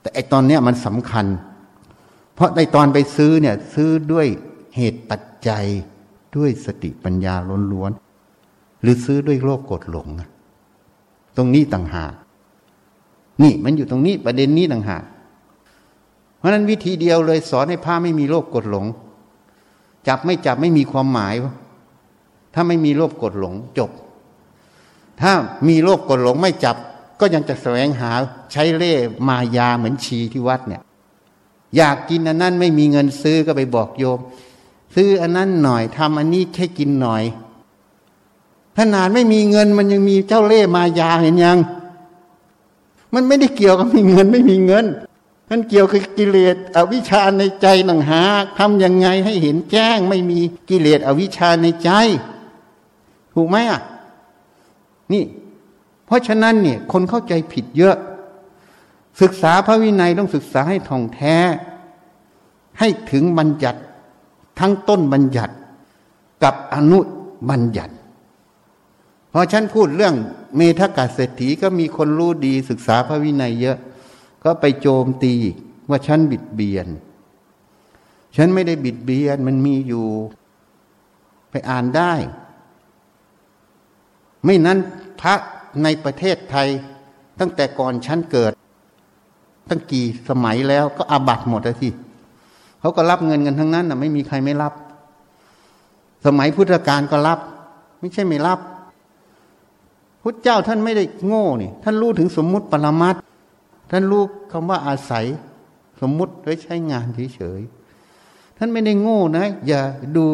[0.00, 1.26] แต่ไอตอนเนี้ยมันสำคัญ
[2.38, 4.26] เพราะในตอนไปซื้อเนี่ยซื้อด้วย
[4.76, 5.66] เหตุปัจจัย
[6.36, 7.34] ด้วยสติปัญญา
[7.72, 10.08] ล้วนๆหรือซื้อด้วยโลภกดหลง
[11.36, 12.12] ตรงนี้ต่างหาก
[13.42, 15.02] นี่มันอยู่ตรงนี้ประเด็นนี้ต่างหาก
[16.38, 18.86] เพราะนั้นวิธีเดียวเลยสอนให้พระไม่มีโลภกดหลง
[20.08, 21.34] จับไม่จับไม่มีความหมาย
[22.54, 23.90] ถ้าไม่มีโลภกดหลงจบ
[25.20, 25.32] ถ้า
[25.68, 26.76] มีโลภกดหลงไม่จับ
[27.20, 28.10] ก็ยังจะแสวงหา
[28.52, 28.94] ใช้เล่
[29.28, 30.82] มายาเหมือนชีที่วัดเนี่ย
[31.76, 34.18] อยากกินอันนั้นไม่มีเงินซื้อก็ไปบอกโยม
[34.94, 37.22] ซื้ออันนั้นหน่อยทำอันนี้แค่กินหน่อย
[38.78, 41.58] ขนาดไม่มีเงินมันยังมีเจ้าเล่มายาเห็นยัง
[43.14, 44.86] มันไม่ได้เกี่ยวกับมีเงินไม่มีเงิน
[45.50, 48.22] มันเกี่ยวกับกิเลสอวิชชาในใจหนังหา
[48.58, 50.40] ทำยังไงให้เห็นแจ้ง ไม่มี
[50.70, 51.90] กิเลสอวิชชาในใจ
[53.34, 53.80] ถูกไหมอะ
[55.12, 55.24] นี่
[56.06, 57.96] เพราะฉะนั้นเนี่ย คนเข้าใจผิดเยอะ
[59.20, 61.36] ศึกษาพระวินัยต้องศึกษาให้ท่องแท้
[62.78, 63.80] ให้ถึงบัญญัติ
[64.58, 65.54] ทั้งต้นบัญญัติ
[66.44, 66.98] กับอนุ
[67.50, 67.94] บัญญัติ
[69.32, 70.14] พอฉันพูดเรื่อง
[70.56, 73.78] เมธกาเศรษฐีก็มีคนรู้ดีศึกษาพระวินัยเยอะ
[74.44, 75.34] ก็ไปโจมตี
[75.88, 76.86] ว่าฉันบิดเบียน
[78.36, 80.06] ฉันไม่ได้บิดเบียนมันมีอยู่
[81.50, 82.12] ไปอ่านได้
[84.44, 84.78] ไม่นั้น
[85.20, 85.34] พระ
[85.82, 86.68] ในประเทศไทย
[87.38, 88.52] ตั้งแต่ก่อนฉันเกิด
[89.68, 91.92] ตั้งกี่สมัยแล้วก็อาบัตหมดแล้วที่
[92.80, 94.72] เขาก็รับเงินกันทั้งนั้นนะไม่มีใครไม่รับ
[96.26, 97.38] สมัยพุทธกาลก็รับ
[98.00, 98.58] ไม่ใช่ไม่รับ
[100.22, 103.16] พุทธเจ้าท่านไม่ได้โง่นี่ ท่านรู้ถึงสมมุติปรมัต
[103.90, 104.22] ท่านรู้
[104.52, 105.26] คำว่าอาศัย
[106.00, 109.80] สมมุติไว้ใช้งานเฉยๆท่านไม่ได้โง่นะ อย่า
[110.16, 110.26] ดู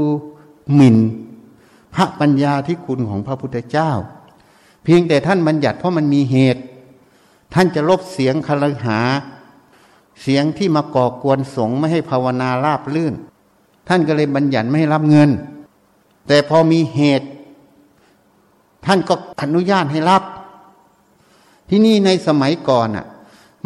[0.75, 0.97] หมิ่น
[1.95, 3.91] พระปัญญาที่คุณของพระพุทธเจ้า
[4.85, 6.63] เพียงแต่ท่านบัญญัติเพราะมันมีเหตุ
[7.55, 9.01] ท่านจะลบเสียงคารหา
[10.23, 13.15] เสียงที่มาก่อกวนสงฆ์ไม่ให้ภาวนาราบลื่น
[13.89, 15.31] ท่านก็เลยบัญญัติไม่ให้รับเงิน
[16.29, 17.29] แต่พอมีเหตุ
[18.87, 20.23] ท่านก็อนุญาตให้รับ
[21.69, 23.07] ที่นี่ในสมัยก่อนอะ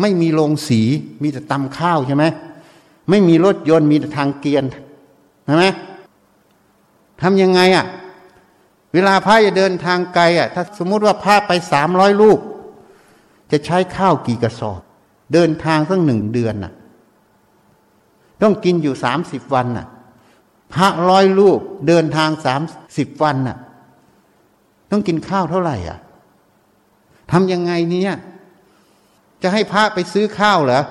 [0.01, 0.81] ไม่มีโรงสี
[1.23, 2.25] มีแต่ตำข้าวใช่ไหม
[3.11, 4.65] ไม่มีรถยนต์มีแต่ทางเกียน
[5.45, 5.65] ใช่ไหม
[7.21, 7.87] ทำยังไงอะ
[8.93, 12.39] เวลาพระจะเดินทางไกลอะ ถ้าสมมุติว่าพระไปสามร้อยลูก
[13.53, 14.81] จะใช้ข้าวกี่กระสอบ
[15.33, 16.73] เดินทางตั้งหนึ่งเดือนน่ะ
[18.43, 19.87] ต้องกินอยู่สามสิบวันน่ะ
[20.75, 21.59] พระร้อยลูก
[21.89, 22.63] เดินทางสาม
[22.97, 23.57] สิบวันน่ะ
[24.91, 25.99] ต้องกินข้าวเท่าไหร่อะ
[27.31, 28.15] ทำยังไงเนี่ย
[29.43, 30.83] จะให้พระไปซื้อข้าวเหรอ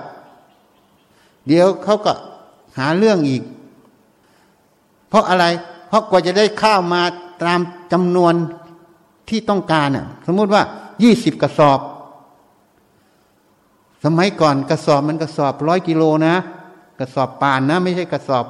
[1.47, 2.13] เดี๋ยวเขาก็
[2.77, 3.43] หาเรื่องอีก
[5.09, 5.45] เพราะอะไร
[5.87, 7.01] เพราะกว่าจะได้ข้าวมา
[7.43, 7.59] ตาม
[7.93, 8.33] จำนวน
[9.29, 10.63] ที่ต้องการน่ะ สมมติว่า
[11.03, 11.79] ยี่สิบกระสอบ
[14.09, 16.35] สมัยก่อนกระสอบมันกระสอบร้อยกิโลนะ
[16.99, 18.45] กระสอบป่านนะ ไม่ใช่กระสอบ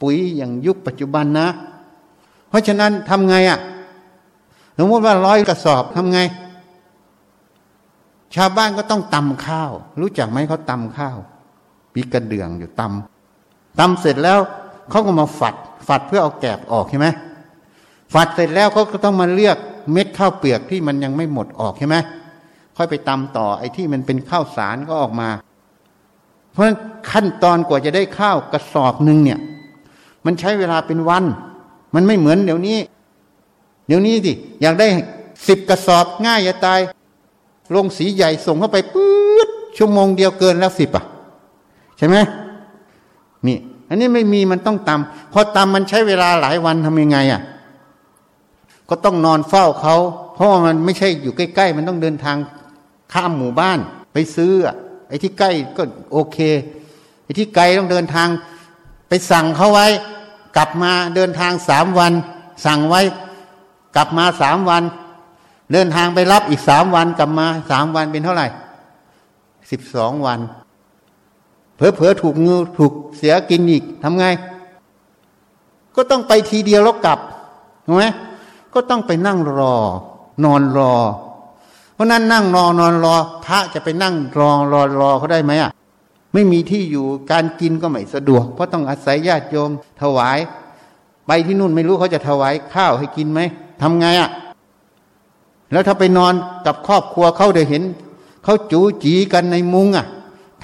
[0.00, 1.48] ปุ๋ยอย่างยุคปัจจุบันนะ
[2.48, 3.58] เพราะฉะนั้นทำไงอะ่ะ
[4.78, 6.20] สมมติว่าร้อยกระสอบทำไง
[8.34, 11.16] ชาวบ้านก็ต้องตำข้าว รู้จักไหมเขาตำข้าว
[11.94, 14.38] ปีกระเดื่องอยู่ตำตำเสร็จแล้ว
[14.90, 15.54] เขาก็มาฝัด
[15.88, 17.08] ฝัดเพื่อเอาแกบออกใช่ไหม
[18.14, 19.56] ฝัดเสร็จแล้วเขาก็ต้องมาเลือก
[19.92, 21.96] เม็ดข้าวเปลือกที่มันยังไม่หมดออกใช่ไหม
[22.76, 25.28] ค่อยไปตำต่อไอ้ที่มันเป็นข้าวสารก็ออกมา
[26.52, 26.76] เพราะฉะนั้น
[27.10, 29.38] ขั้นตอนกว่าจะได้ข้าวกระสอบหนึ่งเนี่ย
[30.26, 31.24] มันใช้เวลาเป็นวัน
[31.94, 32.78] มันไม่เหมือนเดี๋ยวนี้
[33.86, 34.32] เดี๋ยวนี้สิ
[34.62, 34.86] อยากได้
[35.48, 36.80] สิบกระสอบง่ายจะตาย
[37.74, 39.10] ลงสีใหญ่ส่งเข้าไปปื๊
[39.46, 41.04] ดชั่วโมงเดียวเกินแล้วสิบอะ
[41.98, 42.16] ใช่ไหม
[43.46, 43.56] นี่
[43.88, 47.42] อันนี้ไม่มีมันต้องตำพอตำมันใช้เวลาหลายวันทำยังไงอะ
[48.88, 49.96] ก็ต้องนอนเฝ้าเขา
[50.34, 52.36] เพราะว่ามันไม่ใช่อยู่ใกล้ ๆ มันต้องเดินทาง
[53.12, 53.78] ข้ามหมู่บ้าน
[54.12, 54.68] ไปซื้ออ
[55.08, 56.38] ไอ้ที่ใกล้ก็โอเค
[57.24, 58.28] ไอ้ที่ไกลต้องเดินทาง
[59.08, 59.86] ไปสั่งเขาไว้
[60.56, 62.12] กลับมาเดินทางสามวัน
[62.66, 63.00] สั่งไว้
[63.96, 64.82] กลับมาสามวัน
[65.72, 68.46] เดินทางไปรับอีกสามวันกลับมาสามวันเป็นเท่าไหร่
[69.70, 70.40] สิบสองวัน
[71.76, 74.26] เผลอๆถูกงูถูกเสียกินอีกทำไง
[75.96, 77.18] ก็ต้องไปทีเดียวแล้วกลับ
[77.86, 78.04] ถูกไหม
[78.74, 79.76] ก็ต้องไปนั่งรอ
[80.44, 80.94] นอนรอ
[81.96, 83.16] เพราะนั้นนั่งรอนอนรอ
[83.46, 85.70] พระจะไปนั่งรอรอรอเขาได้ไหมอะ
[86.32, 89.70] ไม่มีที่อยู่การกินก็ไม่สะดวก เพราะต้องอาศัยญาติโยม
[90.00, 90.38] ถวาย
[91.26, 93.40] ไปที่นู่นไม่รู้เขาจะถวายข้าวให้กินไหม
[93.82, 94.30] ทำไงอะ
[95.72, 96.34] แล้วถ้าไปนอน
[96.66, 97.82] กับครอบครัวเขาได้เห็น
[98.44, 100.06] เขาจูจีกันในมุ้งอะ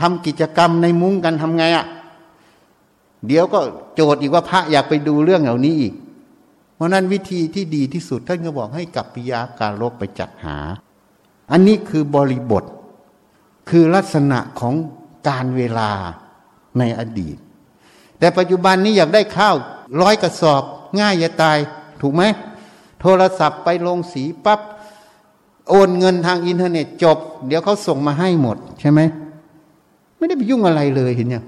[0.01, 1.85] ทำกิจกรรมในมุ้งกันทำไงอะ
[3.27, 3.61] เดี๋ยวก็
[3.95, 5.93] โจทย์อีกว่าพระอยากไปดูเรื่องเหล่านี้อีก
[6.75, 10.59] เพราะนั้นวิธีที่ดีที่สุดท่านก็บอกให้กับปิยาการลบไปจัดหา
[11.51, 12.65] อันนี้คือบริบท
[13.69, 14.75] คือลักษณะของ
[15.29, 15.91] การเวลา
[16.79, 17.37] ในอดีต
[18.19, 19.57] แต่ปัจจุบันนี้อยากได้ข้าว
[20.01, 20.63] ร้อยกระสอบ
[21.01, 21.59] ง่ายจะตาย
[22.01, 22.23] ถูกไหม
[23.01, 24.61] โทรศัพท์ไปลงสีปับ๊บ
[25.71, 29.01] โอนเงินทางอินเทอร์เน็ตจบ เดี๋ยวเขาส่งมาให้หมด ใช่ไหม
[30.17, 31.45] ไม่ได้ไปยุ่งอะไรเลยเห็นยัง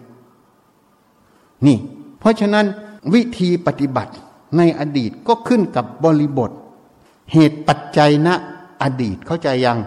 [1.66, 1.76] นี่
[2.18, 2.66] เพราะฉะนั้น
[3.14, 4.12] วิธีปฏิบัติ
[4.56, 6.50] ในอดีตก็ขึ้นกับบริบท
[7.32, 8.28] เหตุปัจจัยณ
[8.82, 9.78] อดีตเข้าใจยัง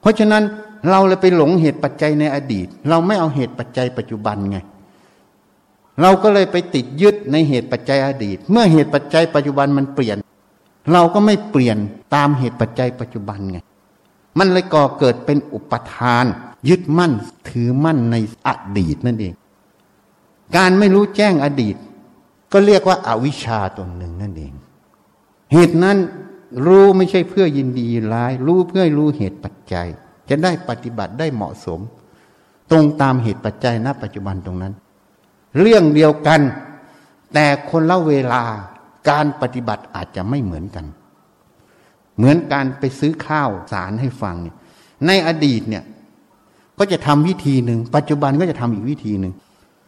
[0.00, 0.42] เพราะฉะนั้น
[0.90, 4.58] เราเลยไปหลงเหตุปัจจัยในอดีต เราไม่เอาเหตุปัจจัยปัจจุบันไง
[6.02, 10.16] เราก็เลยไปติดยึดในเหตุปัจจัยอดีต เมื่อเหตุปัจจัยปัจจุบันมันเปลี่ยน
[10.92, 11.78] เราก็ไม่เปลี่ยน
[12.14, 13.58] ตามเหตุปัจจัยปัจจุบันไง
[14.38, 16.24] มันเลยก่อเกิดเป็นอุปทาน
[16.68, 17.12] ยึดมั่น
[17.48, 18.16] ถือมั่นใน
[18.46, 18.48] อ
[18.78, 19.34] ดีตนั่นเอง
[20.56, 21.76] การไม่รู้แจ้งอดีต
[22.52, 24.52] ก็เรียกว่าอาวิชชาตัวหนึ่งนั่นเอง
[25.52, 25.96] เหตุนั้น
[26.64, 29.86] รู้ไม่ใช่เพื่อยินดีร้าย รู้เพื่อรู้เหตุปัจจัย
[30.28, 31.80] จะได้ปฏิบัติได้เหมาะสม
[32.70, 34.72] ตรงตามเหตุปัจจัยณ ปัจจุบันตรงนั้น
[35.60, 36.40] เรื่องเดียวกัน
[37.34, 38.42] แต่คนละเวลา
[39.10, 40.84] การปฏิบัติอาจจะไม่เหมือนกัน
[42.16, 44.56] เหมือนการไปซื้อข้าวสารให้ฟังเนี่ย
[45.06, 45.84] ในอดีตเนี่ย
[46.78, 49.32] ก็จะทำวิธีหนึ่ง ปัจจุบันก็จะทำอีกวิธีหนึ่ง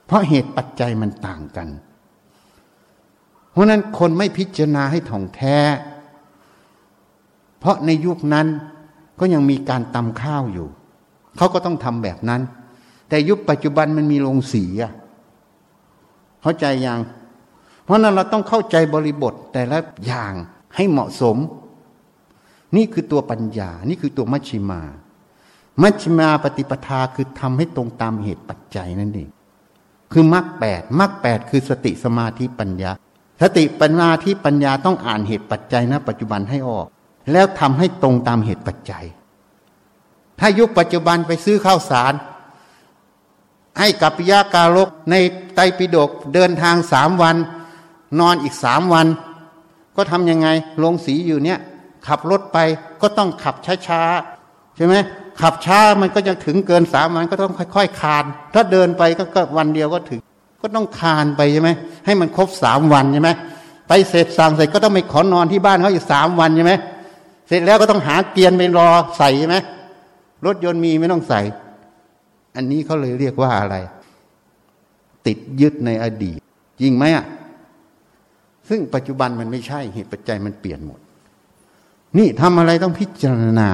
[0.07, 1.69] เพราะเหตุปัจจัยมันต่างกัน
[3.51, 5.57] เพราะนั้นคนไม่พิจารณาให้ถ่องแท้
[7.63, 8.47] เพราะในยุคนั้น
[9.21, 10.69] ก็ยังมีการตำข้าวอยู่
[11.37, 12.43] เขาก็ต้องทำแบบนั้น
[13.09, 14.93] แต่ยุคปัจจุบันมันมีโรงสีอะ
[16.43, 17.01] เข้าใจยัง
[17.85, 20.33] เพราะนั้นเราต้องเข้าใจบริบทแต่ละอย่าง
[20.77, 21.37] ให้เหมาะสม
[22.77, 24.83] นี่คือตัวปัญญา นี่คือตัวมัชชิมา
[25.83, 29.29] มัชชิมาปฏิปทาคือทำให้ตรงตามเหตุปัจจัยนั่นเอง
[30.13, 32.91] คือมรรคแปดมรรคแปดคือสติสมาธิปัญญา
[33.43, 36.87] สติปัญญาที่ปัญญาต้องอ่านเหตุปัจจัยนะปัจจุบันให้ออก
[37.33, 39.05] แล้วทำให้ตรงตามเหตุปัจจัย
[40.41, 42.13] ถ้ายุคปัจจุบันไปซื้อข้าวสาร
[43.79, 45.15] ให้กับปิยาการกใน
[45.55, 47.37] ไตปิฎกเดินทางสามวัน
[48.21, 49.07] นอนอีกสามวัน
[49.97, 50.49] ก็ทำยังไง
[50.83, 51.59] ลงสีอยู่เนี่ย
[52.07, 52.59] ขับรถไป
[53.03, 53.55] ก็ต้องขับ
[53.87, 54.95] ช้าๆใช่ไหม
[55.41, 58.25] ขับช้ามันก็จะถึงเกินสามวันก็ต้องค่อย ๆ คาน
[58.55, 59.03] ถ้าเดินไป
[59.35, 60.21] ก็วันเดียวก็ถึง
[60.63, 61.71] ก็ต้องคานไปใช่ไหม
[62.07, 63.31] ให้มันครบสามวันใช่ไหม
[63.89, 66.73] ไปเสร็จสั่งเสร็จก็ต้องไปขอนอนที่บ้านเขาอีกสามวันใช่ไหม
[67.55, 68.89] สร็จแล้วก็ต้องหาเกียร์ไปรอ
[69.19, 69.57] ใส่ใช่ไหม
[70.47, 71.41] รถยนต์มีไม่ต้องใส่
[72.57, 73.77] อันนี้เขาเลยเรียกว่าอะไร
[75.27, 76.39] ติดยึดในอดีต
[76.81, 77.27] จริงไหมอะ
[78.69, 81.01] ซึ่งปัจจุบันมันไม่ใช่เหตุปัจจัยมันเปลี่ยนหมด
[82.19, 83.71] นี่ทำอะไรต้องพิจารณา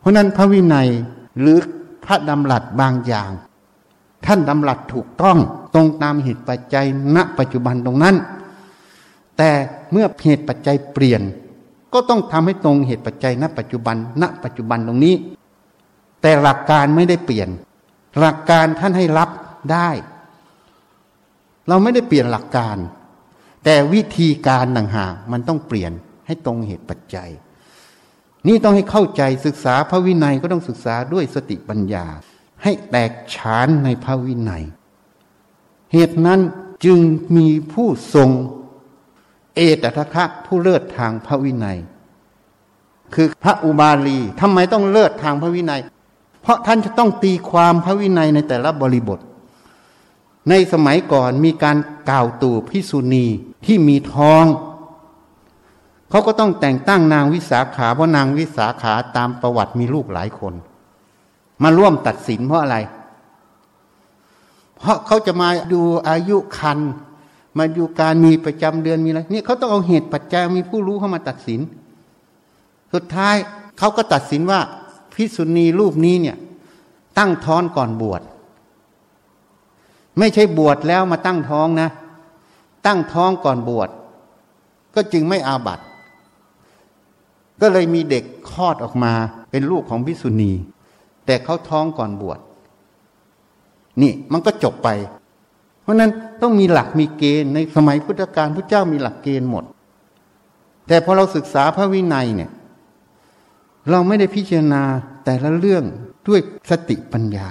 [0.00, 0.88] เพราะนั้นพระวินัย
[1.40, 1.58] หรือ
[2.04, 3.30] พระดำรัสบางอย่าง
[4.26, 5.38] ท่านดำรัสถูกต้อง
[5.74, 6.86] ตรงตามเหตุปัจจัย
[7.16, 8.16] ณปัจจุบันตรงนั้น
[9.36, 9.50] แต่
[9.92, 11.22] เมื่อเหตุปัจจัยเปลี่ยน
[11.92, 15.14] ก็ต้องทำให้ตรงเหตุปัจจัยณปัจจุบัน ณ ปัจจุบันตรงนี้
[16.22, 17.48] แต่หลักการไม่ได้เปลี่ยน
[18.18, 19.30] หลักการท่านให้รับ
[19.72, 19.90] ได้
[21.68, 22.76] เราไม่ได้เปลี่ยนหลักการ
[23.64, 25.92] แต่วิธีการต่างหากมันต้องเปลี่ยน
[26.26, 27.30] ให้ตรงเหตุปัจจัย
[28.48, 32.06] นี่ต้องให้เข้าใจศึกษาพระวินัยก็ต้องศึกษาด้วยสติปัญญา
[32.62, 34.64] ให้แตกฉานในพระวินัย
[35.92, 36.40] เหตุนั้น
[36.84, 36.98] จึง
[37.36, 38.30] มีผู้ทรง
[39.58, 41.78] เอตทะคะผู้เลิศทางพระวินัย
[43.14, 45.80] คือพระอุบาลีทำไมต้องเลิศทางพระวินัย
[46.42, 49.18] เพราะท่านจะต้องตีความพระวินัยในแต่ละบริบท
[50.48, 51.76] ในสมัยก่อนมีการ
[52.10, 53.26] กล่าวตู่พิสุณี
[53.66, 54.44] ที่มีท้อง
[56.10, 60.54] เขาก็ต้องแต่งตั้งนางวิสาขาเพราะนางวิสาขาตามประวัติมีลูกหลายคน
[61.62, 62.76] มาร่วมตัดสินเพราะอะไร
[64.76, 66.78] เพราะเขาจะมาดูอายุคัน
[67.56, 71.60] มาดูการมีประจำเดือนมีอะไรนี่เขาต้องเอาเหตุปัจจัยมีผู้รู้เข้ามาตัดสิน
[72.94, 73.34] สุดท้าย
[73.78, 74.60] เขาก็ตัดสินว่า
[75.14, 76.36] พิสุณีรูปนี้เนี่ย
[77.18, 78.22] ตั้งท้องก่อนบวช
[80.18, 81.88] ไม่ใช่บวชแล้วมาตั้งท้องนะ
[82.86, 83.88] ตั้งท้องก่อนบวช
[84.94, 85.84] ก็จึงไม่อาบัติ
[87.60, 89.12] ก็เลยมีเด็กคลอดออกมา
[89.50, 90.52] เป็นลูกของพิสุณี
[91.26, 92.38] แต่เขาท้องก่อนบวช
[94.02, 94.88] นี่มันก็จบไป
[95.88, 96.10] ราะนั้น
[96.42, 99.64] ต้องมีหลักมีเกณฑ์ในสมัยพุทธกาลพระเจ้ามีหลักเกณฑ์หมด
[100.86, 102.50] แต่พอเราศึกษาพระวินัยเนี่ย
[103.90, 104.82] เราไม่ได้พิจารณา
[105.24, 105.84] แต่ละเรื่อง
[106.28, 106.40] ด้วย
[106.70, 107.50] สติปัญญา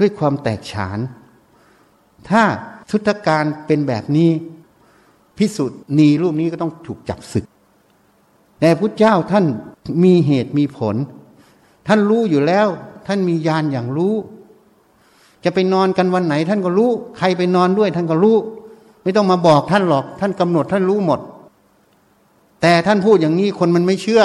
[0.00, 0.98] ด้วยความแตกฉาน
[2.28, 2.42] ถ้า
[2.90, 4.30] ชุทธการเป็นแบบนี้
[5.38, 7.44] พิสุทธิ์นีรูปนี้ก็ต้องถูกจับศึก
[8.60, 9.44] แต่พุทธเจ้าท่าน
[10.04, 10.96] มีเหตุมีผล
[11.86, 12.66] ท่านรู้อยู่แล้ว
[13.06, 14.14] ท่านมีญาณอย่างรู้
[15.44, 18.36] จะไปนอนกันวันไหน ท่านก็รู้ ใครไปนอนด้วย ท่านก็รู้
[19.02, 21.20] ไม่ต้องมาบอกท่านหรอก ท่านกำหนดท่านรู้หมด
[22.60, 24.22] แต่ท่านพูดอย่างนี้คนมันไม่เชื่อ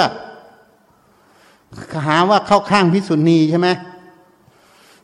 [2.06, 3.68] หาว่าเข้าข้างพิสุณีใช่ไหม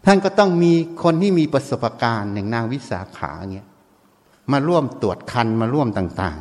[0.05, 0.73] ท่านก็ต้องมี
[1.03, 3.69] คนที่มีประสบการณ์อย่างนางวิสาขาเงี้ย
[4.53, 6.39] มาร่วมตรวจคันมาร่วมต่าง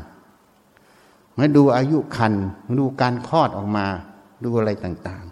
[0.65, 2.33] ๆ มาดูอายุคัน
[2.79, 3.85] ดูการคลอดออกมา
[4.43, 5.23] ดูอะไรต่าง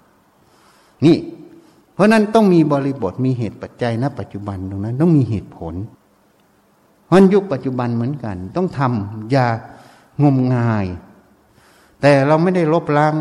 [0.50, 1.18] ๆ นี่
[1.94, 5.74] เพราะนั้นต้องมีบริบทมีเหตุปัจจัยณปัจจุบันตรงนั้น ต้องมีเหตุผล
[7.06, 9.48] เพราะยุคปัจจุบันเหมือนกัน ต้องทำอย่า
[10.24, 10.86] งมงาย
[12.02, 13.14] แต่เราไม่ได้ลบล้าง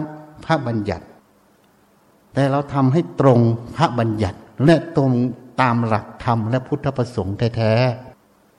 [0.44, 1.07] พระบัญญัติ
[2.35, 3.40] แต่เราทำให้ตรง
[3.77, 5.11] พระบัญญัติ และตรง
[5.61, 7.74] ตามหลักธรรมและพุทธประสงค์แท้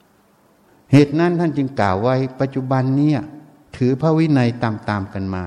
[0.04, 3.12] ๆเหตุนั้นท่านจึงกล่าวไว้ปัจจุบันนี้
[3.76, 5.44] ถือพระวินัยตามๆกันมา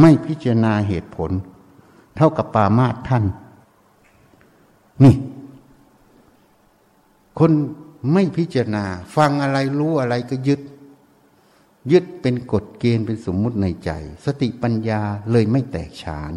[0.00, 1.30] ไม่พิจารณาเหตุผล
[2.16, 3.24] เท่ากับปามาตท่าน
[5.02, 5.14] นี่
[7.38, 7.50] คน
[8.12, 8.84] ไม่พิจารณา
[9.16, 10.60] ฟังอะไรรู้อะไรก็ยึด
[11.92, 13.90] ยึดเป็นกฎเกณฑ์เป็นสมมุติในใจ
[14.24, 15.00] สติปัญญา
[15.30, 16.32] เลยไม่แตกฉาน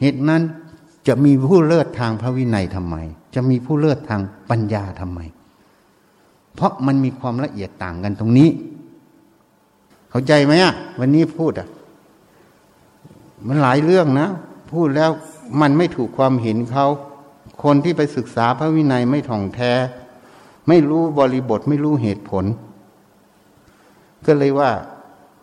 [0.00, 0.42] เหตุนั้น
[1.06, 2.96] จะมีผู้เลิศทางพระวินัยทำไม
[3.34, 5.20] จะมีผู้เลิศทางปัญญาทำไม
[6.54, 8.48] เพราะมันมีความละเอียดต่างกันตรงนี้
[10.10, 11.68] เข้าใจไหมอะ วันนี้พูดอะ
[13.46, 14.28] มันหลายเรื่องนะ
[14.72, 15.10] พูดแล้ว
[15.60, 16.86] มันไม่ถูกความเห็นเขา
[17.62, 19.72] คนที่ไปศึกษาพระวินัยไม่ท่องแท้
[20.68, 22.44] ไม่รู้บริบทไม่รู้เหตุผล
[24.26, 24.70] ก็เลยว่า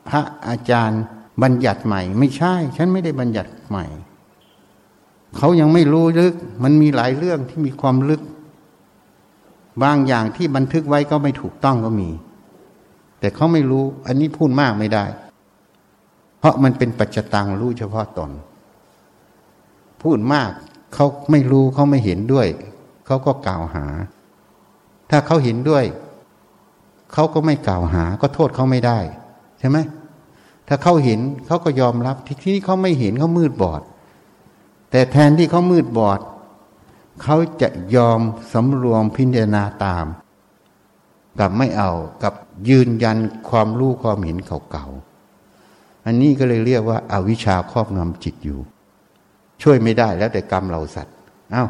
[0.10, 1.02] พระอาจารย์
[1.44, 3.86] บัญญัติใหม่ ไม่ใช่ ฉันไม่ได้บัญญัติใหม่
[5.38, 8.22] เขายังไม่รู้ลึก มันมีหลายเรื่องที่มีความลึก
[9.84, 12.10] บางอย่างที่บันทึกไว้ก็ไม่ถูกต้องก็มี
[13.20, 15.06] แต่เขาไม่รู้ อันนี้พูดมากไม่ได้
[16.40, 18.32] เพราะมันเป็นปัจจตังรู้เฉพาะตน
[20.04, 20.52] พูดมาก
[20.94, 22.48] เขาไม่รู้เขาไม่เห็นด้วย
[23.06, 23.86] เขาก็กล่าวหา
[25.10, 25.86] ถ้าเขาเห็นด้วย
[27.14, 29.00] เขาก็ไม่กล่าวหา ก็โทษเขาไม่ได้
[29.60, 29.78] ใช่ไหม
[30.68, 33.82] ถ้าเขาเห็นเขาก็ยอมรับที่ที่เขาไม่เห็นเขามืดบอด
[34.92, 36.20] แต่แทนที่เขามืดบอด
[37.24, 38.20] เขาจะยอม
[38.54, 40.06] สำรวมพิจารณาตาม
[41.40, 41.92] กับไม่เอา
[42.24, 42.34] กับ
[42.70, 43.18] ยืนยัน
[43.50, 44.38] ความรู้ความเห็น
[44.72, 48.60] เก่าๆอันนี้ก็เลยเรียกว่าอาวิชชาครอบงำจิตอยู่
[49.62, 51.16] ช่วยไม่ได้แล้วแต่กรรมเราสัตว์
[51.52, 51.66] เอา้า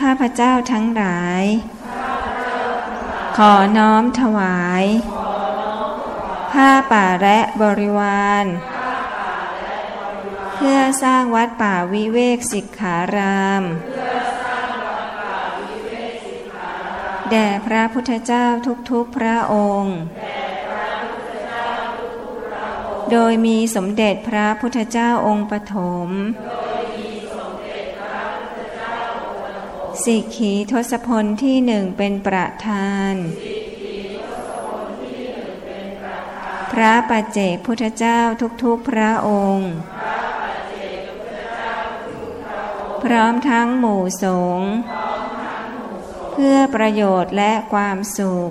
[0.00, 1.44] ข้าพเจ้าทั้งหลาย
[3.36, 4.84] ขอน้อมถวาย
[6.52, 8.44] ผ้าป่าและบริวาร
[10.54, 13.62] เพื่อสร้างวัดป่าวิเวกสิกขาราม
[17.30, 18.46] แด่พระพุทธเจ้า
[18.90, 19.96] ทุกๆพระองค์
[23.12, 25.76] โดยมีสมเด็จพระพุทธเจ้าองค์ปฐ
[26.06, 26.08] ม
[30.04, 33.14] สิกขีทศพลที่หนึ่งเป็นประธาน
[36.72, 38.20] พระปัจเจกพุทธเจ้า
[38.62, 39.70] ทุกๆพระองค์
[43.04, 44.26] พร้อมทั้งหมู่ส
[44.58, 44.70] งฆ์
[46.32, 48.50] เพื่อประโยชน์และความสุข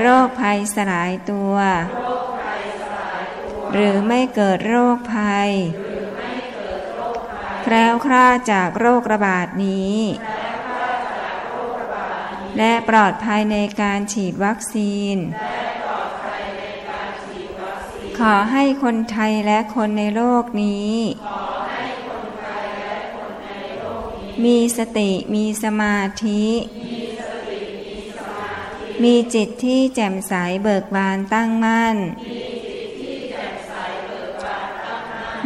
[0.00, 1.54] โรคภัยสลายตัว
[3.72, 5.50] หรือไม่เกิดโรคภัย
[7.62, 9.96] แคล้วคลาดจากโรคระบาดนี้
[12.58, 15.16] และปลอดภัยในการฉีดวัคซีน
[18.18, 20.94] ขอให้คนไทยและคนในโลกนี้
[24.44, 26.44] มีสติมีสมาธิ
[26.78, 26.79] มี
[29.02, 30.32] มีจิตที่แจ่มใส
[30.62, 31.96] เบิกบานตั้งมั่น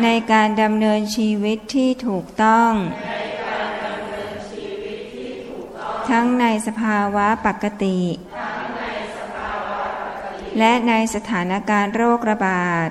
[0.02, 2.72] ในการดำเนินชีวิตที่ถูกต้อง
[6.10, 7.98] ทั้งในสภาวะปกติ
[10.58, 12.88] และในสถานการณ์โรคระบาด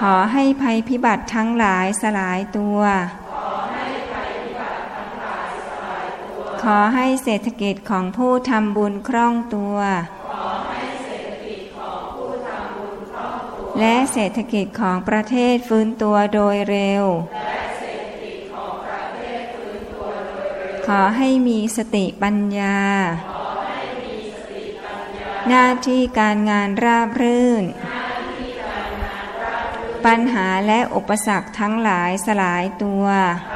[0.00, 2.80] ขอให้ภัยพิบัติทั้งหลายสลายตัว
[3.25, 3.25] ข
[6.70, 9.76] ขอให้เศรษฐกิจของผู้ทำบุญคล่องตัว
[13.80, 17.04] และเศรษฐกิจของประเทศฟื้นตัวโดยเร็ว
[20.86, 22.78] ขอให้มีสติปัญญา
[25.48, 27.64] หน้าที่การงานราบรื่น
[30.06, 33.06] ปัญหาและอุปสรรคทั้งหลายสลายตัว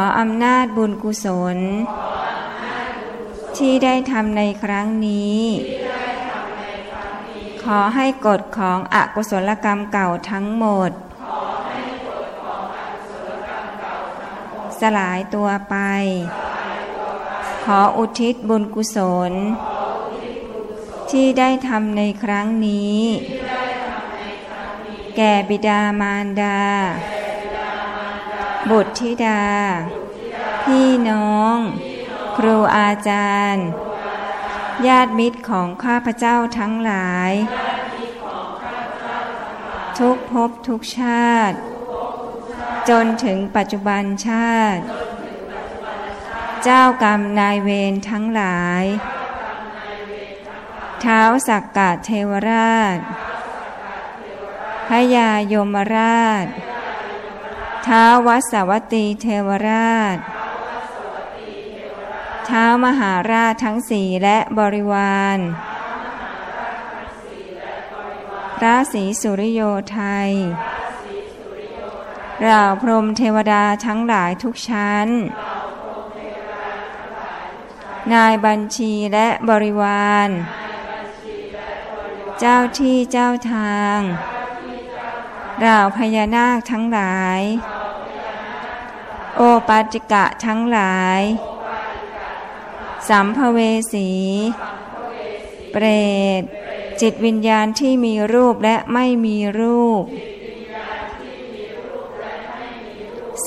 [0.00, 1.58] ออำนาจบุญกุศล
[3.56, 5.42] ที่ได้ทำในครั้งนี้
[7.62, 10.90] ขอให้กฎของอกุศลกรรมเก่าทั้งหมด
[14.80, 15.76] สลายตัวไป
[17.64, 18.98] ขออุทิศบุญกุศ
[19.30, 19.32] ล
[21.10, 23.00] ที่ได้ทำในครั้งนี้
[25.16, 26.60] แก่บิดามารดา
[28.70, 29.44] บุตรธิดา
[30.64, 31.56] พี่น้อง
[32.36, 33.66] ครูอาจารย์
[34.86, 37.32] ญาติมิตรของข้าพเจ้าทั้งหลาย
[39.98, 41.56] ทุกภพทุกชาติ
[42.88, 44.82] จนถึงปัจจุบันชาติ
[46.64, 48.84] เจ้ากรรมนายเวรทั้งหลาย
[51.00, 52.98] เท้าสักกะเทวราช
[54.88, 56.46] พยายมราช
[57.86, 60.16] ท้าวัสวัตีเทวราช
[62.48, 65.38] ท้ามหาราชทั้งสี่และบริวาร
[68.56, 69.60] พระศรีสุริโย
[69.92, 70.30] ไทย
[72.42, 75.08] เราพรมเทวดาทั้งหลายทุกชั้น
[78.12, 80.28] นายบัญชีและบริวาร
[82.40, 83.98] เจ้าที่เจ้าทาง
[85.60, 87.40] เราพญานาคทั้งหลาย
[89.44, 91.22] โอปัจิกะทั้งหลาย
[93.08, 93.58] สัมภเว
[93.92, 94.10] สี
[95.72, 95.84] เปร
[96.40, 96.42] ต
[97.00, 100.04] จิตวิญญาณที่มีรูปและไม่มีรูป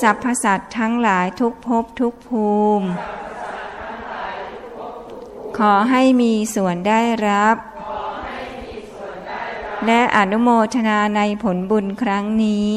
[0.00, 2.50] สรรพสัตทั้งหลายทุกภพทุกภู
[2.80, 2.86] มิ
[5.58, 7.56] ขอให้มีส่วนได้รับ
[9.86, 12.76] และอนุโมทนาในผลบุญครั้งนี้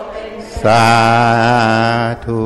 [0.63, 0.85] สา
[2.25, 2.41] ธุ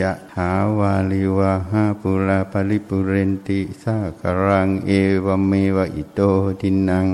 [0.00, 4.90] ยะถาวาลิวะหาปุราปริปุเรนติสากรังเอ
[5.24, 6.20] วเมวะอิโต
[6.60, 7.06] ทินัง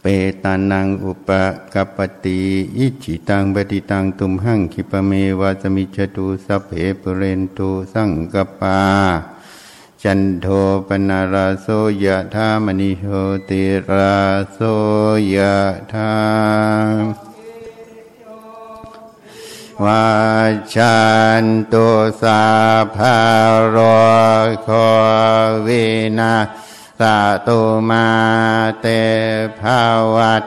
[0.00, 0.06] เป
[0.42, 1.28] ตานังอุป
[1.72, 2.40] กัปติ
[2.76, 6.70] อิจิตังปฏิตังตุมหังคิปเมวะสมิจตุสัพเพ
[7.00, 8.78] ปุเรนตุสังกปา
[10.04, 10.46] จันโท
[10.86, 11.66] ปนาราโส
[12.04, 13.04] ยะธามณิโช
[13.48, 14.18] ติรา
[14.52, 14.58] โส
[15.34, 15.58] ยะ
[15.92, 16.14] ธา
[19.84, 20.08] วา
[20.74, 20.98] ชั
[21.42, 21.88] นตุ
[22.22, 22.44] สา
[22.96, 23.18] ภา
[23.74, 23.76] ร
[24.62, 24.68] โค
[25.66, 25.84] วิ
[26.18, 26.34] นา
[27.00, 27.02] ส
[27.46, 28.08] ตุมา
[28.80, 28.86] เต
[29.60, 29.80] ภา
[30.14, 30.44] วัต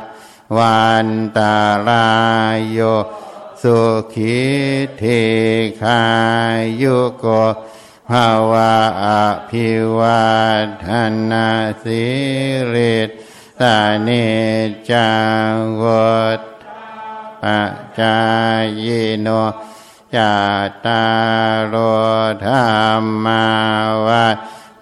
[0.57, 1.07] วัน
[1.37, 1.55] ตา
[1.87, 2.07] ลา
[2.55, 2.79] ยโย
[3.61, 3.79] สุ
[4.13, 4.41] ขิ
[4.97, 5.03] เท
[5.81, 6.01] คา
[6.81, 7.25] ยุโก
[8.13, 8.73] ภาวะ
[9.05, 9.07] อ
[9.49, 10.27] ภิวั
[10.87, 10.89] ฒ
[11.31, 11.47] นา
[11.83, 12.05] สิ
[12.73, 12.97] ริ
[13.61, 14.09] ตาเน
[14.91, 15.11] จั
[15.51, 15.83] งว
[16.37, 16.39] ด
[17.41, 18.19] ปัจจา
[18.85, 18.87] ย
[19.21, 19.27] โน
[20.15, 20.35] จั
[20.85, 21.05] ตา
[21.59, 21.75] รโอ
[22.45, 22.53] ธร
[23.01, 23.45] รมา
[24.07, 24.37] วัฏ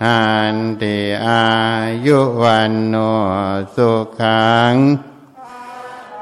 [0.05, 0.21] อั
[0.55, 1.45] นติอา
[2.05, 2.95] ยุวันโน
[3.75, 4.75] สุขัง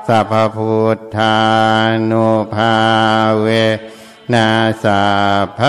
[0.08, 1.38] สัพพุทธา
[2.10, 2.76] นุภา
[3.42, 3.48] เว
[4.34, 4.50] นา
[4.84, 5.04] สั
[5.46, 5.60] พพ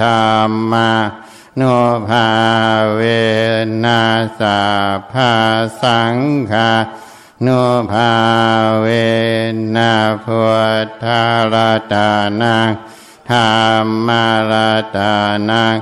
[0.00, 0.08] ธร
[0.48, 0.90] รมา
[1.56, 1.62] โน
[2.08, 2.28] ภา
[2.94, 3.00] เว
[3.84, 4.02] นา
[4.40, 4.60] สั
[4.96, 5.14] พพ
[5.82, 6.16] สัง
[6.52, 6.70] ฆา
[7.42, 7.48] โน
[7.92, 8.12] ภา
[8.80, 8.86] เว
[9.76, 10.40] นะพุ
[10.86, 11.22] ทธา
[11.52, 12.10] ราตา
[12.40, 12.68] นัง
[13.30, 13.36] ธร
[13.84, 15.14] รมาราตา
[15.50, 15.74] นัง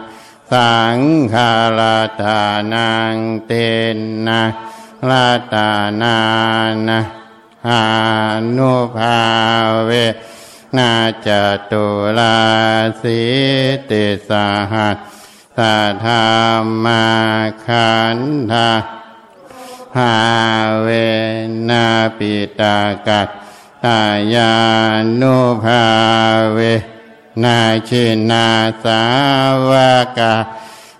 [0.52, 0.98] สัง
[1.32, 2.40] ฆาราตา
[2.72, 3.14] นัง
[3.46, 3.52] เต
[4.26, 4.42] นะ
[5.08, 5.68] ราตา
[6.02, 6.18] นา
[6.88, 7.00] นะ
[7.68, 7.70] อ
[8.56, 9.18] นุภา
[9.86, 9.90] เว
[10.76, 10.92] นา
[11.26, 11.28] จ
[11.70, 11.86] ตุ
[12.18, 12.38] ลา
[13.02, 13.20] สิ
[13.90, 14.96] ติสาหัส
[15.56, 17.06] สะธรรมา
[17.66, 18.18] ขัน
[18.52, 18.70] ธา
[19.98, 20.16] หา
[20.82, 20.88] เว
[21.70, 21.86] นา
[22.18, 23.28] ปิตากัต
[23.84, 24.00] ตา
[24.34, 24.54] ยา
[25.20, 25.84] นุภา
[26.52, 26.58] เว
[27.44, 27.58] นา
[27.88, 28.46] ชินา
[28.84, 29.02] สา
[29.68, 29.70] ว
[30.18, 30.34] กา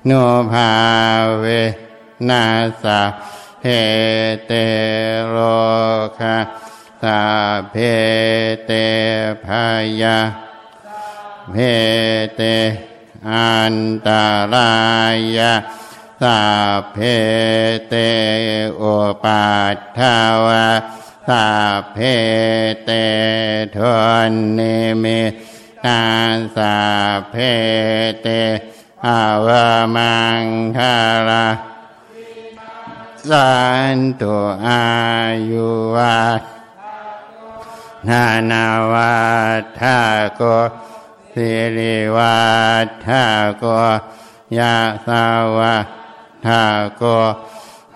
[0.09, 0.23] นุ
[0.53, 0.71] ภา
[1.39, 1.45] เว
[2.29, 2.45] นา
[2.83, 3.01] สา
[3.61, 3.65] เพ
[4.47, 4.53] เต
[5.29, 5.37] โร
[6.19, 6.37] คา
[7.03, 7.23] สา
[7.71, 7.77] เพ
[8.67, 8.73] เต
[9.45, 9.65] พา
[10.01, 10.19] ยา
[11.51, 11.57] เพ
[12.37, 12.43] เต
[13.31, 13.77] อัน
[14.07, 14.73] ตารา
[15.37, 15.53] ยา
[16.23, 16.41] สา
[16.93, 16.99] เพ
[17.89, 17.95] เต
[18.77, 18.83] โอ
[19.25, 20.17] ปัฏฐา
[20.47, 20.69] วะ
[21.29, 21.47] สา
[21.93, 21.99] เพ
[22.85, 22.91] เต
[23.77, 23.79] ท
[24.31, 24.61] นเน
[25.03, 25.21] มิ
[25.85, 26.03] นา
[26.57, 26.77] สา
[27.31, 27.35] เพ
[28.23, 28.29] เต
[29.07, 29.49] อาว
[29.97, 30.45] มัง
[30.77, 30.97] คา
[31.29, 31.47] รา
[33.29, 33.51] สั
[33.97, 34.85] นตุอา
[35.51, 36.19] ยุวั
[38.07, 39.15] นานาวั
[39.61, 39.99] ฏทา
[40.37, 40.43] โก
[41.33, 42.39] สิริวั
[42.85, 43.25] ฏทา
[43.59, 43.65] โก
[44.59, 44.75] ยะ
[45.07, 45.25] สา
[45.57, 45.75] วะ
[46.47, 46.63] ทา
[46.97, 47.03] โก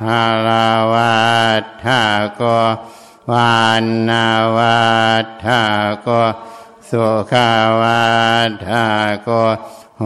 [0.04, 1.16] ฮาลาวั
[1.60, 2.00] ฏทา
[2.36, 2.42] โก
[3.30, 4.26] วานนา
[4.56, 4.82] วั
[5.24, 5.60] ฏทา
[6.02, 6.08] โก
[6.88, 7.50] สุขา
[7.80, 8.04] วั
[8.48, 8.86] ฏทา
[9.22, 9.28] โก
[10.00, 10.04] โห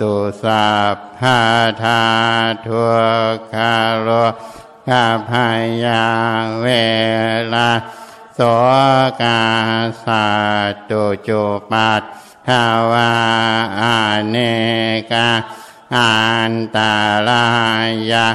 [0.00, 1.40] ตุสัพพา
[1.82, 2.02] ธา
[2.66, 2.84] ทุ
[3.34, 4.08] กขาโล
[4.88, 5.46] กาพา
[5.84, 6.04] ยา
[6.60, 6.66] เว
[7.54, 7.68] ลา
[9.22, 9.42] กา
[10.04, 10.24] สา
[10.90, 12.02] ตุจุปัต
[12.46, 13.12] ทาวา
[13.80, 13.98] อา
[14.28, 14.36] เน
[15.12, 15.28] กา
[15.94, 16.12] อั
[16.50, 16.94] นตา
[17.28, 17.46] รา
[18.10, 18.26] ยา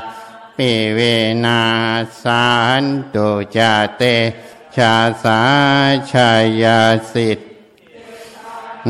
[0.57, 0.99] ปิเว
[1.45, 1.63] นา
[2.23, 2.47] สา
[2.81, 3.57] นตุจ
[3.97, 4.01] เต
[4.75, 5.41] ชาสา
[6.11, 6.31] ชา
[6.61, 6.81] ยา
[7.11, 7.41] สิทธ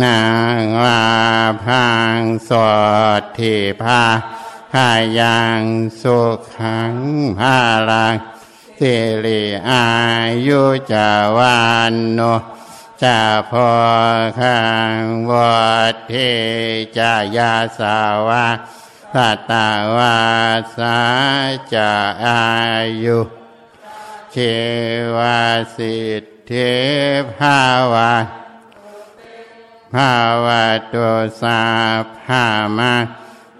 [0.03, 0.21] นา
[0.61, 1.07] งลา
[1.65, 1.87] พั
[2.17, 2.19] ง
[2.49, 2.51] ส
[3.19, 4.03] ดที่พา
[4.71, 4.89] พา
[5.19, 5.61] ยัง
[6.01, 6.19] สุ
[6.55, 6.93] ขัง
[7.39, 7.57] พา
[7.89, 8.15] ลัง
[8.79, 8.95] สิ
[9.25, 9.85] ริอา
[10.47, 11.59] ยุจาวา
[11.91, 12.19] นโน
[13.03, 13.19] จะ
[13.51, 13.69] พอ
[14.39, 14.59] ขั
[14.97, 15.57] งวั
[15.91, 16.13] ดเท
[16.97, 17.97] จายาสา
[18.27, 18.45] วา
[19.13, 20.17] สัตตาวา
[20.77, 20.97] สา
[21.73, 21.91] จะ
[22.25, 22.43] อา
[23.03, 23.19] ยุ
[24.31, 24.35] เช
[25.15, 25.41] วา
[25.75, 26.73] สิทธิ
[27.37, 27.61] ภา
[27.93, 28.13] วา
[29.93, 31.09] ภาวะตุ
[31.41, 31.61] สา
[32.25, 32.45] ภา
[32.77, 32.95] มา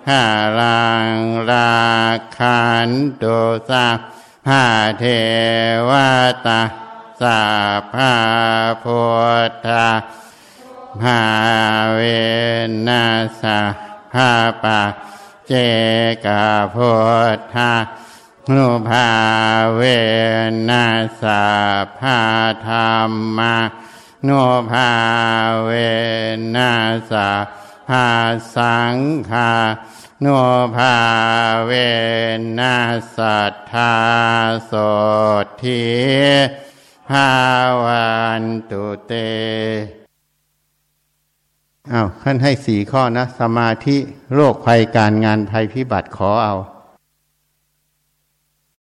[0.05, 0.23] ภา
[0.59, 1.13] ลัง
[1.49, 1.77] รา
[2.37, 2.89] คัน
[3.21, 3.37] ตุ
[3.69, 4.16] สาภ
[4.47, 4.67] พา
[4.99, 5.05] เท
[5.89, 5.91] ว
[6.45, 6.61] ตา
[7.21, 7.41] สา
[7.93, 8.13] ภา
[8.83, 9.01] พุ
[9.49, 9.87] ทธา
[11.01, 11.21] ภา
[11.93, 11.99] เว
[12.87, 13.05] นั
[13.41, 13.59] สะ
[14.13, 14.31] ภา
[14.63, 14.81] ปะ
[15.47, 15.53] เจ
[16.25, 16.91] กาพุ
[17.37, 17.73] ทธา
[18.53, 19.09] นุภา
[19.75, 19.81] เว
[20.69, 20.85] นั
[21.21, 21.43] สะ
[21.99, 22.19] ภา
[22.67, 22.73] ธร
[23.09, 23.55] รมา
[24.27, 24.41] นุ
[24.71, 24.91] ภา
[25.63, 25.69] เว
[26.55, 26.73] นั
[27.11, 27.29] สะ
[27.87, 28.07] ภา
[28.55, 28.95] สัง
[29.29, 29.51] ฆา
[30.23, 30.33] นุ
[30.75, 30.95] ภา
[31.65, 31.71] เว
[32.59, 32.77] นั
[33.15, 33.93] สัทธา
[34.65, 34.73] โส
[35.61, 35.81] ที
[37.09, 37.29] ภา
[37.83, 38.07] วั
[38.41, 39.13] นตุเต
[41.91, 43.97] อ้าวขั้นให้สี่ข้อนะ สมาธิ
[44.33, 46.55] โรคภัยการงานภัยพิบัติขอเอา